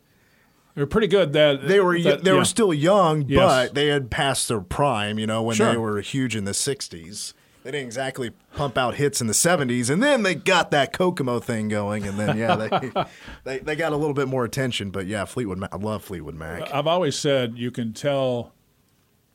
they're 0.76 0.88
pretty 0.88 1.08
good. 1.08 1.34
That 1.34 1.68
they 1.68 1.80
were 1.80 2.00
that, 2.02 2.24
they 2.24 2.32
yeah. 2.32 2.38
were 2.38 2.46
still 2.46 2.74
young, 2.74 3.26
yes. 3.28 3.40
but 3.40 3.76
they 3.76 3.88
had 3.88 4.10
passed 4.10 4.48
their 4.48 4.62
prime. 4.62 5.20
You 5.20 5.28
know 5.28 5.44
when 5.44 5.56
sure. 5.56 5.72
they 5.72 5.78
were 5.78 6.02
huge 6.02 6.36
in 6.36 6.46
the 6.46 6.52
'60s. 6.52 7.34
they 7.64 7.72
didn't 7.72 7.86
exactly 7.86 8.32
pump 8.56 8.78
out 8.78 8.96
hits 8.96 9.22
in 9.22 9.28
the 9.28 9.34
70s 9.34 9.90
and 9.90 10.02
then 10.04 10.24
they 10.24 10.36
got 10.36 10.72
that 10.72 10.92
kokomo 10.92 11.40
thing 11.40 11.70
going 11.70 12.06
and 12.06 12.20
then 12.20 12.36
yeah 12.38 12.56
they, 12.56 12.92
they, 13.46 13.60
they 13.60 13.76
got 13.78 13.94
a 13.94 13.96
little 13.96 14.14
bit 14.14 14.28
more 14.28 14.44
attention 14.44 14.90
but 14.92 15.06
yeah 15.08 15.24
fleetwood 15.24 15.58
mac 15.58 15.74
i 15.74 15.78
love 15.78 16.04
fleetwood 16.04 16.36
mac 16.36 16.74
I've 16.74 16.88
always 16.88 17.18
said 17.18 17.58
you 17.58 17.72
can 17.72 17.94
tell 17.94 18.52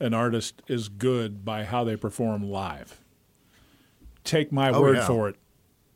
an 0.00 0.12
artist 0.12 0.60
is 0.68 0.88
good 0.90 1.44
by 1.46 1.64
how 1.64 1.82
they 1.84 1.96
perform 1.96 2.42
live. 2.42 3.00
Take 4.24 4.52
my 4.52 4.70
Oh, 4.70 4.82
word 4.82 4.96
yeah. 4.98 5.06
for 5.06 5.28
it. 5.30 5.36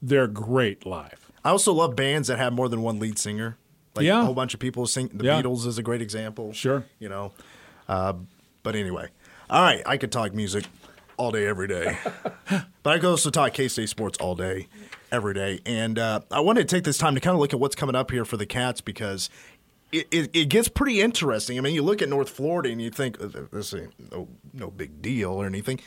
They're 0.00 0.26
great 0.28 0.86
live. 0.86 1.30
i 1.44 1.50
also 1.50 1.72
love 1.74 1.94
bands 1.96 2.28
that 2.28 2.38
have 2.38 2.52
more 2.54 2.68
than 2.68 2.80
one 2.80 2.98
lead 2.98 3.18
singer 3.18 3.58
like 3.94 4.04
Yeah. 4.06 4.20
a 4.20 4.24
whole 4.24 4.34
bunch 4.34 4.54
of 4.54 4.60
people 4.60 4.86
sing 4.86 5.10
the 5.12 5.24
Yeah. 5.24 5.40
beatles 5.42 5.66
is 5.66 5.78
a 5.78 5.82
great 5.82 6.02
example 6.02 6.52
Sure. 6.52 6.84
you 6.98 7.08
know? 7.08 7.32
Uh, 7.88 8.14
but 8.62 8.76
anyway. 8.76 9.08
All 9.48 9.62
right 9.62 9.82
i 9.86 9.96
could 9.96 10.12
talk 10.12 10.32
music 10.34 10.64
all 11.16 11.30
day 11.32 11.46
every 11.46 11.66
day. 11.68 11.98
But 12.82 12.94
i 12.94 12.98
could 12.98 13.10
also 13.10 13.30
talk 13.30 13.52
k-state 13.52 13.88
sports 13.88 14.18
all 14.18 14.34
day 14.34 14.68
every 15.12 15.34
day. 15.34 15.60
And 15.66 15.98
uh, 15.98 16.20
i 16.30 16.40
wanted 16.40 16.68
to 16.68 16.74
take 16.76 16.84
this 16.84 16.98
time 16.98 17.14
to 17.14 17.20
kind 17.20 17.34
of 17.34 17.40
look 17.40 17.52
at 17.52 17.60
what's 17.60 17.76
coming 17.76 17.94
up 17.96 18.10
here 18.10 18.24
for 18.24 18.36
the 18.36 18.46
cats 18.46 18.80
because 18.80 19.28
it, 19.92 20.06
it, 20.12 20.30
it 20.32 20.44
gets 20.48 20.68
pretty 20.68 21.00
interesting. 21.00 21.58
I 21.58 21.62
mean 21.62 21.74
you 21.74 21.82
look 21.82 22.00
at 22.00 22.08
north 22.08 22.30
florida 22.30 22.70
and 22.70 22.80
you 22.80 22.90
think 22.90 23.20
uh, 23.20 23.28
this 23.52 23.74
ain't 23.74 23.92
no, 24.12 24.28
no 24.54 24.70
big 24.70 25.02
deal 25.02 25.32
or 25.32 25.46
anything. 25.46 25.80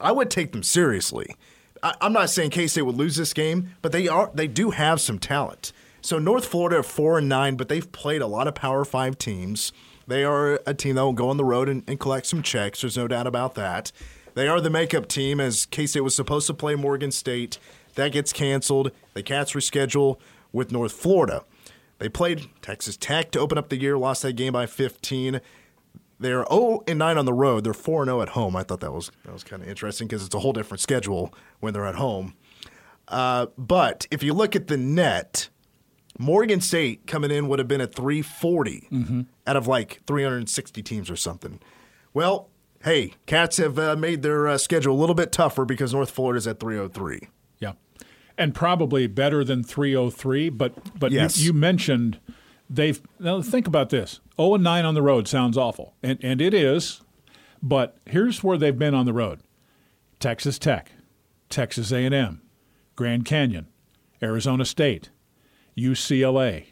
I 0.00 0.12
would 0.12 0.30
take 0.30 0.52
them 0.52 0.62
seriously. 0.62 1.34
I, 1.82 1.94
i'm 2.00 2.12
not 2.12 2.30
saying 2.30 2.50
k-state 2.50 2.82
would 2.82 2.96
lose 2.96 3.16
this 3.16 3.32
game 3.34 3.74
but 3.82 3.90
they 3.92 4.06
are 4.08 4.30
they 4.34 4.46
do 4.46 4.70
have 4.70 5.00
some 5.00 5.18
talent 5.18 5.72
so 6.04 6.18
North 6.18 6.44
Florida 6.44 6.80
are 6.80 6.82
four 6.82 7.16
and 7.16 7.30
nine, 7.30 7.56
but 7.56 7.70
they've 7.70 7.90
played 7.90 8.20
a 8.20 8.26
lot 8.26 8.46
of 8.46 8.54
Power 8.54 8.84
Five 8.84 9.16
teams. 9.16 9.72
They 10.06 10.22
are 10.22 10.60
a 10.66 10.74
team 10.74 10.96
that 10.96 11.02
will 11.02 11.14
go 11.14 11.30
on 11.30 11.38
the 11.38 11.46
road 11.46 11.66
and, 11.66 11.82
and 11.88 11.98
collect 11.98 12.26
some 12.26 12.42
checks. 12.42 12.82
There's 12.82 12.98
no 12.98 13.08
doubt 13.08 13.26
about 13.26 13.54
that. 13.54 13.90
They 14.34 14.46
are 14.46 14.60
the 14.60 14.68
makeup 14.68 15.08
team, 15.08 15.40
as 15.40 15.64
K 15.64 15.86
State 15.86 16.02
was 16.02 16.14
supposed 16.14 16.46
to 16.48 16.52
play 16.52 16.74
Morgan 16.74 17.10
State. 17.10 17.58
That 17.94 18.12
gets 18.12 18.34
canceled. 18.34 18.90
The 19.14 19.22
Cats 19.22 19.52
reschedule 19.52 20.18
with 20.52 20.70
North 20.70 20.92
Florida. 20.92 21.42
They 22.00 22.10
played 22.10 22.50
Texas 22.60 22.98
Tech 22.98 23.30
to 23.30 23.40
open 23.40 23.56
up 23.56 23.70
the 23.70 23.80
year, 23.80 23.96
lost 23.96 24.20
that 24.22 24.34
game 24.34 24.52
by 24.52 24.66
15. 24.66 25.40
They're 26.18 26.44
0 26.50 26.82
and 26.86 26.98
9 26.98 27.16
on 27.16 27.24
the 27.24 27.32
road. 27.32 27.64
They're 27.64 27.72
4 27.72 28.02
and 28.02 28.08
0 28.08 28.20
at 28.20 28.28
home. 28.30 28.56
I 28.56 28.62
thought 28.62 28.80
that 28.80 28.92
was 28.92 29.10
that 29.24 29.32
was 29.32 29.42
kind 29.42 29.62
of 29.62 29.70
interesting 29.70 30.06
because 30.06 30.22
it's 30.22 30.34
a 30.34 30.40
whole 30.40 30.52
different 30.52 30.82
schedule 30.82 31.34
when 31.60 31.72
they're 31.72 31.86
at 31.86 31.94
home. 31.94 32.34
Uh, 33.08 33.46
but 33.56 34.06
if 34.10 34.22
you 34.22 34.34
look 34.34 34.54
at 34.54 34.66
the 34.66 34.76
net, 34.76 35.48
Morgan 36.18 36.60
State 36.60 37.06
coming 37.06 37.30
in 37.30 37.48
would 37.48 37.58
have 37.58 37.68
been 37.68 37.80
at 37.80 37.94
340 37.94 39.26
out 39.46 39.56
of 39.56 39.66
like 39.66 40.00
360 40.06 40.82
teams 40.82 41.10
or 41.10 41.16
something. 41.16 41.60
Well, 42.12 42.48
hey, 42.84 43.14
Cats 43.26 43.56
have 43.56 43.78
uh, 43.78 43.96
made 43.96 44.22
their 44.22 44.46
uh, 44.46 44.58
schedule 44.58 44.94
a 44.94 45.00
little 45.00 45.14
bit 45.16 45.32
tougher 45.32 45.64
because 45.64 45.92
North 45.92 46.10
Florida's 46.10 46.46
at 46.46 46.60
303. 46.60 47.28
Yeah. 47.58 47.72
And 48.38 48.54
probably 48.54 49.06
better 49.06 49.42
than 49.44 49.62
303, 49.64 50.50
but 50.50 50.98
but 50.98 51.10
Yes. 51.12 51.38
you, 51.38 51.46
you 51.46 51.52
mentioned 51.52 52.20
they've 52.70 53.00
now 53.18 53.42
think 53.42 53.66
about 53.66 53.90
this. 53.90 54.20
0 54.36 54.54
and 54.54 54.64
9 54.64 54.84
on 54.84 54.94
the 54.94 55.02
road 55.02 55.26
sounds 55.28 55.56
awful. 55.58 55.94
And 56.02 56.18
and 56.22 56.40
it 56.40 56.54
is, 56.54 57.00
but 57.62 57.96
here's 58.06 58.42
where 58.44 58.56
they've 58.58 58.78
been 58.78 58.94
on 58.94 59.06
the 59.06 59.12
road. 59.12 59.40
Texas 60.20 60.58
Tech, 60.58 60.92
Texas 61.50 61.90
A&M, 61.92 62.40
Grand 62.96 63.24
Canyon, 63.24 63.66
Arizona 64.22 64.64
State, 64.64 65.10
UCLA, 65.76 66.66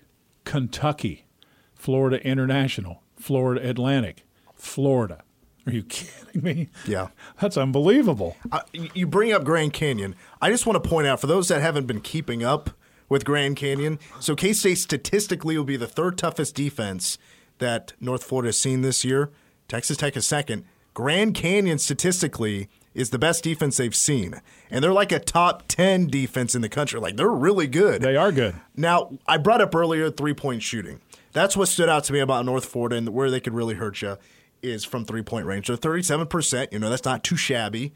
Kentucky, 0.44 1.26
Florida 1.74 2.24
International, 2.26 3.02
Florida 3.16 3.68
Atlantic, 3.68 4.24
Florida. 4.54 5.22
Are 5.66 5.72
you 5.72 5.82
kidding 5.88 6.42
me? 6.42 6.68
Yeah. 6.86 7.08
That's 7.40 7.56
unbelievable. 7.56 8.36
Uh, 8.50 8.60
you 8.72 9.06
bring 9.06 9.32
up 9.32 9.44
Grand 9.44 9.72
Canyon. 9.72 10.14
I 10.40 10.50
just 10.50 10.66
want 10.66 10.82
to 10.82 10.88
point 10.88 11.06
out 11.06 11.20
for 11.20 11.26
those 11.26 11.48
that 11.48 11.60
haven't 11.60 11.86
been 11.86 12.00
keeping 12.00 12.42
up 12.42 12.70
with 13.08 13.24
Grand 13.24 13.56
Canyon, 13.56 13.98
so 14.20 14.34
K 14.34 14.54
State 14.54 14.78
statistically 14.78 15.58
will 15.58 15.64
be 15.64 15.76
the 15.76 15.86
third 15.86 16.16
toughest 16.16 16.54
defense 16.54 17.18
that 17.58 17.92
North 18.00 18.24
Florida 18.24 18.48
has 18.48 18.58
seen 18.58 18.80
this 18.80 19.04
year. 19.04 19.30
Texas 19.68 19.98
Tech 19.98 20.16
is 20.16 20.26
second. 20.26 20.64
Grand 20.94 21.34
Canyon 21.34 21.78
statistically 21.78 22.68
is 22.94 23.10
the 23.10 23.18
best 23.18 23.44
defense 23.44 23.76
they've 23.76 23.94
seen, 23.94 24.40
and 24.70 24.82
they're 24.82 24.92
like 24.92 25.12
a 25.12 25.18
top 25.18 25.64
ten 25.68 26.06
defense 26.06 26.54
in 26.54 26.62
the 26.62 26.68
country. 26.68 27.00
Like 27.00 27.16
they're 27.16 27.28
really 27.28 27.66
good. 27.66 28.02
They 28.02 28.16
are 28.16 28.32
good. 28.32 28.54
Now, 28.76 29.12
I 29.26 29.38
brought 29.38 29.60
up 29.60 29.74
earlier 29.74 30.10
three 30.10 30.34
point 30.34 30.62
shooting. 30.62 31.00
That's 31.32 31.56
what 31.56 31.68
stood 31.68 31.88
out 31.88 32.04
to 32.04 32.12
me 32.12 32.20
about 32.20 32.44
North 32.44 32.66
Florida 32.66 32.96
and 32.96 33.08
where 33.08 33.30
they 33.30 33.40
could 33.40 33.54
really 33.54 33.74
hurt 33.74 34.02
you 34.02 34.18
is 34.62 34.84
from 34.84 35.04
three 35.04 35.22
point 35.22 35.46
range. 35.46 35.66
They're 35.66 35.76
37%. 35.76 36.72
You 36.72 36.78
know, 36.78 36.90
that's 36.90 37.04
not 37.04 37.24
too 37.24 37.36
shabby. 37.36 37.92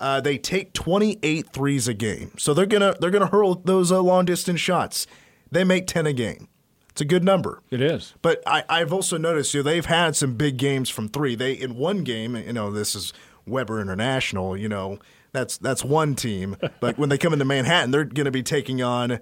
Uh, 0.00 0.20
they 0.20 0.38
take 0.38 0.72
28 0.74 1.52
threes 1.52 1.88
a 1.88 1.94
game. 1.94 2.32
So 2.38 2.54
they're 2.54 2.66
going 2.66 2.80
to 2.80 2.96
they're 3.00 3.10
gonna 3.10 3.26
hurl 3.26 3.56
those 3.56 3.90
uh, 3.90 4.00
long 4.00 4.24
distance 4.24 4.60
shots. 4.60 5.06
They 5.50 5.64
make 5.64 5.86
10 5.86 6.06
a 6.06 6.12
game. 6.12 6.48
It's 6.90 7.00
a 7.00 7.04
good 7.04 7.24
number. 7.24 7.62
It 7.70 7.80
is. 7.80 8.14
But 8.22 8.42
I, 8.46 8.64
I've 8.68 8.92
also 8.92 9.16
noticed 9.18 9.54
you 9.54 9.60
know, 9.60 9.70
they've 9.70 9.86
had 9.86 10.16
some 10.16 10.34
big 10.34 10.56
games 10.56 10.90
from 10.90 11.08
three. 11.08 11.36
They 11.36 11.52
in 11.52 11.76
one 11.76 12.02
game, 12.02 12.36
you 12.36 12.52
know, 12.52 12.72
this 12.72 12.94
is 12.94 13.12
Webber 13.48 13.80
International. 13.80 14.56
You 14.56 14.68
know, 14.68 14.98
that's 15.32 15.58
that's 15.58 15.84
one 15.84 16.14
team. 16.14 16.56
But 16.80 16.98
when 16.98 17.08
they 17.08 17.18
come 17.18 17.32
into 17.32 17.44
Manhattan, 17.44 17.90
they're 17.90 18.04
going 18.04 18.26
to 18.26 18.30
be 18.30 18.42
taking 18.42 18.82
on 18.82 19.20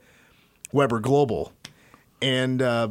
Weber 0.72 1.00
Global, 1.00 1.52
and 2.20 2.60
uh, 2.60 2.88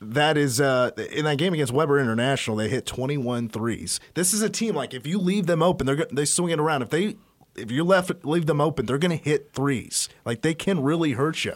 that 0.00 0.36
is 0.36 0.60
uh, 0.60 0.90
in 1.12 1.24
that 1.24 1.38
game 1.38 1.54
against 1.54 1.72
Webber 1.72 1.98
International. 1.98 2.56
They 2.56 2.68
hit 2.68 2.86
21 2.86 3.48
threes. 3.48 4.00
This 4.14 4.34
is 4.34 4.42
a 4.42 4.50
team 4.50 4.74
like 4.74 4.94
if 4.94 5.06
you 5.06 5.18
leave 5.18 5.46
them 5.46 5.62
open, 5.62 5.86
they're 5.86 6.06
they 6.12 6.24
swing 6.24 6.50
it 6.50 6.60
around. 6.60 6.82
If 6.82 6.90
they 6.90 7.16
if 7.54 7.70
you 7.70 7.84
left 7.84 8.24
leave 8.24 8.46
them 8.46 8.60
open, 8.60 8.86
they're 8.86 8.98
going 8.98 9.16
to 9.16 9.22
hit 9.22 9.52
threes. 9.52 10.08
Like 10.24 10.42
they 10.42 10.54
can 10.54 10.82
really 10.82 11.12
hurt 11.12 11.44
you. 11.44 11.54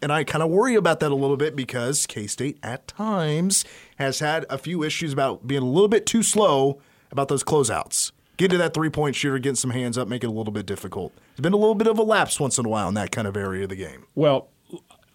And 0.00 0.12
I 0.12 0.24
kind 0.24 0.42
of 0.42 0.50
worry 0.50 0.74
about 0.74 1.00
that 1.00 1.10
a 1.10 1.14
little 1.14 1.36
bit 1.36 1.56
because 1.56 2.06
K 2.06 2.26
State 2.26 2.58
at 2.62 2.86
times 2.86 3.64
has 3.96 4.20
had 4.20 4.46
a 4.48 4.58
few 4.58 4.82
issues 4.82 5.12
about 5.12 5.46
being 5.46 5.62
a 5.62 5.66
little 5.66 5.88
bit 5.88 6.06
too 6.06 6.22
slow 6.22 6.80
about 7.10 7.28
those 7.28 7.42
closeouts. 7.42 8.12
Get 8.38 8.50
to 8.52 8.58
that 8.58 8.72
three 8.72 8.88
point 8.88 9.14
shooter, 9.16 9.38
get 9.38 9.58
some 9.58 9.70
hands 9.70 9.98
up, 9.98 10.08
make 10.08 10.24
it 10.24 10.28
a 10.28 10.32
little 10.32 10.52
bit 10.52 10.64
difficult. 10.64 11.12
There's 11.36 11.42
been 11.42 11.52
a 11.52 11.56
little 11.58 11.74
bit 11.74 11.86
of 11.88 11.98
a 11.98 12.02
lapse 12.02 12.40
once 12.40 12.56
in 12.58 12.64
a 12.64 12.68
while 12.68 12.88
in 12.88 12.94
that 12.94 13.10
kind 13.10 13.28
of 13.28 13.36
area 13.36 13.64
of 13.64 13.68
the 13.68 13.76
game. 13.76 14.06
Well, 14.14 14.48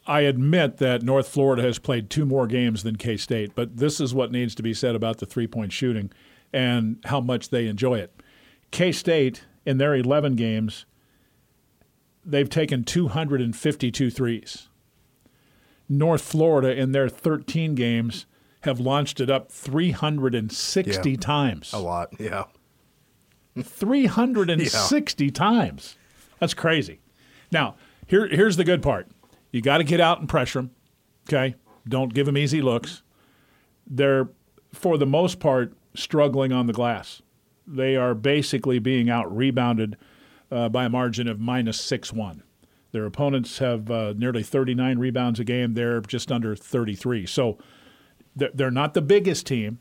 I 0.05 0.21
admit 0.21 0.77
that 0.77 1.01
North 1.03 1.29
Florida 1.29 1.61
has 1.63 1.79
played 1.79 2.09
two 2.09 2.25
more 2.25 2.45
games 2.45 2.83
than 2.83 2.97
K 2.97 3.15
State, 3.17 3.53
but 3.55 3.77
this 3.77 3.99
is 4.01 4.13
what 4.13 4.31
needs 4.31 4.53
to 4.55 4.63
be 4.63 4.73
said 4.73 4.93
about 4.93 5.17
the 5.19 5.25
three 5.25 5.47
point 5.47 5.71
shooting 5.71 6.11
and 6.51 6.97
how 7.05 7.21
much 7.21 7.49
they 7.49 7.67
enjoy 7.67 7.95
it. 7.99 8.13
K 8.71 8.91
State, 8.91 9.45
in 9.65 9.77
their 9.77 9.95
11 9.95 10.35
games, 10.35 10.85
they've 12.25 12.49
taken 12.49 12.83
252 12.83 14.09
threes. 14.11 14.67
North 15.87 16.21
Florida, 16.21 16.75
in 16.77 16.91
their 16.91 17.07
13 17.07 17.73
games, 17.75 18.25
have 18.61 18.79
launched 18.81 19.21
it 19.21 19.29
up 19.29 19.49
360 19.51 21.11
Yeah. 21.11 21.17
times. 21.17 21.71
A 21.71 21.79
lot, 21.79 22.09
yeah. 22.19 22.45
360 23.61 25.29
times. 25.31 25.95
That's 26.39 26.53
crazy. 26.53 26.99
Now, 27.51 27.75
here, 28.07 28.27
here's 28.27 28.57
the 28.57 28.63
good 28.63 28.81
part. 28.81 29.07
You 29.51 29.61
got 29.61 29.77
to 29.77 29.83
get 29.83 29.99
out 29.99 30.19
and 30.19 30.27
pressure 30.27 30.59
them. 30.59 30.71
Okay, 31.29 31.55
don't 31.87 32.13
give 32.13 32.25
them 32.25 32.37
easy 32.37 32.61
looks. 32.61 33.03
They're, 33.87 34.29
for 34.73 34.97
the 34.97 35.05
most 35.05 35.39
part, 35.39 35.73
struggling 35.93 36.51
on 36.51 36.67
the 36.67 36.73
glass. 36.73 37.21
They 37.65 37.95
are 37.95 38.15
basically 38.15 38.79
being 38.79 39.09
out 39.09 39.33
rebounded 39.35 39.95
uh, 40.51 40.69
by 40.69 40.85
a 40.85 40.89
margin 40.89 41.27
of 41.27 41.39
minus 41.39 41.79
six 41.79 42.11
one. 42.11 42.43
Their 42.91 43.05
opponents 43.05 43.57
have 43.59 43.89
uh, 43.89 44.13
nearly 44.15 44.43
39 44.43 44.99
rebounds 44.99 45.39
a 45.39 45.43
game. 45.43 45.73
They're 45.73 46.01
just 46.01 46.31
under 46.31 46.55
33. 46.55 47.25
So 47.25 47.57
they're 48.35 48.69
not 48.71 48.93
the 48.93 49.01
biggest 49.01 49.47
team, 49.47 49.79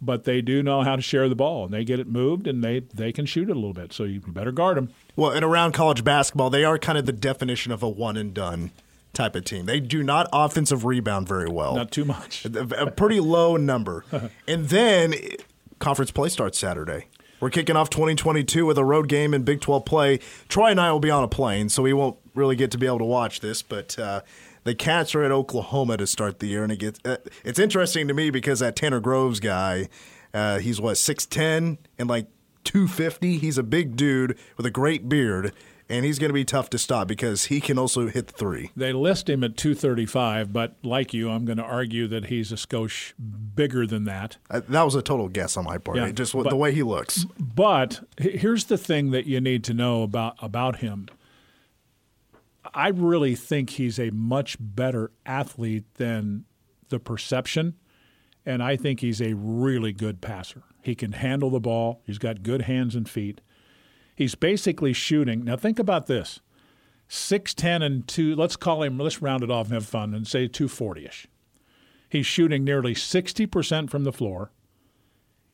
but 0.00 0.24
they 0.24 0.40
do 0.40 0.62
know 0.62 0.82
how 0.82 0.96
to 0.96 1.02
share 1.02 1.28
the 1.28 1.34
ball 1.34 1.64
and 1.64 1.74
they 1.74 1.84
get 1.84 2.00
it 2.00 2.08
moved 2.08 2.46
and 2.46 2.64
they, 2.64 2.80
they 2.94 3.12
can 3.12 3.26
shoot 3.26 3.48
it 3.48 3.52
a 3.52 3.54
little 3.54 3.72
bit. 3.72 3.92
So 3.92 4.04
you 4.04 4.20
better 4.20 4.52
guard 4.52 4.76
them. 4.76 4.90
Well, 5.16 5.30
and 5.30 5.44
around 5.44 5.72
college 5.72 6.02
basketball, 6.04 6.50
they 6.50 6.64
are 6.64 6.78
kind 6.78 6.98
of 6.98 7.06
the 7.06 7.12
definition 7.12 7.72
of 7.72 7.82
a 7.82 7.88
one 7.88 8.16
and 8.16 8.32
done 8.32 8.70
type 9.12 9.34
of 9.34 9.44
team. 9.44 9.66
They 9.66 9.80
do 9.80 10.02
not 10.02 10.28
offensive 10.32 10.84
rebound 10.84 11.28
very 11.28 11.48
well. 11.48 11.76
Not 11.76 11.90
too 11.90 12.04
much. 12.04 12.44
a, 12.46 12.84
a 12.86 12.90
pretty 12.90 13.20
low 13.20 13.56
number. 13.56 14.04
and 14.48 14.68
then 14.68 15.14
eh, 15.14 15.36
conference 15.78 16.10
play 16.10 16.28
starts 16.28 16.58
Saturday. 16.58 17.06
We're 17.40 17.50
kicking 17.50 17.74
off 17.74 17.88
2022 17.88 18.66
with 18.66 18.76
a 18.76 18.84
road 18.84 19.08
game 19.08 19.32
in 19.32 19.44
Big 19.44 19.62
12 19.62 19.84
play. 19.86 20.20
Troy 20.48 20.70
and 20.70 20.80
I 20.80 20.92
will 20.92 21.00
be 21.00 21.10
on 21.10 21.24
a 21.24 21.28
plane, 21.28 21.70
so 21.70 21.82
we 21.82 21.94
won't 21.94 22.18
really 22.34 22.54
get 22.54 22.70
to 22.72 22.78
be 22.78 22.86
able 22.86 22.98
to 22.98 23.04
watch 23.04 23.40
this, 23.40 23.62
but 23.62 23.98
uh, 23.98 24.20
the 24.64 24.74
Cats 24.74 25.14
are 25.14 25.22
at 25.22 25.30
Oklahoma 25.32 25.96
to 25.96 26.06
start 26.06 26.38
the 26.38 26.46
year, 26.48 26.62
and 26.62 26.72
it 26.72 26.78
gets 26.78 27.00
uh, 27.04 27.16
it's 27.44 27.58
interesting 27.58 28.08
to 28.08 28.14
me 28.14 28.30
because 28.30 28.60
that 28.60 28.76
Tanner 28.76 29.00
Groves 29.00 29.40
guy, 29.40 29.88
uh, 30.34 30.58
he's 30.58 30.80
what 30.80 30.96
6'10 30.96 31.78
and 31.98 32.08
like 32.08 32.26
250. 32.64 33.38
He's 33.38 33.58
a 33.58 33.62
big 33.62 33.96
dude 33.96 34.38
with 34.56 34.66
a 34.66 34.70
great 34.70 35.08
beard, 35.08 35.52
and 35.88 36.04
he's 36.04 36.18
going 36.18 36.28
to 36.28 36.34
be 36.34 36.44
tough 36.44 36.70
to 36.70 36.78
stop 36.78 37.08
because 37.08 37.46
he 37.46 37.60
can 37.60 37.78
also 37.78 38.08
hit 38.08 38.30
three. 38.30 38.70
They 38.76 38.92
list 38.92 39.28
him 39.28 39.42
at 39.42 39.56
235, 39.56 40.52
but 40.52 40.76
like 40.82 41.14
you, 41.14 41.30
I'm 41.30 41.44
going 41.44 41.58
to 41.58 41.64
argue 41.64 42.06
that 42.08 42.26
he's 42.26 42.52
a 42.52 42.56
skosh 42.56 43.12
bigger 43.54 43.86
than 43.86 44.04
that. 44.04 44.36
Uh, 44.50 44.60
that 44.68 44.82
was 44.82 44.94
a 44.94 45.02
total 45.02 45.28
guess 45.28 45.56
on 45.56 45.64
my 45.64 45.78
part. 45.78 45.96
Yeah, 45.96 46.10
just 46.12 46.32
but- 46.32 46.48
the 46.50 46.56
way 46.56 46.72
he 46.72 46.82
looks. 46.82 47.24
But 47.38 48.00
here's 48.18 48.64
the 48.64 48.78
thing 48.78 49.10
that 49.10 49.26
you 49.26 49.40
need 49.40 49.64
to 49.64 49.74
know 49.74 50.02
about 50.02 50.36
about 50.40 50.76
him. 50.76 51.08
I 52.72 52.88
really 52.88 53.34
think 53.34 53.70
he's 53.70 53.98
a 53.98 54.10
much 54.10 54.56
better 54.60 55.10
athlete 55.26 55.94
than 55.94 56.44
the 56.88 56.98
perception, 56.98 57.74
and 58.46 58.62
I 58.62 58.76
think 58.76 59.00
he's 59.00 59.20
a 59.20 59.34
really 59.34 59.92
good 59.92 60.20
passer. 60.20 60.62
He 60.82 60.94
can 60.94 61.12
handle 61.12 61.50
the 61.50 61.60
ball. 61.60 62.02
He's 62.06 62.18
got 62.18 62.42
good 62.42 62.62
hands 62.62 62.94
and 62.94 63.08
feet. 63.08 63.40
He's 64.14 64.34
basically 64.34 64.92
shooting. 64.92 65.44
Now 65.44 65.56
think 65.56 65.78
about 65.78 66.06
this: 66.06 66.40
six 67.08 67.54
ten 67.54 67.82
and 67.82 68.06
two. 68.06 68.34
Let's 68.34 68.56
call 68.56 68.82
him. 68.82 68.98
Let's 68.98 69.22
round 69.22 69.42
it 69.42 69.50
off 69.50 69.66
and 69.66 69.74
have 69.74 69.86
fun 69.86 70.14
and 70.14 70.26
say 70.26 70.46
two 70.46 70.68
forty 70.68 71.06
ish. 71.06 71.26
He's 72.08 72.26
shooting 72.26 72.64
nearly 72.64 72.94
sixty 72.94 73.46
percent 73.46 73.90
from 73.90 74.04
the 74.04 74.12
floor. 74.12 74.52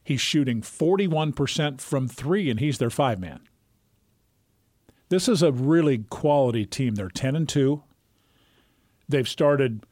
He's 0.07 0.21
shooting 0.21 0.63
41% 0.63 1.81
from 1.81 2.07
three, 2.07 2.49
and 2.49 2.61
he's 2.61 2.79
their 2.79 2.91
five 2.91 3.19
man. 3.19 3.41
This 5.09 5.29
is 5.29 5.43
a 5.43 5.53
really 5.53 5.99
quality 5.99 6.67
team. 6.67 6.97
They're 6.97 7.09
10 7.09 7.37
and 7.37 7.49
2. 7.49 7.83
They've 9.09 9.29
started 9.29 9.87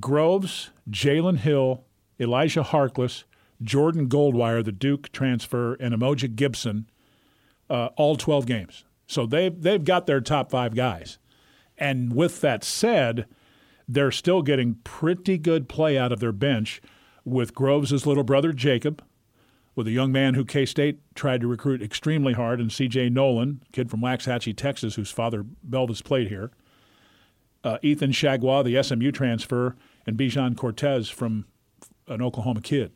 Groves, 0.00 0.70
Jalen 0.90 1.38
Hill, 1.38 1.84
Elijah 2.18 2.62
Harkless, 2.62 3.24
Jordan 3.62 4.08
Goldwire, 4.08 4.64
the 4.64 4.72
Duke 4.72 5.12
transfer, 5.12 5.74
and 5.74 5.94
Umoja 5.94 6.34
Gibson, 6.34 6.88
uh, 7.68 7.90
all 7.96 8.16
12 8.16 8.46
games. 8.46 8.84
So 9.06 9.26
they've, 9.26 9.60
they've 9.60 9.84
got 9.84 10.06
their 10.06 10.20
top 10.20 10.50
five 10.50 10.74
guys. 10.74 11.18
And 11.76 12.14
with 12.14 12.40
that 12.40 12.64
said, 12.64 13.26
they're 13.86 14.10
still 14.10 14.42
getting 14.42 14.76
pretty 14.84 15.38
good 15.38 15.68
play 15.68 15.98
out 15.98 16.12
of 16.12 16.20
their 16.20 16.32
bench 16.32 16.80
with 17.24 17.54
Groves' 17.54 18.06
little 18.06 18.24
brother, 18.24 18.52
Jacob, 18.52 19.02
with 19.78 19.86
a 19.86 19.92
young 19.92 20.10
man 20.10 20.34
who 20.34 20.44
K 20.44 20.66
State 20.66 20.98
tried 21.14 21.40
to 21.40 21.46
recruit 21.46 21.80
extremely 21.80 22.32
hard, 22.32 22.58
and 22.58 22.72
C.J. 22.72 23.10
Noland, 23.10 23.60
kid 23.70 23.88
from 23.88 24.00
Waxahachie, 24.00 24.56
Texas, 24.56 24.96
whose 24.96 25.12
father 25.12 25.44
Belvis 25.64 26.02
played 26.02 26.26
here. 26.26 26.50
Uh, 27.62 27.78
Ethan 27.80 28.10
Chargois, 28.10 28.64
the 28.64 28.82
SMU 28.82 29.12
transfer, 29.12 29.76
and 30.04 30.18
Bijan 30.18 30.56
Cortes 30.56 31.08
from 31.08 31.46
an 32.08 32.20
Oklahoma 32.20 32.60
kid. 32.60 32.90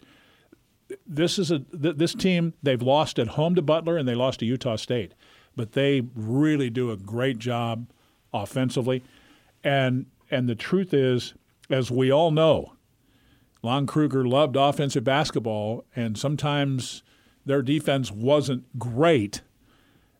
This 1.06 1.38
is 1.38 1.52
a 1.52 1.60
th- 1.60 1.98
this 1.98 2.14
team. 2.16 2.52
They've 2.64 2.82
lost 2.82 3.20
at 3.20 3.28
home 3.28 3.54
to 3.54 3.62
Butler 3.62 3.96
and 3.96 4.08
they 4.08 4.16
lost 4.16 4.40
to 4.40 4.46
Utah 4.46 4.74
State, 4.74 5.14
but 5.54 5.74
they 5.74 6.02
really 6.16 6.68
do 6.68 6.90
a 6.90 6.96
great 6.96 7.38
job 7.38 7.92
offensively. 8.34 9.04
And 9.62 10.06
and 10.32 10.48
the 10.48 10.56
truth 10.56 10.92
is, 10.92 11.34
as 11.70 11.92
we 11.92 12.10
all 12.10 12.32
know, 12.32 12.72
Lon 13.62 13.86
Kruger 13.86 14.26
loved 14.26 14.56
offensive 14.56 15.04
basketball, 15.04 15.84
and 15.94 16.18
sometimes 16.18 17.02
their 17.46 17.62
defense 17.62 18.10
wasn't 18.10 18.78
great. 18.78 19.42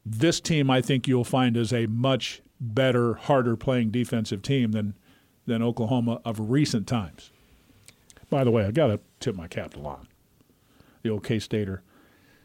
This 0.07 0.41
team, 0.41 0.71
I 0.71 0.81
think, 0.81 1.09
you'll 1.09 1.25
find 1.25 1.57
is 1.57 1.73
a 1.73 1.87
much 1.87 2.41
better, 2.61 3.15
harder 3.15 3.57
playing 3.57 3.91
defensive 3.91 4.43
team 4.43 4.73
than 4.73 4.95
than 5.45 5.61
Oklahoma 5.61 6.21
of 6.25 6.39
recent 6.39 6.87
times. 6.87 7.33
By 8.31 8.45
the 8.45 8.53
way, 8.53 8.65
I 8.65 8.71
got 8.71 8.87
to 8.87 9.01
tip 9.19 9.35
my 9.35 9.49
cap 9.49 9.73
to 9.73 9.81
Lon, 9.81 10.07
the 11.03 11.11
old 11.11 11.25
K 11.25 11.41
Stater. 11.41 11.83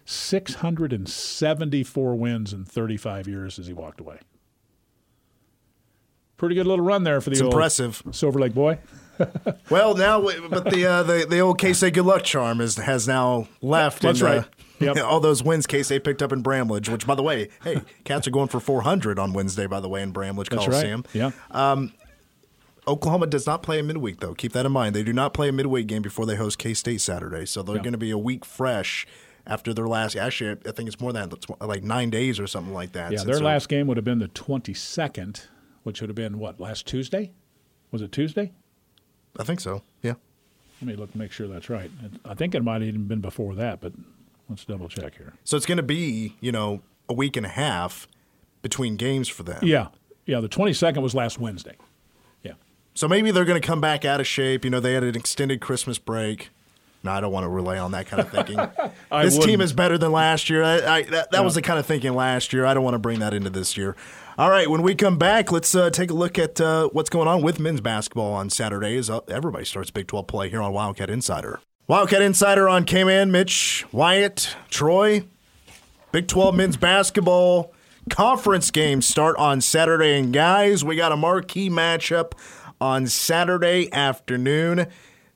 674 0.06 2.16
wins 2.16 2.54
in 2.54 2.64
35 2.64 3.28
years 3.28 3.60
as 3.60 3.68
he 3.68 3.74
walked 3.74 4.00
away. 4.00 4.20
Pretty 6.38 6.56
good 6.56 6.66
little 6.66 6.86
run 6.86 7.04
there 7.04 7.20
for 7.20 7.30
the 7.30 7.34
It's 7.34 7.42
old 7.42 7.54
impressive. 7.54 8.02
Silver 8.12 8.40
Lake 8.40 8.54
boy. 8.54 8.80
Well, 9.70 9.96
now, 9.96 10.22
but 10.22 10.66
the 10.70 10.86
uh, 10.86 11.04
the 11.04 11.26
the 11.30 11.40
old 11.40 11.60
K 11.60 11.74
State 11.74 11.94
good 11.94 12.06
luck 12.06 12.24
charm 12.24 12.62
is 12.62 12.78
has 12.78 13.08
now 13.08 13.48
left. 13.62 14.02
That's 14.02 14.22
and, 14.22 14.30
right. 14.30 14.40
Uh, 14.44 14.48
Yep. 14.80 14.98
All 15.06 15.20
those 15.20 15.42
wins 15.44 15.66
K 15.66 15.82
State 15.82 16.04
picked 16.04 16.22
up 16.22 16.32
in 16.32 16.42
Bramlage, 16.44 16.88
which, 16.88 17.08
by 17.08 17.16
the 17.16 17.24
way, 17.24 17.50
hey, 17.64 17.82
Cats 18.04 18.28
are 18.28 18.32
going 18.32 18.48
for 18.48 18.60
400 18.60 19.18
on 19.18 19.34
Wednesday. 19.34 19.66
By 19.66 19.80
the 19.80 19.90
way, 19.90 20.04
in 20.04 20.12
Bramlage 20.12 20.50
That's 20.50 20.66
Coliseum. 20.66 21.04
right. 21.16 21.34
Yeah. 21.52 21.86
Oklahoma 22.88 23.28
does 23.28 23.46
not 23.46 23.64
play 23.64 23.80
a 23.80 23.84
midweek 23.84 24.20
though. 24.20 24.34
Keep 24.34 24.54
that 24.54 24.66
in 24.66 24.72
mind. 24.72 24.96
They 24.96 25.04
do 25.04 25.14
not 25.14 25.34
play 25.34 25.50
a 25.50 25.52
midweek 25.52 25.88
game 25.88 26.02
before 26.02 26.26
they 26.26 26.36
host 26.36 26.58
K 26.58 26.74
State 26.74 27.02
Saturday, 27.02 27.46
so 27.46 27.62
they're 27.62 27.78
Yeah. 27.78 27.82
going 27.82 27.94
to 27.94 27.98
be 27.98 28.12
a 28.12 28.18
week 28.18 28.46
fresh 28.46 29.06
after 29.46 29.74
their 29.74 29.88
last. 29.88 30.16
Actually, 30.16 30.58
I 30.66 30.72
think 30.72 30.88
it's 30.88 31.02
more 31.02 31.12
than 31.12 31.32
like 31.60 31.84
nine 31.84 32.10
days 32.10 32.40
or 32.40 32.48
something 32.48 32.74
like 32.74 32.94
that. 32.94 33.12
Yeah, 33.12 33.24
their 33.24 33.36
they're- 33.36 33.44
last 33.44 33.68
game 33.70 33.88
would 33.88 33.98
have 33.98 34.06
been 34.06 34.20
the 34.20 34.30
22nd, 34.30 35.48
which 35.84 36.00
would 36.02 36.10
have 36.10 36.16
been 36.16 36.40
what, 36.40 36.60
last 36.62 36.86
Tuesday? 36.88 37.32
Was 37.92 38.02
it 38.02 38.12
Tuesday? 38.12 38.54
I 39.38 39.44
think 39.44 39.60
so. 39.60 39.82
Yeah. 40.02 40.14
Let 40.82 40.88
me 40.88 40.96
look 40.96 41.16
make 41.16 41.32
sure 41.32 41.48
that's 41.48 41.70
right. 41.70 41.90
I 42.26 42.34
think 42.34 42.54
it 42.56 42.64
might 42.64 42.82
have 42.82 42.84
even 42.90 43.08
been 43.08 43.22
before 43.22 43.56
that, 43.56 43.82
but 43.82 43.94
let's 44.50 44.64
double 44.66 44.90
check 44.90 45.16
here. 45.18 45.34
So 45.44 45.58
it's 45.58 45.66
going 45.66 45.78
to 45.78 45.84
be 45.84 46.36
you 46.40 46.52
know 46.52 46.82
a 47.10 47.14
week 47.14 47.38
and 47.38 47.46
a 47.46 47.50
half 47.50 48.08
between 48.62 48.96
games 48.98 49.28
for 49.28 49.44
them. 49.44 49.60
Yeah. 49.64 49.88
Yeah, 50.26 50.42
the 50.42 50.50
22nd 50.50 51.02
was 51.02 51.16
last 51.16 51.40
Wednesday. 51.40 51.78
Yeah. 52.44 52.54
So 52.94 53.08
maybe 53.08 53.32
they're 53.32 53.46
going 53.46 53.60
to 53.62 53.66
come 53.66 53.80
back 53.80 54.04
out 54.04 54.20
of 54.20 54.28
shape. 54.28 54.66
You 54.66 54.70
know, 54.72 54.82
they 54.82 54.94
had 54.94 55.04
an 55.04 55.16
extended 55.16 55.62
Christmas 55.62 55.98
break. 55.98 56.50
No, 57.02 57.12
I 57.12 57.22
don't 57.22 57.32
want 57.32 57.46
to 57.46 57.48
relay 57.48 57.78
on 57.78 57.92
that 57.92 58.08
kind 58.08 58.22
of 58.22 58.30
thinking. 58.30 58.58
This 59.24 59.36
team 59.36 59.42
wouldn't. 59.42 59.62
is 59.62 59.74
better 59.74 59.98
than 59.98 60.12
last 60.12 60.50
year. 60.50 60.64
I, 60.64 60.98
I, 60.98 61.02
that 61.04 61.32
that 61.32 61.44
was 61.46 61.56
the 61.56 61.62
kind 61.62 61.80
of 61.80 61.86
thinking 61.86 62.14
last 62.14 62.52
year. 62.52 62.66
I 62.66 62.74
don't 62.74 62.84
want 62.84 62.96
to 62.96 63.00
bring 63.00 63.20
that 63.20 63.34
into 63.34 63.50
this 63.50 63.78
year. 63.78 63.96
All 64.40 64.52
right, 64.52 64.70
when 64.70 64.84
we 64.84 64.94
come 64.94 65.18
back, 65.18 65.52
let's 65.52 65.74
uh, 65.74 65.90
take 65.90 66.12
a 66.12 66.14
look 66.14 66.38
at 66.38 66.62
uh, 66.62 66.90
what's 66.90 67.10
going 67.10 67.28
on 67.28 67.42
with 67.42 67.60
men's 67.60 67.82
basketball 67.82 68.34
on 68.34 68.52
Saturday 68.52 68.96
as 68.96 69.10
uh, 69.10 69.22
everybody 69.28 69.66
starts 69.66 69.90
Big 69.90 70.06
12 70.06 70.28
play 70.28 70.48
here 70.48 70.62
on 70.62 70.74
Wildcat 70.74 71.10
Insider. 71.10 71.60
Wildcat 71.88 72.22
Insider 72.22 72.70
on 72.70 72.86
K-Man, 72.86 73.32
Mitch, 73.32 73.84
Wyatt, 73.92 74.56
Troy. 74.70 75.24
Big 76.12 76.28
12 76.28 76.54
men's 76.54 76.78
basketball 76.78 77.74
conference 78.12 78.70
games 78.70 79.08
start 79.08 79.36
on 79.38 79.60
Saturday. 79.60 80.20
And 80.20 80.32
guys, 80.32 80.86
we 80.86 80.96
got 80.96 81.12
a 81.12 81.18
marquee 81.18 81.72
matchup 81.72 82.34
on 82.80 83.08
Saturday 83.08 83.92
afternoon. 83.92 84.86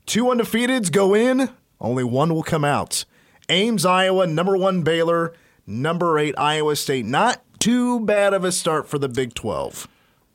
Two 0.05 0.25
undefeateds 0.25 0.91
go 0.91 1.15
in, 1.15 1.49
only 1.79 2.03
one 2.03 2.35
will 2.35 2.43
come 2.43 2.63
out. 2.63 3.05
Ames, 3.49 3.83
Iowa, 3.83 4.27
number 4.27 4.55
one 4.55 4.83
Baylor, 4.83 5.33
number 5.65 6.19
eight 6.19 6.35
Iowa 6.37 6.75
State. 6.75 7.07
Not 7.07 7.41
too 7.62 7.99
bad 7.99 8.34
of 8.34 8.43
a 8.43 8.51
start 8.51 8.89
for 8.89 8.97
the 8.97 9.07
Big 9.07 9.34
12. 9.34 9.88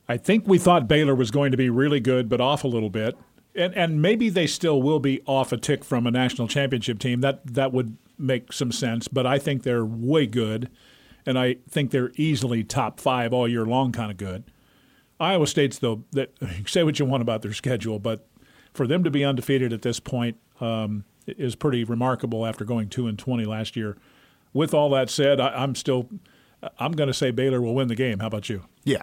I 0.08 0.16
think 0.16 0.46
we 0.46 0.58
thought 0.58 0.86
Baylor 0.86 1.14
was 1.14 1.30
going 1.30 1.50
to 1.50 1.56
be 1.56 1.68
really 1.68 2.00
good, 2.00 2.28
but 2.28 2.40
off 2.40 2.62
a 2.64 2.68
little 2.68 2.88
bit. 2.88 3.18
And, 3.54 3.74
and 3.74 4.00
maybe 4.00 4.28
they 4.28 4.46
still 4.46 4.80
will 4.80 5.00
be 5.00 5.20
off 5.26 5.50
a 5.50 5.56
tick 5.56 5.84
from 5.84 6.06
a 6.06 6.10
national 6.10 6.46
championship 6.46 6.98
team. 6.98 7.22
That 7.22 7.44
that 7.54 7.72
would 7.72 7.96
make 8.18 8.52
some 8.52 8.70
sense. 8.70 9.08
But 9.08 9.26
I 9.26 9.38
think 9.38 9.62
they're 9.62 9.84
way 9.84 10.26
good, 10.26 10.70
and 11.24 11.38
I 11.38 11.56
think 11.68 11.90
they're 11.90 12.12
easily 12.16 12.62
top 12.62 13.00
five 13.00 13.32
all 13.32 13.48
year 13.48 13.64
long, 13.66 13.92
kind 13.92 14.10
of 14.10 14.18
good. 14.18 14.44
Iowa 15.18 15.46
State's 15.46 15.78
though 15.78 16.04
that 16.12 16.32
say 16.66 16.84
what 16.84 16.98
you 16.98 17.06
want 17.06 17.22
about 17.22 17.42
their 17.42 17.54
schedule, 17.54 17.98
but 17.98 18.28
for 18.74 18.86
them 18.86 19.02
to 19.04 19.10
be 19.10 19.24
undefeated 19.24 19.72
at 19.72 19.82
this 19.82 19.98
point 19.98 20.36
um, 20.60 21.04
is 21.26 21.56
pretty 21.56 21.82
remarkable 21.82 22.46
after 22.46 22.64
going 22.64 22.88
two 22.88 23.08
and 23.08 23.18
twenty 23.18 23.46
last 23.46 23.74
year. 23.74 23.96
With 24.52 24.74
all 24.74 24.90
that 24.90 25.10
said, 25.10 25.40
I, 25.40 25.48
I'm 25.48 25.74
still 25.74 26.08
I'm 26.78 26.92
going 26.92 27.08
to 27.08 27.14
say 27.14 27.30
Baylor 27.30 27.60
will 27.60 27.74
win 27.74 27.88
the 27.88 27.94
game. 27.94 28.18
How 28.20 28.26
about 28.28 28.48
you? 28.48 28.64
Yeah. 28.84 29.02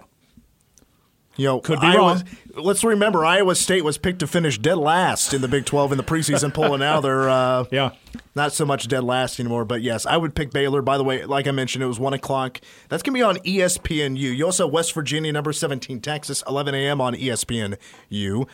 You 1.36 1.46
know, 1.46 1.60
Could 1.60 1.80
be 1.80 1.86
Iowa, 1.88 1.98
wrong. 1.98 2.22
Let's 2.54 2.84
remember 2.84 3.24
Iowa 3.24 3.56
State 3.56 3.82
was 3.82 3.98
picked 3.98 4.20
to 4.20 4.26
finish 4.28 4.56
dead 4.56 4.78
last 4.78 5.34
in 5.34 5.40
the 5.40 5.48
Big 5.48 5.64
12 5.64 5.90
in 5.90 5.98
the 5.98 6.04
preseason 6.04 6.54
poll, 6.54 6.74
and 6.74 6.80
now 6.80 7.00
they're 7.00 7.28
uh, 7.28 7.64
Yeah. 7.72 7.90
not 8.36 8.52
so 8.52 8.64
much 8.64 8.86
dead 8.86 9.02
last 9.02 9.40
anymore. 9.40 9.64
But 9.64 9.82
yes, 9.82 10.06
I 10.06 10.16
would 10.16 10.36
pick 10.36 10.52
Baylor. 10.52 10.80
By 10.80 10.96
the 10.96 11.02
way, 11.02 11.24
like 11.24 11.48
I 11.48 11.50
mentioned, 11.50 11.82
it 11.82 11.88
was 11.88 11.98
1 11.98 12.12
o'clock. 12.14 12.60
That's 12.88 13.02
going 13.02 13.14
to 13.14 13.18
be 13.18 13.22
on 13.22 13.36
ESPNU. 13.38 14.16
You 14.36 14.44
also 14.44 14.66
have 14.66 14.72
West 14.72 14.92
Virginia, 14.94 15.32
number 15.32 15.52
17, 15.52 16.00
Texas, 16.00 16.44
11 16.48 16.72
a.m. 16.76 17.00
on 17.00 17.14
ESPNU. 17.14 18.46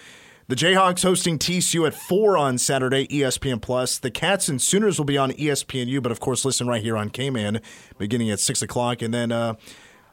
The 0.50 0.56
Jayhawks 0.56 1.04
hosting 1.04 1.38
TCU 1.38 1.86
at 1.86 1.94
4 1.94 2.36
on 2.36 2.58
Saturday, 2.58 3.06
ESPN 3.06 3.62
Plus. 3.62 3.98
The 4.00 4.10
Cats 4.10 4.48
and 4.48 4.60
Sooners 4.60 4.98
will 4.98 5.04
be 5.04 5.16
on 5.16 5.30
ESPNU, 5.30 6.02
but 6.02 6.10
of 6.10 6.18
course, 6.18 6.44
listen 6.44 6.66
right 6.66 6.82
here 6.82 6.96
on 6.96 7.10
K 7.10 7.30
Man 7.30 7.60
beginning 7.98 8.30
at 8.30 8.40
6 8.40 8.60
o'clock. 8.60 9.00
And 9.00 9.14
then 9.14 9.30
uh, 9.30 9.54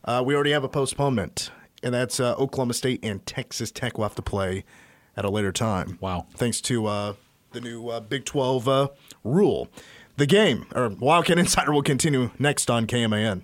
uh, 0.06 0.22
we 0.24 0.36
already 0.36 0.52
have 0.52 0.64
a 0.64 0.70
postponement, 0.70 1.50
and 1.82 1.92
that's 1.92 2.20
uh, 2.20 2.36
Oklahoma 2.36 2.76
State 2.76 3.00
and 3.02 3.26
Texas 3.26 3.72
Tech 3.72 3.98
will 3.98 4.06
have 4.06 4.14
to 4.14 4.22
play 4.22 4.64
at 5.16 5.26
a 5.26 5.30
later 5.32 5.52
time. 5.52 5.98
Wow. 6.02 6.28
Thanks 6.36 6.62
to 6.62 6.86
uh, 6.86 7.14
the 7.54 7.62
new 7.62 7.90
uh, 7.90 8.00
Big 8.00 8.24
12 8.24 8.68
uh, 8.68 8.90
rule. 9.24 9.70
The 10.18 10.28
game, 10.28 10.68
or 10.76 10.90
Wildcat 10.90 11.40
Insider, 11.40 11.72
will 11.72 11.82
continue 11.82 12.30
next 12.38 12.70
on 12.70 12.86
KMAN. 12.86 13.42